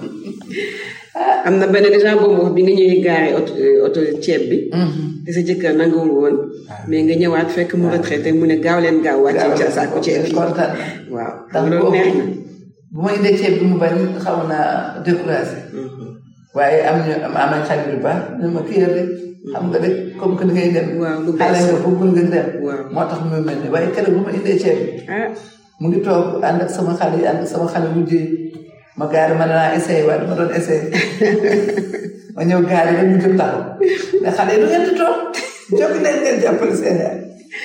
am 1.47 1.59
na 1.59 1.67
benn 1.67 1.83
déjà 1.95 2.11
boobu 2.19 2.41
wax 2.41 2.51
bi 2.55 2.61
nga 2.63 2.73
ñëwee 2.77 3.03
gaare 3.05 3.29
auto 3.37 3.53
euh, 3.55 3.83
auto 3.85 3.99
ceeb 4.23 4.41
bi. 4.49 4.57
di 4.57 4.63
mm-hmm. 4.73 5.33
sa 5.35 5.39
jëkkër 5.47 5.75
nanguwul 5.77 6.11
woon. 6.19 6.35
Ah. 6.69 6.85
mais 6.87 7.03
nga 7.03 7.15
ñëwaat 7.21 7.49
fekk 7.55 7.71
mu 7.77 7.87
ah. 7.87 7.91
retraité 7.97 8.29
mu 8.31 8.45
ne 8.47 8.55
gaaw 8.65 8.79
leen 8.81 9.01
gaaw 9.05 9.19
wàccee 9.25 9.57
ca 9.59 9.69
sàkku 9.77 10.01
ceeb 10.05 10.23
bi 10.25 10.35
waaw 11.13 11.65
loolu 11.69 11.91
neex 11.95 12.11
na. 12.17 12.23
bu 12.91 12.99
ma 13.05 13.13
indee 13.17 13.37
ceeb 13.39 13.53
bi 13.59 13.65
mu 13.69 13.77
bari 13.83 14.01
xaw 14.25 14.37
naa 14.51 14.67
découragé. 15.05 15.57
Mm-hmm. 15.57 16.09
waaye 16.57 16.77
am 16.89 16.97
ñu 17.05 17.13
am 17.43 17.49
nañ 17.51 17.61
xarit 17.69 17.87
bu 17.93 17.97
baax 18.05 18.19
dina 18.37 18.47
ma 18.55 18.61
kii 18.67 18.85
rek. 18.97 19.09
xam 19.53 19.63
nga 19.71 19.79
de 19.83 19.89
comme 20.19 20.35
que 20.37 20.45
da 20.47 20.53
ngay 20.53 20.69
dem. 20.75 20.87
waaw 21.01 21.19
lu 21.25 21.31
bees 21.31 21.53
xale 21.53 21.71
nga 21.71 21.81
bëgg 21.83 22.17
nga 22.17 22.29
dem. 22.33 22.47
waaw 22.65 22.81
moo 22.93 23.03
tax 23.09 23.19
mu 23.23 23.27
mel 23.45 23.57
ne 23.61 23.67
waaye 23.73 23.87
keroog 23.95 24.13
bu 24.15 24.21
ma 24.27 24.31
indee 24.37 24.59
ceeb 24.63 24.77
bi. 24.85 24.91
Ah. 25.15 25.29
mu 25.79 25.85
ngi 25.87 25.99
toog 26.07 26.25
ànd 26.47 26.63
ak 26.65 26.69
sama 26.75 26.91
xale 26.99 27.15
yi 27.21 27.25
ànd 27.31 27.41
ak 27.43 27.49
sama 27.51 27.65
xale 27.73 27.87
bu 27.95 27.99
jëy 28.11 28.25
ma 28.99 29.05
gaari 29.13 29.33
ma 29.39 29.45
danaa 29.51 29.75
essayé 29.77 30.01
waaye 30.07 30.19
dama 30.21 30.33
doon 30.39 30.51
essayé 30.59 30.81
ma 32.35 32.41
ñëw 32.47 32.59
gaari 32.69 32.91
rek 32.99 33.07
mu 33.11 33.17
jëm 33.23 33.35
taxaw 33.41 33.63
mais 34.21 34.33
xale 34.37 34.49
yi 34.53 34.59
du 34.61 34.65
ngeen 34.69 34.83
di 34.87 34.93
toog 34.99 35.17
jóg 35.79 35.91
leen 36.05 36.17
ngeen 36.21 36.37
jàppale 36.43 36.73
seen 36.81 36.97
yaay. 37.03 37.17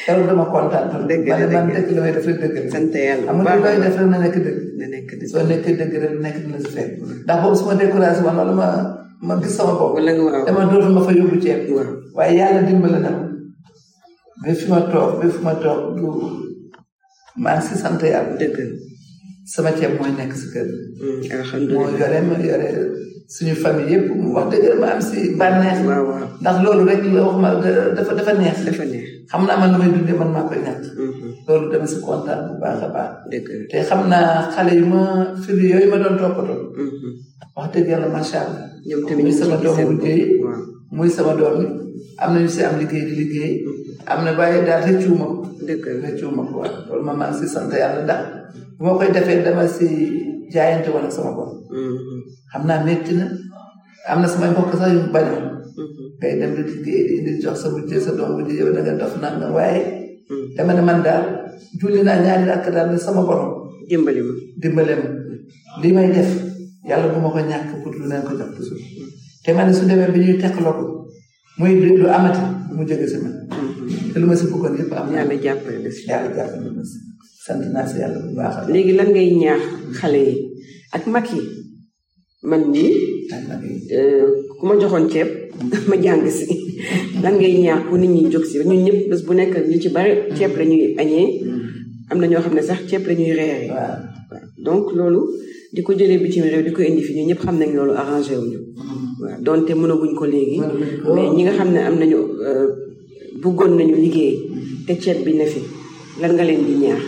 keroog 0.07 0.27
dama 0.31 0.45
kontaan. 0.53 0.87
dëgg 1.11 1.27
la 1.29 1.37
dëgg 1.43 1.53
la 1.53 1.61
man 1.67 1.77
dëgg 1.77 1.91
la 1.97 2.01
may 2.05 2.13
def 2.17 2.27
rek 2.29 2.39
dëgg 2.43 2.57
la. 2.65 2.71
sant 2.73 2.95
yàlla 3.09 3.31
bu 3.37 3.43
baax 3.47 3.59
la 3.65 3.83
def 3.85 3.97
rek 4.01 4.09
na 4.13 4.19
nekk 4.25 4.37
dëgg. 4.47 4.59
na 4.79 4.85
nekk 4.95 5.09
dëgg 5.21 5.31
soo 5.33 5.43
nekk 5.51 5.63
dëgg 5.81 5.93
rek 6.03 6.15
nekk 6.25 6.37
na 6.51 6.57
si 6.65 6.69
fekk. 6.77 6.91
Mm. 7.01 7.17
ndax 7.27 7.39
boobu 7.43 7.57
su 7.59 7.65
ma 7.69 7.75
découragé 7.81 8.21
woon 8.25 8.39
wala 8.41 8.55
ma. 8.61 8.69
ma 9.25 9.41
gis 9.41 9.57
sama 9.57 9.73
bopp. 9.81 9.97
wala 9.97 10.11
nga 10.13 10.23
waaw 10.29 10.43
dama 10.45 10.69
dootuma 10.69 11.01
fa 11.01 11.13
yóbbu 11.17 11.37
ceeb. 11.41 11.61
waaye 12.13 12.37
yàlla 12.37 12.61
dimbali 12.69 13.01
na 13.01 13.11
ma. 13.17 13.23
ba 14.45 14.51
ma 14.73 14.79
toog 14.93 15.11
ba 15.45 15.53
toog 15.65 15.83
du 15.97 16.07
maa 17.43 17.57
ngi 17.57 17.65
si 17.67 17.75
sant 17.83 18.01
yàlla. 18.05 18.65
sama 19.53 19.71
ceeb 19.79 19.93
mooy 19.99 20.13
nekk 20.17 20.33
si 20.41 20.47
kër. 20.53 20.69
Mm, 21.03 21.19
alhamdulilah 21.41 22.23
moo 22.29 22.41
yore 22.49 22.69
suñu 23.29 23.55
famille 23.63 23.91
yépp 23.91 24.11
wax 24.35 24.47
dëgg 24.53 24.79
ma 24.81 24.87
am 24.95 25.01
si 25.01 25.35
bànneex 25.39 25.79
ndax 26.41 26.57
loolu 26.63 26.85
rek 26.89 27.01
la 27.15 27.23
wax 27.27 27.37
ma 27.41 27.51
dafa 27.97 28.13
dafa 28.15 28.33
neex 28.39 28.57
dafa 28.69 28.85
neex 28.93 29.05
xam 29.31 29.43
naa 29.49 29.57
man 29.61 29.73
lu 29.73 29.77
may 29.81 29.89
dundee 29.93 30.17
man 30.19 30.31
maa 30.37 30.45
koy 30.49 30.59
ñàkk 30.65 30.83
mhm. 30.99 31.29
loolu 31.49 31.67
dama 31.73 31.87
si 31.89 31.97
kontaan 32.05 32.39
bu 32.47 32.53
baax 32.61 32.79
a 32.85 32.89
baax 32.95 33.11
te 33.71 33.77
xam 33.89 34.09
naa 34.13 34.53
xale 34.55 34.73
yu 34.79 34.87
ma 34.93 35.01
firi 35.45 35.67
yooyu 35.73 35.89
ma 35.91 35.97
doon 36.03 36.19
toppatoo 36.21 36.61
mhm. 36.77 37.11
wax 37.57 37.67
dëgg 37.73 37.89
yàlla 37.93 38.09
macha 38.17 38.39
allah 38.45 38.65
ñoom 38.89 39.01
tamit 39.09 39.25
ñu 39.27 39.33
sama 39.41 39.57
doomu 39.65 39.91
liggéey 39.97 40.21
muy 40.97 41.09
sama 41.17 41.33
doom 41.41 41.55
yi 41.61 41.67
am 42.23 42.29
na 42.35 42.39
ñu 42.45 42.49
si 42.55 42.61
am 42.63 42.75
liggéey 42.81 43.05
di 43.09 43.15
liggéey 43.21 43.53
mhm. 43.65 44.13
am 44.13 44.21
na 44.29 44.33
bàyyi 44.39 44.59
daal 44.69 44.83
ma 45.19 45.27
ko 45.33 45.49
dëgg 45.69 45.85
ma 46.37 46.43
ko 46.49 46.55
waaw 46.61 46.73
loolu 46.87 47.05
ma 47.09 47.13
maa 47.19 47.31
ngi 47.33 47.39
si 47.41 47.47
sant 47.55 47.71
yàlla 47.83 48.01
ndax 48.05 48.23
bu 48.77 48.83
ma 48.87 48.93
koy 49.01 49.09
defee 49.17 49.41
dama 49.45 49.65
si 49.69 49.89
jaayante 50.51 50.89
woon 50.93 51.05
ak 51.07 51.13
sama 51.15 51.33
bopp. 51.37 51.55
xam 52.53 52.63
naa 52.69 52.85
métti 52.85 53.13
na 53.17 53.27
am 54.11 54.19
na 54.23 54.29
samay 54.29 54.51
mbokk 54.53 54.75
sax 54.81 54.91
yu 54.93 55.01
mu 55.07 55.11
bañ 55.15 55.27
ngay 56.21 56.33
dem 56.41 56.53
di 56.57 56.63
di 57.09 57.17
di 57.27 57.33
jox 57.43 57.57
sa 57.65 57.69
budget 57.75 58.01
sa 58.05 58.13
doom 58.17 58.37
bi 58.41 58.49
di 58.49 58.55
yow 58.61 58.71
waaye. 59.55 59.81
dama 60.57 60.73
ne 60.73 60.83
man 60.85 61.01
naa 61.05 61.21
ñaari 62.25 62.97
sama 63.01 63.23
borom. 63.29 63.51
dimbali 63.89 64.21
ma 64.97 65.11
li 65.83 65.89
may 65.97 66.09
def 66.15 66.31
yàlla 66.89 67.13
bu 67.13 67.19
ma 67.25 67.31
ko 67.33 67.41
ñàkk 67.41 67.71
pour 67.83 67.93
lu 67.95 68.07
ko 68.29 68.33
jox 68.39 68.51
toujours. 68.57 68.83
te 69.45 69.51
ma 69.53 69.65
ne 69.65 69.73
demee 69.73 70.11
bi 70.15 70.21
ñuy 70.25 70.37
teq 70.43 70.57
loolu 70.65 70.87
muy 71.59 71.73
lu 71.81 72.07
amati 72.17 72.45
mu 72.75 72.83
jóge 72.89 73.07
si 73.13 73.19
man. 73.25 73.33
Mm-hmm. 73.35 74.13
te 74.13 74.17
lu 74.21 74.27
ma 74.29 74.35
si 74.35 74.47
bëggoon 74.53 74.79
yëpp 74.79 74.93
am 74.95 75.07
na. 75.11 75.17
yàlla 75.21 75.37
jàppale 75.45 75.79
la 75.85 75.91
si 75.97 76.03
yàlla 76.11 76.31
jàppale 76.37 76.71
la 76.77 76.85
si. 76.85 76.99
sant 77.45 77.61
na 77.75 77.85
si 77.87 78.01
yàlla 78.01 78.19
bu 78.25 78.31
baax 78.41 78.57
léegi 78.73 78.93
lan 78.99 79.09
ngay 79.13 79.29
ñaax 79.43 79.61
xale 79.99 80.21
yi 80.29 80.35
ak 80.97 81.05
mag 81.15 81.27
yi 81.33 81.41
man 82.51 82.63
mii 82.73 82.93
euh, 83.97 84.27
ku 84.59 84.65
ma 84.69 84.75
joxoon 84.81 85.07
ceeb 85.13 85.29
ma 85.91 85.97
jàng 86.05 86.21
si 86.39 86.49
lan 87.25 87.35
ngay 87.39 87.55
ñaax 87.65 87.81
bu 87.91 87.97
nit 88.03 88.11
ñi 88.17 88.23
jóg 88.33 88.45
si 88.51 88.55
ñun 88.69 88.85
ñëpp 88.87 88.99
bés 89.11 89.21
bu 89.27 89.33
nekk 89.35 89.55
ñu 89.71 89.79
ci 89.83 89.89
bari 89.97 90.13
ceeb 90.37 90.53
la 90.59 90.65
ñuy 90.71 90.83
añee 91.01 91.29
mm. 91.45 91.61
am 92.11 92.17
na 92.21 92.27
ñoo 92.27 92.41
xam 92.45 92.55
ne 92.57 92.63
sax 92.69 92.81
ceeb 92.89 93.03
la 93.09 93.13
ñuy 93.13 93.37
yi 93.53 93.69
donc 94.67 94.85
loolu 94.97 95.21
di 95.75 95.81
ko 95.87 95.93
jëlee 95.99 96.31
ci 96.33 96.39
réew 96.45 96.63
di 96.67 96.73
ko 96.77 96.81
indi 96.83 97.03
fi 97.07 97.13
ñu 97.17 97.25
ñëpp 97.29 97.43
xam 97.45 97.57
nañ 97.61 97.71
loolu 97.77 97.93
arrangé 98.01 98.35
wuñu 98.41 98.59
waaw 99.21 99.39
donte 99.47 99.73
mënaguñ 99.81 100.13
ko 100.19 100.25
léegi 100.35 100.61
mais 101.15 101.27
ñi 101.37 101.43
nga 101.43 101.53
xam 101.59 101.69
ne 101.75 101.81
am 101.89 101.97
nañu 102.01 102.19
euh, 102.49 102.67
buggoon 103.43 103.73
nañu 103.79 103.97
liggéey 104.05 104.35
te 104.87 104.93
ceeb 105.03 105.19
bi 105.25 105.33
ne 105.39 105.45
fi 105.53 105.61
lan 106.21 106.31
nga 106.35 106.45
leen 106.49 106.63
di 106.69 106.73
ñaax 106.85 107.05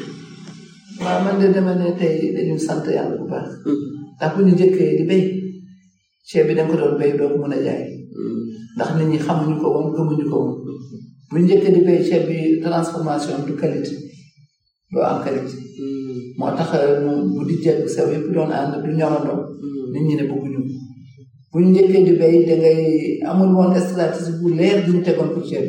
waaw 1.01 1.21
man 1.25 1.39
de 1.41 1.49
dama 1.53 1.73
tey 2.01 2.17
dañu 2.35 2.57
sant 2.67 2.85
yàlla 2.97 3.17
bu 3.21 3.27
baax. 3.33 3.49
Mm-hmm. 3.67 3.91
ndax 4.17 4.31
bu 4.35 4.41
ñu 4.47 4.53
njëkkee 4.55 4.93
di 4.99 5.03
béy 5.11 5.23
ceeb 6.29 6.47
bi 6.49 6.55
ko 6.69 6.75
doon 6.81 6.95
béy 7.01 7.13
doo 7.19 7.29
ko 7.33 7.37
a 7.55 7.59
jaay. 7.67 7.83
Mm-hmm. 7.89 8.41
ndax 8.77 8.89
nit 8.97 9.09
ñi 9.11 9.19
xamuñu 9.27 9.55
ko 9.63 9.67
woon 9.75 9.87
gëmuñu 9.95 10.27
ko 10.33 10.39
mm-hmm. 10.47 11.49
ñu 11.49 11.81
bi 12.29 12.37
transformation 12.65 13.37
du 13.47 13.53
qualité 13.61 13.95
doo 14.93 15.03
am 15.11 15.19
qualité. 15.25 15.57
moo 16.39 16.51
tax 16.59 16.71
euh, 16.75 16.95
bu 17.35 17.43
di 17.49 17.57
ko. 20.31 20.37
bu 21.53 21.59
ñu 21.61 21.69
njëkkee 21.73 22.05
di 22.09 22.13
béy 22.21 22.37
da 22.49 22.57
amul 23.31 23.51
woon 23.57 23.73
stratégie 23.87 24.37
bu 24.41 24.49
leer 24.59 24.77
bu 24.85 24.91
ñu 24.97 25.01
tegoon 25.05 25.29
pour 25.35 25.45
ceeb 25.49 25.67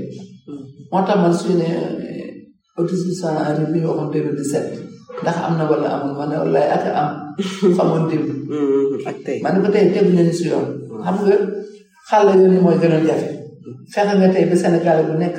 moo 0.91 1.03
tax 1.07 1.17
man 1.21 1.33
suñu 1.39 1.55
ne 1.59 1.67
euh, 1.67 2.77
autosuffisance 2.79 3.39
en 3.47 3.53
riz 3.59 3.67
bi 3.73 3.79
ñu 3.79 3.87
waxoon 3.87 4.11
2017. 4.11 4.87
ndax 5.23 5.37
am 5.45 5.53
na 5.57 5.63
wala 5.71 5.87
amul 5.95 6.13
ma 6.19 6.25
ne 6.29 6.35
wallaay 6.41 6.67
ak 6.67 6.85
am. 7.01 7.09
xamoon 7.77 8.03
démb. 8.11 8.27
Mm-hmm. 8.27 9.07
ak 9.09 9.17
tey 9.25 9.37
man 9.43 9.63
ko 9.63 9.67
tey 9.71 9.85
tegu 9.95 10.11
nañu 10.11 10.33
si 10.35 10.49
yoon. 10.51 10.67
xam 11.03 11.15
nga 11.27 11.37
xàll 12.09 12.27
yoon 12.33 12.55
mooy 12.63 12.77
gën 12.81 12.95
a 12.95 12.99
jafe. 13.07 13.27
fexe 13.93 14.13
nga 14.19 14.27
tey 14.33 14.45
ba 14.49 14.55
Sénégal 14.61 14.99
bu 15.07 15.13
nekk 15.17 15.37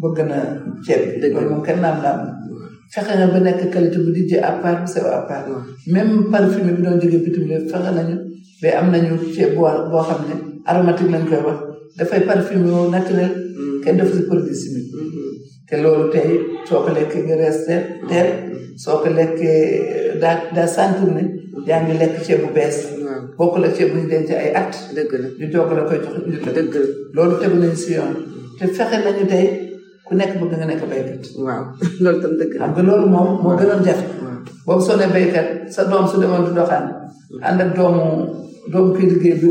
bëgg 0.00 0.18
na 0.28 0.38
ceeb. 0.86 1.00
dëgg 1.20 1.34
la 1.38 1.42
moom 1.50 1.62
kenn 1.66 1.80
naam 1.82 1.96
naam. 2.04 2.18
fexe 2.94 3.12
nga 3.16 3.26
ba 3.32 3.38
nekk 3.38 3.62
qualité 3.72 3.98
bu 4.04 4.10
dijje 4.16 4.36
à 4.50 4.52
part 4.62 4.82
sew 4.92 5.06
à 5.06 5.20
part. 5.28 5.46
Mm. 5.48 5.64
même 5.94 6.12
parfumé 6.32 6.70
bi 6.74 6.82
doon 6.84 7.00
jógee 7.00 7.22
bitim 7.24 7.44
réew 7.50 7.62
fexe 7.72 7.90
nañu 7.96 8.14
ba 8.62 8.68
am 8.80 8.86
nañu 8.92 9.12
ceeb 9.34 9.50
boo 9.90 10.02
xam 10.08 10.20
ne 10.28 10.34
aromatique 10.70 11.12
lañ 11.14 11.24
koy 11.28 11.40
wax 11.46 11.58
dafay 11.98 12.22
parfumé 12.28 12.70
naturel. 12.94 13.32
Mm. 13.38 13.78
kenn 13.84 13.96
def 13.98 14.10
si 14.14 14.20
produit 14.26 14.58
chimique. 14.62 14.99
te 15.70 15.76
loolu 15.82 16.06
tey 16.12 16.30
soo 16.68 16.82
ko 16.84 16.90
lekkee 16.94 17.22
nga 17.26 17.36
rees 17.40 17.58
teel 17.68 18.28
soo 18.82 18.98
ko 19.02 19.10
lekkee 19.18 19.58
daa 20.22 20.34
daa 20.54 20.86
ne 21.14 21.22
yaa 21.66 21.80
ngi 21.84 21.94
lekk 22.02 22.14
ceeb 22.26 22.40
bu 22.42 22.50
bees 22.54 22.76
bokkul 23.38 23.62
la 23.62 23.68
ceeb 23.76 23.92
bu 23.92 23.98
ñu 23.98 24.08
denc 24.12 24.30
ay 24.34 24.50
at 24.60 24.72
dëgg 24.94 25.12
la 25.22 25.28
ñu 25.38 25.46
doog 25.52 25.70
la 25.78 25.82
koy 25.88 25.98
jox 26.04 26.16
loolu 27.16 27.34
tegu 27.40 27.56
nañ 27.58 27.74
si 27.82 27.94
yoon 27.94 28.14
te 28.58 28.66
fexe 28.76 28.96
nañu 29.04 29.24
tey 29.32 29.44
ku 30.06 30.14
nekk 30.14 30.32
bëgg 30.40 30.52
nga 30.58 30.66
nekk 30.66 30.82
baykat 30.92 31.22
xam 32.52 32.70
nga 32.74 32.82
loolu 32.88 33.06
moom 33.14 33.28
moo 33.42 33.56
gënoon 33.58 33.84
jafe 33.86 34.04
boobu 34.66 34.82
soo 34.86 34.96
ne 34.96 35.06
baykat 35.16 35.48
sa 35.74 35.82
doom 35.90 36.04
su 36.10 36.16
demoon 36.20 36.44
du 36.46 36.52
doxaan 36.58 36.84
ànd 37.48 37.60
ak 37.62 37.70
doomu 37.76 38.04
doomu 38.72 38.94
liggéey 39.10 39.36
bi 39.42 39.46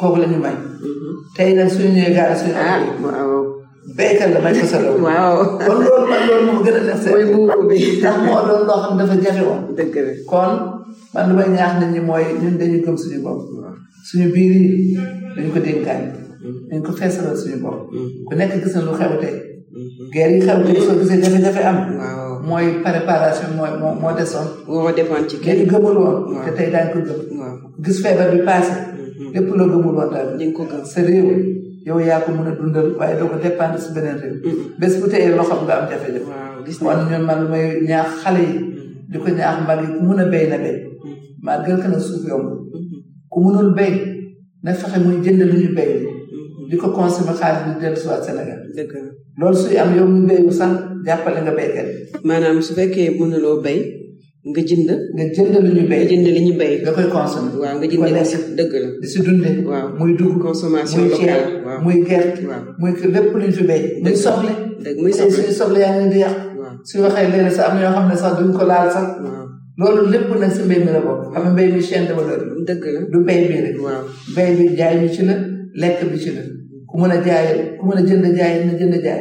kooku 0.00 0.18
la 0.20 0.26
may 0.30 0.36
mm-hmm. 0.38 1.14
tey 1.36 1.50
nag 1.54 1.68
suñu 1.74 1.90
ñëwee 1.94 2.14
gaara 2.16 2.34
suñu 2.40 2.56
ah 2.68 2.76
waaw 3.04 3.57
béykat 3.96 4.32
la 4.34 4.40
may 4.40 4.52
ko 4.60 4.66
solo. 4.66 5.00
waaw 5.04 5.58
kon 5.66 5.80
loolu 5.84 6.06
man 6.08 6.28
loolu 6.28 6.42
moom 6.46 6.58
gën 6.64 6.76
a 6.76 6.80
def 6.92 7.02
seen. 7.02 7.10
mooy 7.12 7.24
buubu 7.32 7.68
bi 7.68 7.76
ndax 7.98 8.16
moo 8.24 8.40
doon 8.46 8.62
loo 8.68 8.80
xam 8.84 8.98
dafa 8.98 9.16
jafe 9.24 9.42
woon. 9.46 9.60
dëgg 9.76 9.94
la 10.04 10.12
kon 10.30 10.50
man 11.14 11.24
lu 11.28 11.32
may 11.36 11.48
ñaax 11.56 11.72
nit 11.80 11.90
ñi 11.96 12.00
mooy 12.04 12.24
ñun 12.42 12.58
dañu 12.60 12.78
gëm 12.84 12.96
suñu 12.96 13.22
bopp. 13.24 13.40
suñu 14.08 14.28
biir 14.32 14.52
yi 14.60 14.96
dañu 15.36 15.50
ko 15.52 15.58
dénkaan. 15.60 16.02
dañu 16.70 16.82
ko 16.86 16.92
feesalal 16.92 17.36
suñu 17.38 17.58
bopp. 17.64 17.78
ku 18.28 18.34
nekk 18.36 18.52
gis 18.62 18.74
na 18.76 18.80
lu 18.86 18.92
xew 18.98 19.12
tey. 19.22 19.34
guerre 20.12 20.32
yi 20.36 20.40
xew 20.40 20.58
tey 20.66 20.80
soo 20.86 20.98
gisee 21.00 21.20
jafe-jafe 21.22 21.62
am. 21.70 21.78
mooy 22.48 22.66
préparation 22.84 23.50
mooy 23.56 23.70
moo 23.80 23.94
moo 24.00 24.12
desoon. 24.18 24.46
moo 24.68 24.92
defoon 24.92 25.24
ci 25.30 25.36
kenn 25.40 25.64
gëmul 25.70 25.96
woon. 25.96 26.16
te 26.44 26.50
tey 26.56 26.68
daañu 26.70 26.92
ko 27.00 27.00
gëm. 27.08 27.40
gis 27.84 28.02
feebar 28.04 28.30
bi 28.36 28.42
passé. 28.46 28.74
Mm-hmm. 28.76 29.32
lépp 29.34 29.50
loo 29.58 29.66
gëmul 29.72 29.94
woon 29.96 30.10
daal. 30.12 30.36
dañ 30.38 30.52
ko 30.52 30.66
gëm 30.70 30.84
sa 30.84 31.00
réew. 31.08 31.64
yow 31.88 31.98
yaa 32.04 32.20
ko 32.24 32.30
mën 32.36 32.48
a 32.52 32.58
dundal 32.60 32.88
waaye 32.98 33.14
doo 33.18 33.28
ko 33.32 33.36
dépendre 33.44 33.78
si 33.80 33.90
beneen 33.96 34.18
réew. 34.20 34.42
bés 34.80 34.92
bu 35.00 35.08
teyee 35.12 35.30
loo 35.36 35.44
xam 35.48 35.58
nga 35.66 35.74
am 35.80 35.86
jafe-jafe. 35.90 36.26
waaw 36.30 36.60
gis 36.66 36.78
nañu 36.82 37.04
kon 37.24 37.26
ñun 37.26 37.48
yi. 37.54 38.76
di 39.10 39.16
ko 39.22 39.26
a 39.42 40.24
béy 40.32 40.44
na 40.50 40.58
béy. 40.64 40.76
maa 41.44 41.62
gën 41.64 41.78
ka 41.82 41.88
na 41.88 41.98
suuf 41.98 42.24
yomb. 42.28 42.48
ku 43.30 43.36
munul 43.44 43.70
béy 43.78 43.94
na 44.62 44.72
fexe 44.74 44.98
muy 45.04 45.16
jënd 45.24 45.40
lu 45.50 45.54
ñu 45.62 45.70
béy. 45.78 45.92
di 46.70 46.76
ko 46.76 46.86
consommer 46.92 47.34
xaalis 47.40 47.62
di 47.66 47.80
dellusiwaat 47.80 48.22
Sénégal. 48.26 48.60
dëgg 48.76 48.92
la 48.94 49.10
loolu 49.40 49.56
suy 49.62 49.78
am 49.78 49.90
yow 49.96 50.06
mu 50.12 50.26
béyu 50.28 50.50
sax 50.52 50.72
jàppale 51.06 51.40
nga 51.42 51.54
béykat. 51.58 51.86
maanaam 52.24 52.58
su 52.62 52.72
fekkee 52.74 53.14
mënuloo 53.18 53.62
béy. 53.66 53.78
nga 54.52 54.62
jënd. 54.68 54.84
nga 55.16 55.24
jënd 55.36 55.56
li 55.64 55.70
ñu 55.76 55.84
béy 55.90 55.98
nga 56.02 56.10
jënd 56.10 56.26
li 56.36 56.42
ñu 56.46 56.54
béy. 56.60 56.72
nga 56.82 56.90
koy 56.96 57.08
consommer. 57.16 57.52
waaw 57.62 57.74
nga 57.80 57.88
jënd 58.30 58.44
dëgg 58.58 58.72
la. 58.82 58.88
di 59.02 59.06
si 59.12 59.18
dundee. 59.26 59.52
waaw 59.70 59.86
muy 59.98 60.12
dugub 60.18 60.38
consommation 60.46 61.00
locale 61.08 61.62
waaw 61.64 61.80
ko 68.58 68.64
laal 68.72 68.88
sax. 68.96 69.06
loolu 69.78 70.02
la 70.12 70.18
bokk. 71.06 71.24
xam 71.32 71.40
nga 71.44 71.50
mbéy 71.54 71.68
mi 71.74 71.80
chaîne 71.88 72.06
de 72.08 72.14
valeur. 72.18 72.40
dëgg 72.68 72.84
la 72.94 73.00
du 73.12 73.18
béy 73.28 73.40
bi 73.48 73.56
rek. 73.64 73.76
waaw 73.86 74.02
béy 74.36 74.50
bi 74.58 74.64
jaay 74.78 74.94
bi 75.02 75.08
ci 75.14 75.22
la 75.80 75.88
bi 76.10 76.18
ci 76.24 76.30
la. 76.36 76.42
ku 76.88 76.94
mën 77.00 77.10
a 77.12 77.18
jaay 77.28 77.76
ku 77.78 77.82
mën 77.88 77.98
a 78.00 78.02
jënd 78.08 78.24
jaay 79.02 79.20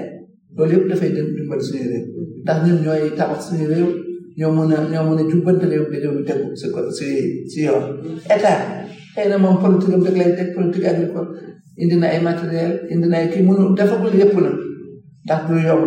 loolu 0.57 0.71
yëpp 0.73 0.85
dafay 0.89 1.09
dimbali 1.15 1.63
suñu 1.67 1.87
réew 1.93 2.05
ndax 2.43 2.57
ñun 2.65 2.77
ñooy 2.83 3.03
tabax 3.17 3.39
suñu 3.47 3.65
réew 3.73 3.89
ñoo 4.37 4.51
mën 4.55 4.73
a 4.75 4.77
ñoo 4.93 5.03
mën 5.09 5.21
a 5.21 5.29
jubbante 5.31 5.65
réew 5.71 5.85
bi 5.91 5.97
réew 6.03 6.13
bi 6.17 6.23
tegu 6.29 6.47
si 6.61 6.67
si 6.97 7.07
si 7.51 7.59
yoon 7.67 7.85
état 8.35 8.57
xëy 9.13 9.25
na 9.31 9.35
moom 9.43 9.57
politique 9.61 9.95
am 9.97 10.03
rek 10.07 10.17
lay 10.21 10.29
teg 10.37 10.49
politique 10.57 10.87
agricole 10.91 11.29
indi 11.81 11.95
na 12.01 12.07
ay 12.13 12.21
matériel 12.29 12.73
indi 12.93 13.07
na 13.09 13.17
ay 13.21 13.27
kii 13.33 13.45
mënu 13.47 13.63
defagul 13.77 14.13
yëpp 14.21 14.35
na 14.45 14.51
ndax 15.25 15.41
du 15.49 15.55
yomb 15.67 15.85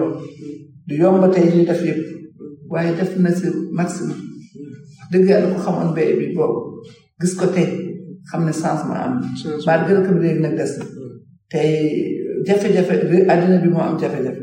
du 0.88 0.94
yomb 1.02 1.22
tey 1.34 1.44
ñu 1.54 1.62
def 1.70 1.82
yëpp 1.88 2.00
waaye 2.72 2.90
def 2.98 3.10
na 3.24 3.30
si 3.38 3.46
maximum 3.78 4.20
dëgg 5.10 5.28
yàlla 5.30 5.52
ko 5.52 5.58
xamoon 5.64 5.90
bi 5.96 6.26
boobu 6.36 6.60
xam 8.28 8.42
ne 8.46 8.52
changement 8.62 9.02
am 9.06 9.12
maa 9.66 9.78
gën 9.86 9.98
a 10.00 10.02
ko 10.06 10.90
tey 11.52 11.70
jafe-jafe 12.46 12.94
àddina 13.32 13.56
bi 13.62 13.68
moo 13.74 13.86
am 13.88 13.94
jafe-jafe 14.00 14.42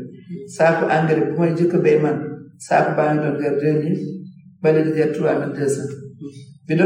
saako 0.56 0.82
engrais 0.96 1.26
bu 1.28 1.32
may 1.40 1.52
jëkk 1.58 1.74
a 1.76 1.80
man 2.04 2.16
saako 2.66 2.90
baa 2.98 3.12
ngi 3.14 3.22
doon 3.22 3.38
jar 3.42 3.54
deux 3.62 3.76
mille 3.84 4.04
bële 4.62 4.80
di 4.84 4.90
trois 5.14 5.36
mille 5.38 6.84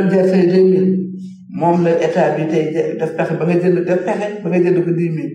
moom 1.60 1.76
la 1.84 1.90
état 2.06 2.26
bi 2.36 2.42
tey 2.52 2.64
daf 3.00 3.10
pexe 3.16 3.34
ba 3.38 3.42
nga 3.46 3.54
jënd 3.62 3.78
daf 3.88 4.00
pexe 4.06 4.26
ba 4.42 4.46
nga 4.48 4.58
jënd 4.64 4.78
ko 4.84 4.90
dix 4.98 5.10
mille 5.16 5.34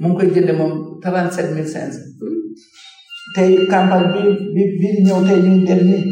mu 0.00 0.06
ngi 0.08 0.16
koy 0.18 0.28
jënde 0.34 0.52
moom 0.60 0.72
bi 4.14 4.22
di 4.80 4.88
ñëw 5.06 5.18
tey 5.28 5.38
ñu 5.38 5.38
ngi 5.54 5.66
dem 5.68 5.80
nii 5.88 6.02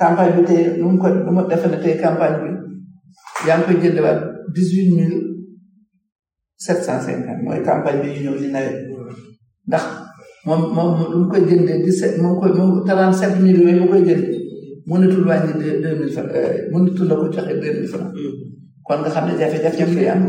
campagne 0.00 0.32
bi 0.36 0.42
tey 0.48 0.60
nu 0.78 0.84
mu 0.90 0.96
nu 1.08 1.30
mu 1.36 1.42
defe 1.50 1.66
tey 1.84 1.94
campagne 2.04 2.38
bi 2.44 2.50
yaa 3.46 3.56
ngi 3.58 3.64
koy 3.66 3.76
jënd 3.82 3.98
waat 4.06 4.18
dix 4.54 4.66
huit 4.74 4.90
mille 4.98 5.16
sept 6.64 6.80
cent 6.86 7.00
cinquante 7.04 7.40
mooy 7.44 7.60
campagne 7.68 8.00
bi 8.02 8.08
ñu 8.24 8.32
ni 8.40 8.48
nawet 8.54 8.76
ndax 9.68 9.84
moom 10.48 10.62
moom 10.72 10.90
lu 11.12 11.16
mu 11.20 11.26
koy 11.28 11.42
jëndee 11.48 11.84
dix 11.84 11.94
sept 12.00 12.16
mu 12.22 12.26
ngi 12.32 12.38
koy 12.42 12.52
moom 12.56 12.70
trente 12.86 13.16
sept 13.20 13.36
mille 13.44 13.60
yooyu 13.62 13.80
mu 13.84 13.88
koy 13.92 14.02
jënd 14.08 14.24
mënatul 14.88 15.24
wàññi 15.28 15.52
deux 15.60 15.80
ko 17.20 17.26
joxe 17.34 17.52
deux 17.62 17.74
mille 17.76 17.88
franc 17.92 18.08
kon 18.86 18.98
nga 19.02 19.10
xam 19.14 19.24
ne 19.28 19.32
jafe-jafe 19.40 19.84
mu 19.84 19.92
ngi 19.92 20.06
am 20.12 20.22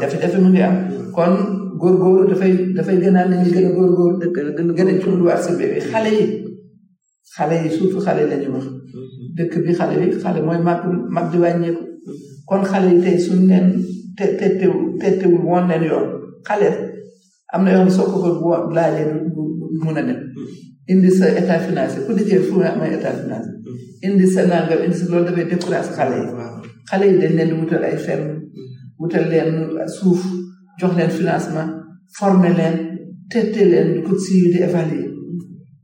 jafe-jafe 0.00 0.38
mu 0.42 0.48
ngi 0.50 0.62
am 0.68 0.76
kon 1.16 1.32
góorgóorlu 1.80 2.24
dafay 2.30 2.52
dafay 2.76 2.96
gën 3.02 3.16
a 3.20 3.22
nañu 3.30 3.48
gën 3.54 3.66
a 3.68 3.70
góorgóorlu 3.76 4.26
gën 4.56 4.70
a 4.72 4.76
gën 4.76 4.88
a 4.90 5.00
jubluwaat 5.02 5.40
si 5.44 5.50
bébé 5.60 5.78
xale 5.92 6.10
yi 6.18 6.24
xale 7.34 7.54
yi 7.62 7.68
surtout 7.76 8.02
xale 8.06 8.20
yi 8.24 8.28
la 8.30 8.38
wax 8.54 8.64
dëkk 9.36 9.54
bi 9.64 9.72
xale 9.78 9.94
bi 10.00 10.16
xale 10.24 10.40
mooy 10.46 10.58
mag 11.14 11.26
di 11.32 11.38
wàññeeku 11.44 11.82
kon 12.48 12.62
xale 12.70 12.88
yi 12.90 13.00
tey 13.04 13.16
suñu 13.24 13.44
leen 13.50 13.66
te 14.16 14.24
tettewul 14.40 14.84
tettewul 15.00 15.42
woon 15.50 15.64
leen 15.70 15.84
yoon 15.90 16.06
xale 16.48 16.87
amna 17.54 17.70
yoon 17.72 17.86
yoo 17.88 17.96
soo 17.96 18.08
ko 18.12 18.18
ko 18.42 18.50
laajee 18.76 19.06
du 19.34 19.42
mun 19.84 19.96
a 19.96 20.02
dem 20.06 20.20
indi 20.92 21.08
sa 21.18 21.24
état 21.40 21.58
financier 21.66 22.02
ku 22.06 22.12
dëjee 22.18 22.40
fu 22.48 22.54
amay 22.70 22.90
état 23.00 23.12
financier 23.20 23.56
indi 24.06 24.26
sa 24.34 24.42
nangam 24.50 24.80
indi 24.84 24.96
sa 25.00 25.06
loolu 25.10 25.24
dafay 25.28 25.46
décourage 25.50 25.88
xale 25.96 26.14
yi 26.20 26.26
xale 26.88 27.04
yi 27.10 27.14
dañ 27.20 27.32
leen 27.38 27.52
wutal 27.58 27.84
ay 27.88 27.96
fer 28.06 28.20
wutal 29.00 29.24
leen 29.32 29.48
suuf 29.96 30.20
jox 30.78 30.92
leen 30.98 31.10
financement 31.18 31.70
former 32.18 32.52
leen 32.58 32.74
tette 33.30 33.60
leen 33.72 33.88
di 33.94 34.00
ko 34.06 34.12
suivi 34.24 34.48
di 34.52 34.58
évaluer 34.68 35.08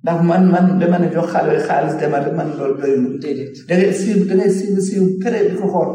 ndax 0.03 0.19
man 0.29 0.45
man 0.53 0.65
dama 0.81 0.99
ne 0.99 1.09
jox 1.15 1.27
xale 1.35 1.53
xaalis 1.69 1.95
dama 2.01 2.19
ne 2.25 2.31
man 2.39 2.49
loolu 2.59 2.75
doy 2.83 2.95
mu 3.01 3.09
da 3.69 3.75
ngay 3.77 3.93
suivre 4.01 4.25
da 4.29 4.35
ngay 4.37 4.51
suivre 4.59 4.81
suivre 4.89 5.11
près 5.21 5.41
di 5.49 5.57
ko 5.61 5.67
xool 5.73 5.91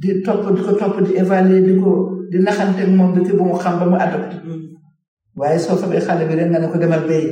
di 0.00 0.08
topp 0.24 0.42
di 0.56 0.60
ko 0.66 0.72
topp 0.80 0.94
di 1.06 1.10
évaluer 1.22 1.62
di 1.68 1.74
ko 1.82 1.90
di 2.30 2.38
naxante 2.44 2.82
ak 2.82 2.90
moom 2.98 3.10
di 3.14 3.20
ko 3.28 3.32
bu 3.38 3.44
mu 3.50 3.56
xam 3.62 3.74
ba 3.78 3.86
mu 3.90 3.96
adopté 4.06 4.36
waaye 5.36 5.58
soo 5.58 5.76
fabee 5.78 6.00
xale 6.02 6.24
bi 6.28 6.34
rek 6.34 6.48
nga 6.50 6.58
ne 6.60 6.66
ko 6.72 6.78
demal 6.78 7.02
béy. 7.08 7.24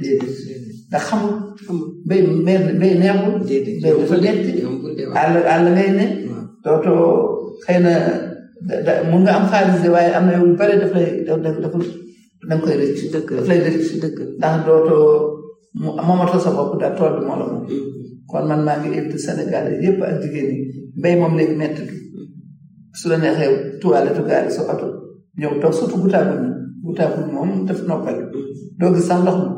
déedéet 0.00 0.64
ndax 0.88 1.02
xamul. 1.08 1.32
xamul 1.64 1.86
béy 2.08 2.22
béy 2.46 2.58
béy 2.80 2.92
neexul. 3.00 3.34
déedéet 3.48 3.78
béy 3.82 3.92
dafa 3.98 4.16
métti. 4.16 4.52
àll 5.22 5.34
àll 5.54 5.66
ngay 5.74 5.90
ne. 5.98 6.04
dootoo 6.64 7.00
xëy 7.66 7.78
na 7.84 7.92
da 8.86 8.92
mun 9.10 9.22
nga 9.24 9.32
am 9.36 9.46
xaalis 9.50 9.82
de 9.82 9.88
waaye 9.90 10.10
am 10.16 10.26
na 10.26 10.38
yu 10.38 10.54
bare 10.58 10.74
daf 10.80 10.92
lay 10.94 11.24
daf 11.26 11.38
daf 11.44 11.56
da 11.62 11.68
nga 12.46 12.54
koy 12.64 12.74
rëcc. 12.80 13.00
dëkk 13.12 13.28
daf 13.36 13.46
lay 13.50 13.60
rëcc 13.66 13.90
dëkk 14.02 14.18
ndax 14.38 14.54
dootoo 14.66 15.06
mu 15.82 15.90
moomatoo 16.06 16.38
sa 16.40 16.50
bopp 16.54 16.78
daal 16.80 16.94
tool 16.96 17.18
bi 17.18 17.26
moo 17.26 17.38
la 17.40 17.46
moom. 17.50 17.64
Mm-hmm. 17.66 18.28
kon 18.30 18.46
man 18.48 18.62
maa 18.64 18.78
ngi 18.80 18.88
invité 18.98 19.18
Sénégal 19.18 19.66
yëpp 19.82 20.00
ak 20.02 20.22
jigéen 20.22 20.46
ñi 20.52 20.58
mbéy 20.98 21.14
moom 21.18 21.34
léegi 21.36 21.54
métti 21.56 21.82
su 22.94 23.08
la 23.08 23.16
neexee 23.18 23.78
tuwaale 23.80 24.10
tugaale 24.16 24.48
sa 24.50 24.62
oto 24.72 24.86
ñëw 25.38 25.58
toog 25.60 25.74
surtout 25.74 26.02
gutaaguñu. 26.04 26.51
guutaagul 26.82 27.28
moom 27.32 27.50
daf 27.66 27.80
noppal 27.86 28.18
doo 28.78 28.90
gis 28.94 29.06
sax 29.06 29.22
ndox 29.22 29.38
mi 29.38 29.48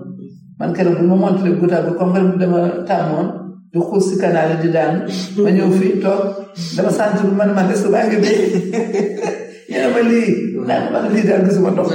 man 0.60 0.70
keroog 0.76 0.98
bu 1.00 1.04
ma 1.08 1.16
montale 1.22 1.54
guutaagul 1.60 1.96
comme 1.98 2.20
que 2.32 2.38
dama 2.40 2.60
tàmmoon 2.88 3.28
di 3.72 3.78
xuus 3.88 4.04
si 4.10 4.16
di 4.62 4.68
daan 4.76 4.94
ma 5.44 5.50
ñëw 5.56 5.70
fii 5.78 5.94
toog 6.04 6.22
dama 6.76 6.90
sant 6.98 7.18
man 7.38 7.50
man 7.56 7.68
de 7.68 7.74
subaa 7.82 8.04
ngi 8.06 8.18
dee 8.24 8.42
yéen 9.70 9.84
a 9.86 9.88
ma 9.94 10.00
lii 10.10 10.30
naan 10.68 10.82
man 10.92 11.04
lii 11.14 11.26
daal 11.28 11.42
gisuma 11.46 11.70
ndox 11.74 11.88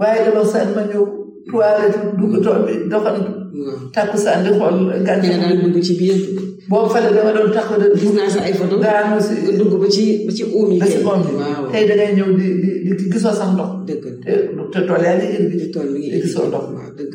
waaye 0.00 0.20
dama 0.26 0.42
sant 0.52 0.70
ma 0.76 0.82
ñëw 0.90 1.04
toilette 1.50 1.98
dugg 2.18 2.34
tool 2.44 2.60
bi 2.66 2.74
doxantu 2.90 3.32
takkusaan 3.94 4.40
nga 4.44 4.50
xool 4.56 4.76
gàncax 5.06 5.40
gi. 5.48 5.60
dugg 5.62 5.78
ci 5.86 5.92
biir. 6.00 6.18
boobu 6.70 6.88
fële 6.94 7.10
dama 7.16 7.30
doon 7.36 7.52
tax 7.56 7.66
a. 7.72 7.76
gis 8.00 8.12
naa 8.16 8.28
sa 8.34 8.40
ay 8.46 8.54
photo. 8.58 8.76
si 9.26 9.34
dugg 9.58 9.72
ba 9.82 9.88
ci 9.96 10.04
ba 10.26 10.32
ci 10.36 10.42
uum 10.54 10.70
yi. 10.72 10.76
ba 10.80 10.86
ci 10.92 10.98
uum 11.04 11.20
yi 11.26 11.32
waaw 11.40 11.64
tey 11.72 11.84
da 11.88 11.94
ngay 11.98 12.12
ñëw 12.16 12.28
di 12.38 12.46
di 12.62 12.68
di 12.98 13.04
gisoo 13.12 13.32
sax 13.38 13.50
ndox. 13.54 13.70
dëgg 13.88 14.04
la 14.56 14.64
te 14.72 14.78
tool 14.88 15.02
yaa 15.06 15.16
ngi 15.20 15.26
indi. 15.36 15.56
te 15.62 15.66
tool 15.74 15.86
mi 15.92 15.98
ngi 16.00 16.08
indi 16.14 16.24
gisoo 16.26 16.46
ndox. 16.50 16.64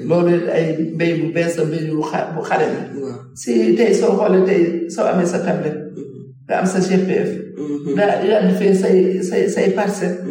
loolu 0.10 0.30
ay 0.58 0.66
mbéy 0.96 1.12
bu 1.20 1.26
bees 1.36 1.54
la 1.58 1.64
bu 2.34 2.42
xa 2.50 2.56
la. 2.62 2.68
si 3.42 3.52
tey 3.78 3.92
soo 4.00 4.14
xoolee 4.20 4.44
tey 4.50 4.62
soo 4.94 5.06
amee 5.12 5.28
sa 5.32 5.40
tablette. 5.46 5.86
nga 6.48 6.64
am 6.64 6.68
sa 6.68 6.80
GPF. 6.80 7.32
daa 8.00 8.24
yaa 8.24 8.48
di 8.48 8.56
fee 8.56 8.72
say 8.72 9.20
say 9.20 9.44
say 9.52 9.68
parcelle. 9.76 10.24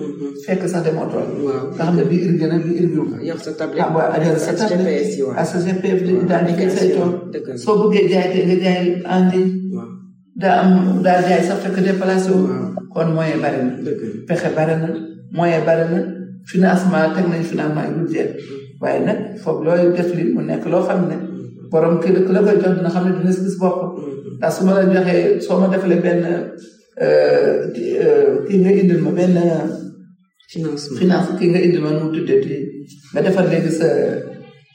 fekk 0.48 0.64
sax 0.64 0.80
demoo 0.84 1.04
tool. 1.12 1.28
waaw 1.44 1.64
nga 1.76 1.84
xam 1.92 1.92
ne 1.98 2.02
bii 2.08 2.20
iri 2.24 2.34
gën 2.40 2.54
a 2.56 2.56
bii 2.64 2.74
iri 2.80 2.88
ñëw. 2.88 3.04
yor 3.28 3.36
sa 3.36 3.52
tablette 3.52 3.84
ah 3.84 3.92
waaw 3.92 4.16
yor 4.24 4.38
sa 4.40 4.56
tablette 4.56 5.20
ak 5.36 5.44
sa 5.52 5.58
GPF 5.64 5.98
di 6.08 6.12
daal 6.24 6.44
di 6.48 6.52
fee 6.56 6.72
say 6.72 6.88
tool. 6.96 7.12
soo 7.60 7.76
bëggee 7.92 8.08
jaay 8.08 8.28
te 8.32 8.38
nga 8.48 8.56
jaay 8.64 8.84
en 9.14 9.24
ligne. 9.28 9.84
daa 10.40 10.56
am 10.64 11.04
daa 11.04 11.20
jaay 11.20 11.42
sax 11.44 11.58
fekk 11.64 11.84
déplacé 11.84 12.32
wu. 12.32 12.48
kon 12.92 13.12
moyen 13.12 13.40
bari 13.44 13.60
na. 13.60 13.72
pexe 14.28 14.48
bari 14.56 14.72
na 14.80 14.88
moyen 15.36 15.64
bari 15.68 15.84
na 15.92 15.98
financement 16.48 17.12
teg 17.16 17.26
nañ 17.28 17.42
financement 17.44 17.92
yu 17.98 18.02
jeex. 18.12 18.30
waaye 18.80 19.04
nag 19.04 19.18
foog 19.44 19.60
looy 19.68 19.92
def 19.92 20.08
li 20.16 20.24
mu 20.32 20.40
nekk 20.40 20.64
loo 20.72 20.80
xam 20.88 21.08
ne. 21.12 21.16
borom 21.70 22.00
kii 22.00 22.12
la 22.32 22.40
ko 22.40 22.50
jox 22.62 22.72
dina 22.76 22.90
xam 22.94 23.04
ne 23.04 23.12
dina 23.18 23.32
si 23.36 23.44
gis 23.44 23.60
boppam. 23.60 24.15
ndax 24.38 24.54
su 24.58 24.64
ma 24.64 24.72
la 24.74 24.84
joxee 24.94 25.40
soo 25.46 25.58
ma 25.60 25.66
defalee 25.72 26.00
benn 26.04 26.22
kii 28.46 28.58
nga 28.60 28.70
indil 28.80 29.00
ma 29.06 29.10
benn. 29.18 29.36
financement 30.98 31.38
kii 31.38 31.48
nga 31.50 31.60
indi 31.66 31.78
ma 31.84 31.90
nu 31.92 32.00
mu 32.04 32.10
nga 33.12 33.20
defar 33.26 33.44
léegi 33.50 33.70
sa 33.78 33.88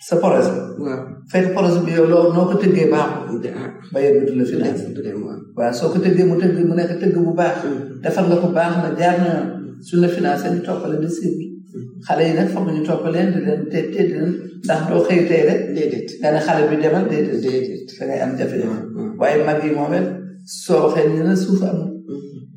sa 0.08 0.16
projet. 0.22 0.48
waaw 0.82 1.00
fekk 1.32 1.48
projet 1.54 1.84
bi 1.86 1.92
yow 1.98 2.08
loo 2.12 2.26
noo 2.36 2.48
ko 2.52 2.56
tëggee 2.64 2.88
baaxul. 2.94 3.38
Ah. 3.62 3.70
ba 3.94 3.98
yéen 4.04 4.18
bi 4.20 4.26
du 4.32 4.36
la 4.40 4.46
finance. 4.52 4.82
waaw 5.58 5.74
soo 5.80 5.90
ko 5.94 5.98
tëggee 6.06 6.26
mu 6.30 6.36
tëgg 6.42 6.58
mu 6.70 6.74
nekk 6.76 6.92
tëgg 7.00 7.16
bu 7.26 7.34
baax. 7.40 7.58
Mm. 7.64 7.80
defar 8.04 8.24
nga 8.28 8.42
ko 8.44 8.48
baax 8.58 8.74
na 8.82 8.90
jaar 9.00 9.18
na 9.24 9.32
suñu 9.86 10.02
la 10.04 10.10
financé 10.18 10.46
ñu 10.54 10.60
toppale 10.66 10.98
de 11.04 11.10
suivi. 11.18 11.51
xale 12.08 12.24
yi 12.30 12.34
nag 12.36 12.48
foog 12.54 12.68
ñu 12.74 12.84
topp 12.90 13.06
leen 13.14 13.28
di 13.34 13.40
leen 13.46 13.62
te 13.72 13.80
te 13.94 14.00
di 14.08 14.14
leen 14.20 14.34
ndax 14.64 14.82
doo 14.90 15.02
xëy 15.08 15.20
tey 15.30 15.42
rek. 15.48 15.62
déedéet 15.76 16.08
nga 16.20 16.30
ne 16.34 16.40
xale 16.46 16.62
bi 16.70 16.76
demal 16.84 17.06
déedéet 17.12 17.40
déedéet 17.44 17.88
da 18.00 18.04
ngay 18.06 18.20
am 18.24 18.32
jafe-jafe. 18.38 18.80
waaye 19.20 19.38
mag 19.48 19.60
yi 19.64 19.72
moom 19.78 19.94
it 20.00 20.08
soo 20.64 20.80
waxee 20.84 21.08
ñu 21.16 21.24
ne 21.24 21.36
suuf 21.44 21.62
amul. 21.70 21.90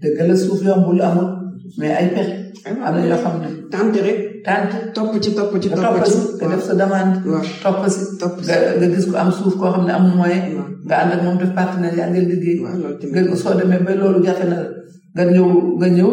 dëgg 0.02 0.18
la 0.28 0.34
suuf 0.44 0.60
yombul 0.66 1.00
amul 1.08 1.30
mais 1.78 1.96
ay 1.98 2.08
pexe. 2.14 2.32
am 2.68 2.94
na 2.94 3.00
yoo 3.10 3.18
xam 3.22 3.36
ne. 3.42 3.50
tante 3.72 4.00
rek. 4.06 4.18
tante 4.46 4.76
topp 4.94 5.12
ci 5.22 5.30
topp 5.38 5.50
ci 5.62 5.68
topp 5.68 5.96
ci 6.04 6.10
nga 6.40 6.46
def 6.56 6.62
sa 6.68 6.74
demande. 6.82 7.14
waaw 7.30 7.42
topp 7.62 7.80
si 7.94 8.00
topp 8.20 8.34
si 8.44 8.50
nga 8.78 8.86
gis 8.94 9.06
ko 9.10 9.16
am 9.22 9.30
suuf 9.38 9.54
koo 9.58 9.72
xam 9.72 9.84
ne 9.86 9.92
amul 9.98 10.14
moyen. 10.20 10.42
nga 10.86 10.96
ànd 11.02 11.12
ak 11.14 11.20
moom 11.24 11.36
def 11.40 11.52
partenariat 11.58 12.08
nga 12.10 12.20
liggéey. 12.30 12.60
waaw 12.64 12.76
loolu 12.82 12.98
tamit 13.00 13.26
nga 13.28 13.36
soo 13.42 13.54
demee 13.60 13.80
ba 13.86 13.92
loolu 14.00 14.20
jafe 14.26 14.44
na 14.52 14.56
la 14.62 14.70
nga 15.16 15.24
ñëw 15.34 15.46
nga 15.78 15.88
ñëw. 15.98 16.12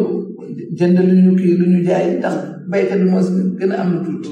jënd 0.80 1.00
lu 1.10 1.14
ñu 1.26 1.32
kii 1.40 1.54
lu 1.60 1.66
ñu 1.74 1.80
jaay 1.90 2.06
ndax 2.20 2.36
béykat 2.72 3.00
bi 3.02 3.10
moo 3.12 3.22
si 3.26 3.32
gën 3.60 3.72
a 3.74 3.82
am 3.82 3.90
lu 3.94 4.02
tuuti. 4.06 4.30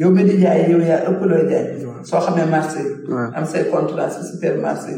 yow 0.00 0.10
mi 0.14 0.22
di 0.28 0.34
jaay 0.42 0.70
yow 0.70 0.80
yaa 0.90 1.04
ëpp 1.08 1.20
looy 1.30 1.42
jaay. 1.50 1.64
soo 2.08 2.20
xamee 2.26 2.46
marché. 2.54 2.80
am 3.36 3.44
say 3.46 3.62
contrat 3.70 4.10
si 4.14 4.20
supermarché 4.30 4.94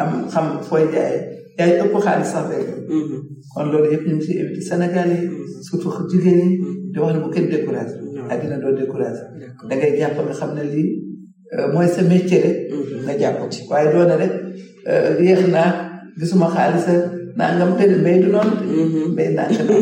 am 0.00 0.10
xam 0.32 0.46
fooy 0.66 0.84
jaay 0.94 1.14
yaay 1.58 1.72
ëpp 1.82 1.94
xaalis 2.04 2.28
sax 2.32 2.44
béykat. 2.52 2.78
Mhm. 2.88 3.18
kon 3.54 3.66
loolu 3.72 3.88
yëpp 3.92 4.04
ñu 4.08 4.14
ngi 4.16 4.24
ciy 4.26 4.38
éviter 4.40 4.62
Sénégal 4.68 5.08
yi 5.16 5.28
mhm. 5.28 5.62
surtout 5.66 5.96
jigéen 6.10 6.44
mhm. 6.44 6.92
di 6.92 6.98
wax 7.00 7.14
ne 7.14 7.20
bu 7.24 7.30
kenn 7.34 7.48
découragé. 7.50 7.92
àddina 8.30 8.56
doo 8.62 8.72
découragé. 8.80 9.22
da 9.68 9.74
ngay 9.76 9.92
xam 10.40 10.50
ne 10.56 10.62
lii 10.72 10.88
euh, 11.58 11.72
mooy 11.72 11.88
sa 11.88 12.02
métier 12.02 12.44
nga 13.04 13.12
jàpp 13.18 13.40
waaye 13.70 13.92
doone 13.92 14.14
rek 14.22 14.32
euh, 14.90 15.20
yéex 15.22 15.46
naa 15.54 16.00
gisuma 16.18 16.48
xaalis 16.54 16.86
nangam 17.38 17.76
te 17.78 17.84
mbéy 17.86 18.22
du 18.24 18.32
noonu 18.32 18.64
mbéy 19.12 19.28
mm-hmm. 19.36 19.68
nangam 19.68 19.68
fi 19.68 19.68
toog 19.68 19.72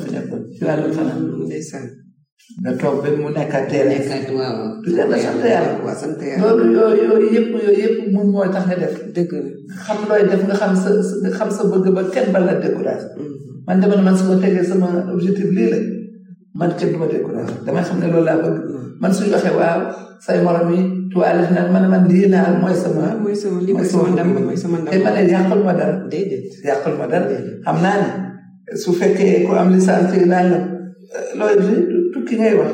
ci 0.56 0.64
wàllu 0.66 0.90
fanaan 0.94 1.20
mm-hmm. 1.22 1.46
ndeysaan 1.46 1.86
nga 2.62 2.70
toog 2.80 2.98
ba 3.02 3.10
mu 3.20 3.30
nekkaat 3.30 3.70
teel 3.70 3.86
nekkaat 3.86 4.26
waaw 4.34 4.82
du 4.82 4.90
yooyu 4.90 5.14
yooyu 6.74 7.30
yëpp 7.38 7.54
yooyu 7.54 7.78
yëpp 7.82 7.96
mun 8.12 8.26
mooy 8.34 8.48
tax 8.50 8.66
na 8.66 8.74
def 8.74 8.98
dëgg 9.14 9.32
xam 9.86 10.02
looy 10.10 10.22
def 10.30 10.42
nga 10.50 10.54
xam 10.60 10.74
sa 10.76 10.90
nga 11.22 11.30
xam 11.30 11.70
bëgg 11.70 11.88
ba 11.94 12.02
kenn 12.12 12.32
ba 12.34 12.40
la 12.42 12.54
découragé 12.58 13.06
man 13.66 13.80
dama 13.82 13.94
ne 13.96 14.02
man 14.02 14.16
su 14.18 14.24
ma 14.26 14.36
tegee 14.42 14.64
sama 14.66 14.90
objectif 15.14 15.46
lii 15.52 15.70
la 15.70 15.78
man 16.58 16.70
kenn 16.78 16.90
du 16.92 16.98
ma 16.98 17.06
découragé 17.06 17.52
damay 17.66 17.82
xam 17.86 18.00
ne 18.02 18.06
loolu 18.10 18.24
laa 18.26 18.38
bëgg 18.42 18.98
man 19.00 19.12
suñu 19.14 19.30
waxee 19.32 19.54
waaw 19.56 19.80
say 20.20 20.42
morom 20.42 20.74
yi 20.74 20.95
wala 21.16 21.48
nan 21.48 21.72
man 21.72 21.84
man 21.88 22.02
lii 22.04 22.28
daal 22.28 22.60
mooy 22.60 22.76
sama. 22.76 23.16
mooy 23.16 23.32
sama 23.32 23.64
lii 23.64 23.72
mooy 23.72 23.88
sama 23.88 24.12
ndam 24.12 24.28
mooy 24.36 24.56
sama 24.58 24.76
ndam. 24.84 24.92
te 24.92 25.00
man 25.00 25.16
yàqul 25.24 25.60
ma 25.64 25.72
dara. 25.72 25.96
déedéet 26.12 26.44
yàqul 26.60 26.94
ma 27.00 27.08
dara. 27.08 27.36
xam 27.64 27.76
naa 27.80 27.96
ne 27.96 28.06
su 28.76 28.92
fekkee 28.92 29.48
ku 29.48 29.56
am 29.56 29.72
licence 29.72 30.12
yi 30.20 30.28
naa 30.28 30.44
nga 30.44 30.58
looy 31.56 31.80
tukki 32.12 32.36
ngay 32.36 32.52
wax 32.60 32.72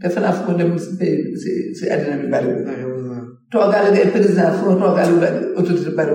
defe 0.00 0.18
naa 0.20 0.36
fu 0.36 0.40
ko 0.44 0.52
dem 0.60 0.76
si 0.76 0.92
si 1.40 1.50
si 1.72 1.84
àddina 1.88 2.20
bi 2.20 2.28
bari. 2.28 2.48
toogaale 3.50 3.88
ngay 3.96 4.06
président 4.12 4.52
fu 4.60 4.76
toogaale 4.76 5.16
ba 5.16 5.28
autorité 5.56 5.90
bari. 5.96 6.12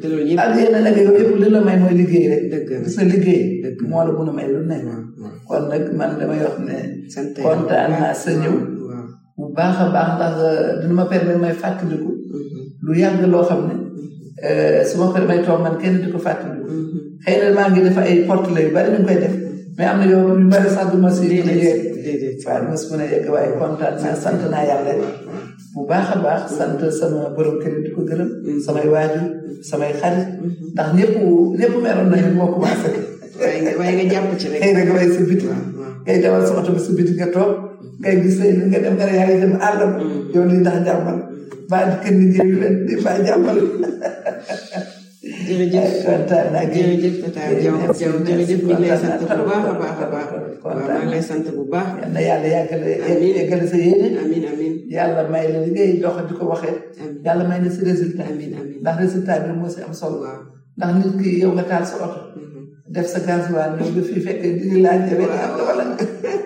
te 0.00 0.06
loolu 0.08 0.24
yëpp 0.32 0.40
ak 0.40 0.50
yeneen 0.56 0.88
ak 0.88 0.96
yooyu 0.96 1.20
yëpp 1.20 1.32
li 1.42 1.48
la 1.52 1.60
may 1.60 1.76
mooy 1.76 1.94
liggéey 2.00 2.26
rek. 2.32 2.42
dëgg 2.52 2.68
la 2.82 2.88
sa 2.88 3.04
liggéey. 3.04 3.60
dëgg 3.62 3.80
moo 3.84 4.00
la 4.08 4.12
mun 4.16 4.30
a 4.32 4.32
may 4.32 4.48
lu 4.48 4.64
ne. 4.64 4.78
kon 5.46 5.68
nag 5.68 5.84
man 5.92 6.16
damay 6.18 6.40
wax 6.40 6.56
ne. 6.64 6.76
sant 7.12 7.36
kontaan 7.36 7.92
naa 7.92 8.16
sa 8.16 8.32
ñëw. 8.32 8.71
baax 9.54 9.74
a 9.78 9.86
baax 9.92 10.08
ndax 10.16 10.32
euh, 10.48 10.62
dina 10.82 10.94
ma 10.96 11.04
permettre 11.06 11.38
may 11.40 11.52
fàttaliku. 11.52 12.10
Mm-hmm. 12.10 12.64
lu 12.82 12.92
yàgg 12.98 13.22
loo 13.32 13.44
xam 13.44 13.68
ne. 13.68 13.74
Euh, 14.48 14.84
su 14.84 14.98
ma 14.98 15.12
permettre 15.12 15.44
toog 15.46 15.60
man 15.62 15.78
kenn 15.80 16.00
di 16.02 16.10
ko 16.12 16.18
fàttaliku. 16.18 16.66
Mm-hmm. 16.66 17.24
xëy 17.24 17.36
na 17.40 17.52
maa 17.54 17.68
ngi 17.70 17.82
def 17.84 17.98
ay 17.98 18.24
porte 18.26 18.50
la 18.54 18.60
yu 18.62 18.70
bari 18.74 18.90
ñu 18.92 19.04
koy 19.06 19.16
def. 19.20 19.32
mais 19.76 19.86
am 19.86 19.98
na 20.00 20.06
yow 20.06 20.38
yu 20.38 20.48
bari 20.48 20.68
ma 21.02 21.10
si. 21.10 21.26
déedéet 21.28 22.00
déedéet 22.02 22.48
a 22.48 23.06
yegg 23.12 23.28
waaye 23.32 23.52
kontaan 23.58 23.96
baax 25.88 26.08
a 26.10 26.16
baax 26.22 26.42
sant 26.56 26.80
sama 26.90 27.30
borom 27.36 27.58
kër 27.62 27.80
di 27.84 27.90
ko 27.92 28.02
gërëm. 28.02 28.28
Mm-hmm. 28.28 28.60
samay 28.66 28.88
waajur 28.88 29.24
samay 29.70 29.92
xarit. 30.00 30.28
ndax 30.74 30.88
ñëpp 30.96 31.14
ñëpp 31.60 31.74
meroon 31.82 32.08
nañu 32.10 32.34
moo 32.36 32.52
commencé. 32.54 32.88
waaye 33.40 33.60
nga 33.62 33.70
waaye 33.78 33.92
nga 34.08 34.24
ci 34.38 34.48
nga 34.48 34.92
waaye 34.94 35.10
si 35.14 35.22
biti. 35.28 35.46
ngay 36.04 36.18
demal 36.22 36.42
sama 36.42 36.62
tamit 36.66 36.82
sa 36.82 36.92
bitig 36.98 37.14
nga 37.16 37.30
toog 37.30 37.78
ngay 38.02 38.18
gis 38.26 38.38
lay 38.42 38.50
nga 38.58 38.82
dem 38.82 38.94
nga 38.98 39.06
ne 39.06 39.14
yaa 39.18 39.26
ngi 39.30 39.38
dem 39.42 39.54
àll 39.62 39.76
ba 39.82 39.86
yow 40.34 40.44
lii 40.50 40.58
ndax 40.62 40.76
jàmbal 40.86 41.18
baa 41.70 41.84
di 41.90 41.96
kenn 42.02 42.16
nit 42.20 42.34
yi 42.42 42.52
leen 42.60 42.74
di 42.90 42.94
baa 43.04 43.22
jàmbal 43.26 43.58
jërëjëf 45.46 45.90
kontaan 46.04 46.46
naa 46.54 46.64
jërëjëf 46.74 47.14
tata 47.30 47.40
jaw 47.64 47.74
jaw 48.00 48.14
jërëjëf 48.26 48.60
ñu 48.66 48.72
ngi 48.74 48.82
lay 48.82 48.92
sant 49.00 49.16
bu 49.22 49.42
baax 49.46 49.64
a 49.70 49.72
baax 49.82 49.96
a 50.02 50.06
baax 50.14 50.28
waaw 50.64 50.80
maa 50.86 50.98
ngi 51.06 51.12
lay 51.14 51.22
sant 51.28 51.46
bu 51.56 51.62
baax 51.72 51.88
yal 52.02 52.10
na 52.14 52.20
yàlla 52.28 52.48
yàggale 52.54 52.92
amiin 53.08 53.34
yàggale 53.38 53.66
sa 53.70 53.76
yéene 53.84 54.08
amiin 54.22 54.44
amiin 54.52 54.74
yàlla 54.94 55.22
may 55.32 55.44
la 55.54 55.58
li 55.64 55.70
ngay 55.74 55.90
dox 56.02 56.16
di 56.28 56.32
ko 56.38 56.44
waxee 56.52 56.76
yàlla 57.26 57.44
may 57.50 57.60
la 57.64 57.70
sa 57.76 57.80
résultat 57.90 58.26
amiin 58.32 58.52
amiin 58.60 58.78
ndax 58.82 58.96
résultat 59.06 59.38
bi 59.46 59.52
moo 59.58 59.70
si 59.74 59.78
am 59.86 59.94
solo 60.00 60.18
ndax 60.76 60.90
nit 60.98 61.12
ki 61.22 61.30
yow 61.46 61.52
nga 61.54 61.64
taal 61.70 61.84
sa 61.90 61.96
oto 62.06 62.20
def 62.94 63.06
sa 63.12 63.20
gasoil 63.26 63.70
ñëw 63.76 63.88
nga 63.94 64.02
fi 64.08 64.14
fekk 64.24 64.38
di 64.42 64.48
di 64.60 64.68
laaj 64.84 65.00
jafe 65.08 65.24
di 65.32 65.38
am 65.46 65.52
wala 65.68 65.84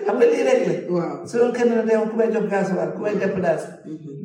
xam 0.05 0.15
nga 0.17 0.25
lii 0.31 0.43
rek 0.47 0.61
la. 0.67 0.73
waaw 0.95 1.15
su 1.29 1.33
doon 1.39 1.51
kenn 1.55 3.29
ku 3.33 4.16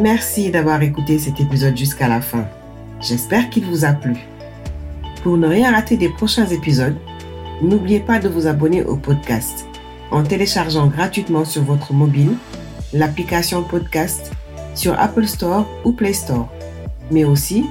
Merci 0.00 0.48
d'avoir 0.52 0.80
écouté 0.82 1.18
cet 1.18 1.40
épisode 1.40 1.76
jusqu'à 1.76 2.06
la 2.06 2.20
fin. 2.20 2.44
J'espère 3.00 3.50
qu'il 3.50 3.64
vous 3.64 3.84
a 3.84 3.90
plu. 3.92 4.16
Pour 5.24 5.36
ne 5.36 5.48
rien 5.48 5.72
rater 5.72 5.96
des 5.96 6.08
prochains 6.08 6.46
épisodes, 6.46 6.94
n'oubliez 7.62 7.98
pas 7.98 8.20
de 8.20 8.28
vous 8.28 8.46
abonner 8.46 8.84
au 8.84 8.94
podcast 8.96 9.66
en 10.12 10.22
téléchargeant 10.22 10.86
gratuitement 10.86 11.44
sur 11.44 11.62
votre 11.64 11.92
mobile 11.92 12.34
l'application 12.94 13.64
podcast 13.64 14.30
sur 14.76 14.96
Apple 15.00 15.26
Store 15.26 15.66
ou 15.84 15.90
Play 15.90 16.12
Store. 16.12 16.48
Mais 17.10 17.24
aussi, 17.24 17.66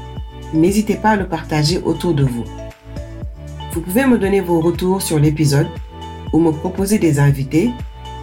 n'hésitez 0.54 0.96
pas 0.96 1.12
à 1.12 1.16
le 1.16 1.30
partager 1.30 1.80
autour 1.80 2.14
de 2.14 2.26
vous. 2.26 2.44
Vous 3.72 3.80
pouvez 3.80 4.06
me 4.06 4.18
donner 4.18 4.42
vos 4.42 4.60
retours 4.60 5.02
sur 5.02 5.18
l'épisode 5.18 5.70
ou 6.34 6.42
me 6.42 6.52
proposer 6.52 7.00
des 7.00 7.20
invités 7.22 7.70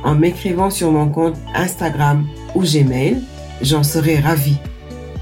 en 0.04 0.14
m'écrivant 0.14 0.68
sur 0.68 0.92
mon 0.92 1.08
compte 1.08 1.36
Instagram 1.54 2.26
ou 2.54 2.60
Gmail 2.62 3.22
J'en 3.62 3.82
serai 3.84 4.18
ravie. 4.18 4.56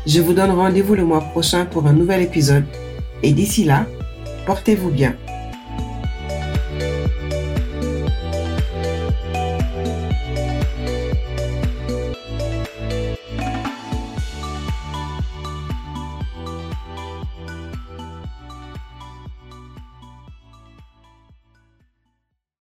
Je 0.06 0.20
vous 0.20 0.32
donne 0.32 0.50
rendez-vous 0.50 0.94
le 0.94 1.04
mois 1.04 1.20
prochain 1.20 1.66
pour 1.66 1.86
un 1.86 1.92
nouvel 1.92 2.22
épisode. 2.22 2.64
Et 3.22 3.32
d'ici 3.32 3.64
là, 3.64 3.86
portez-vous 4.46 4.90
bien. 4.90 5.14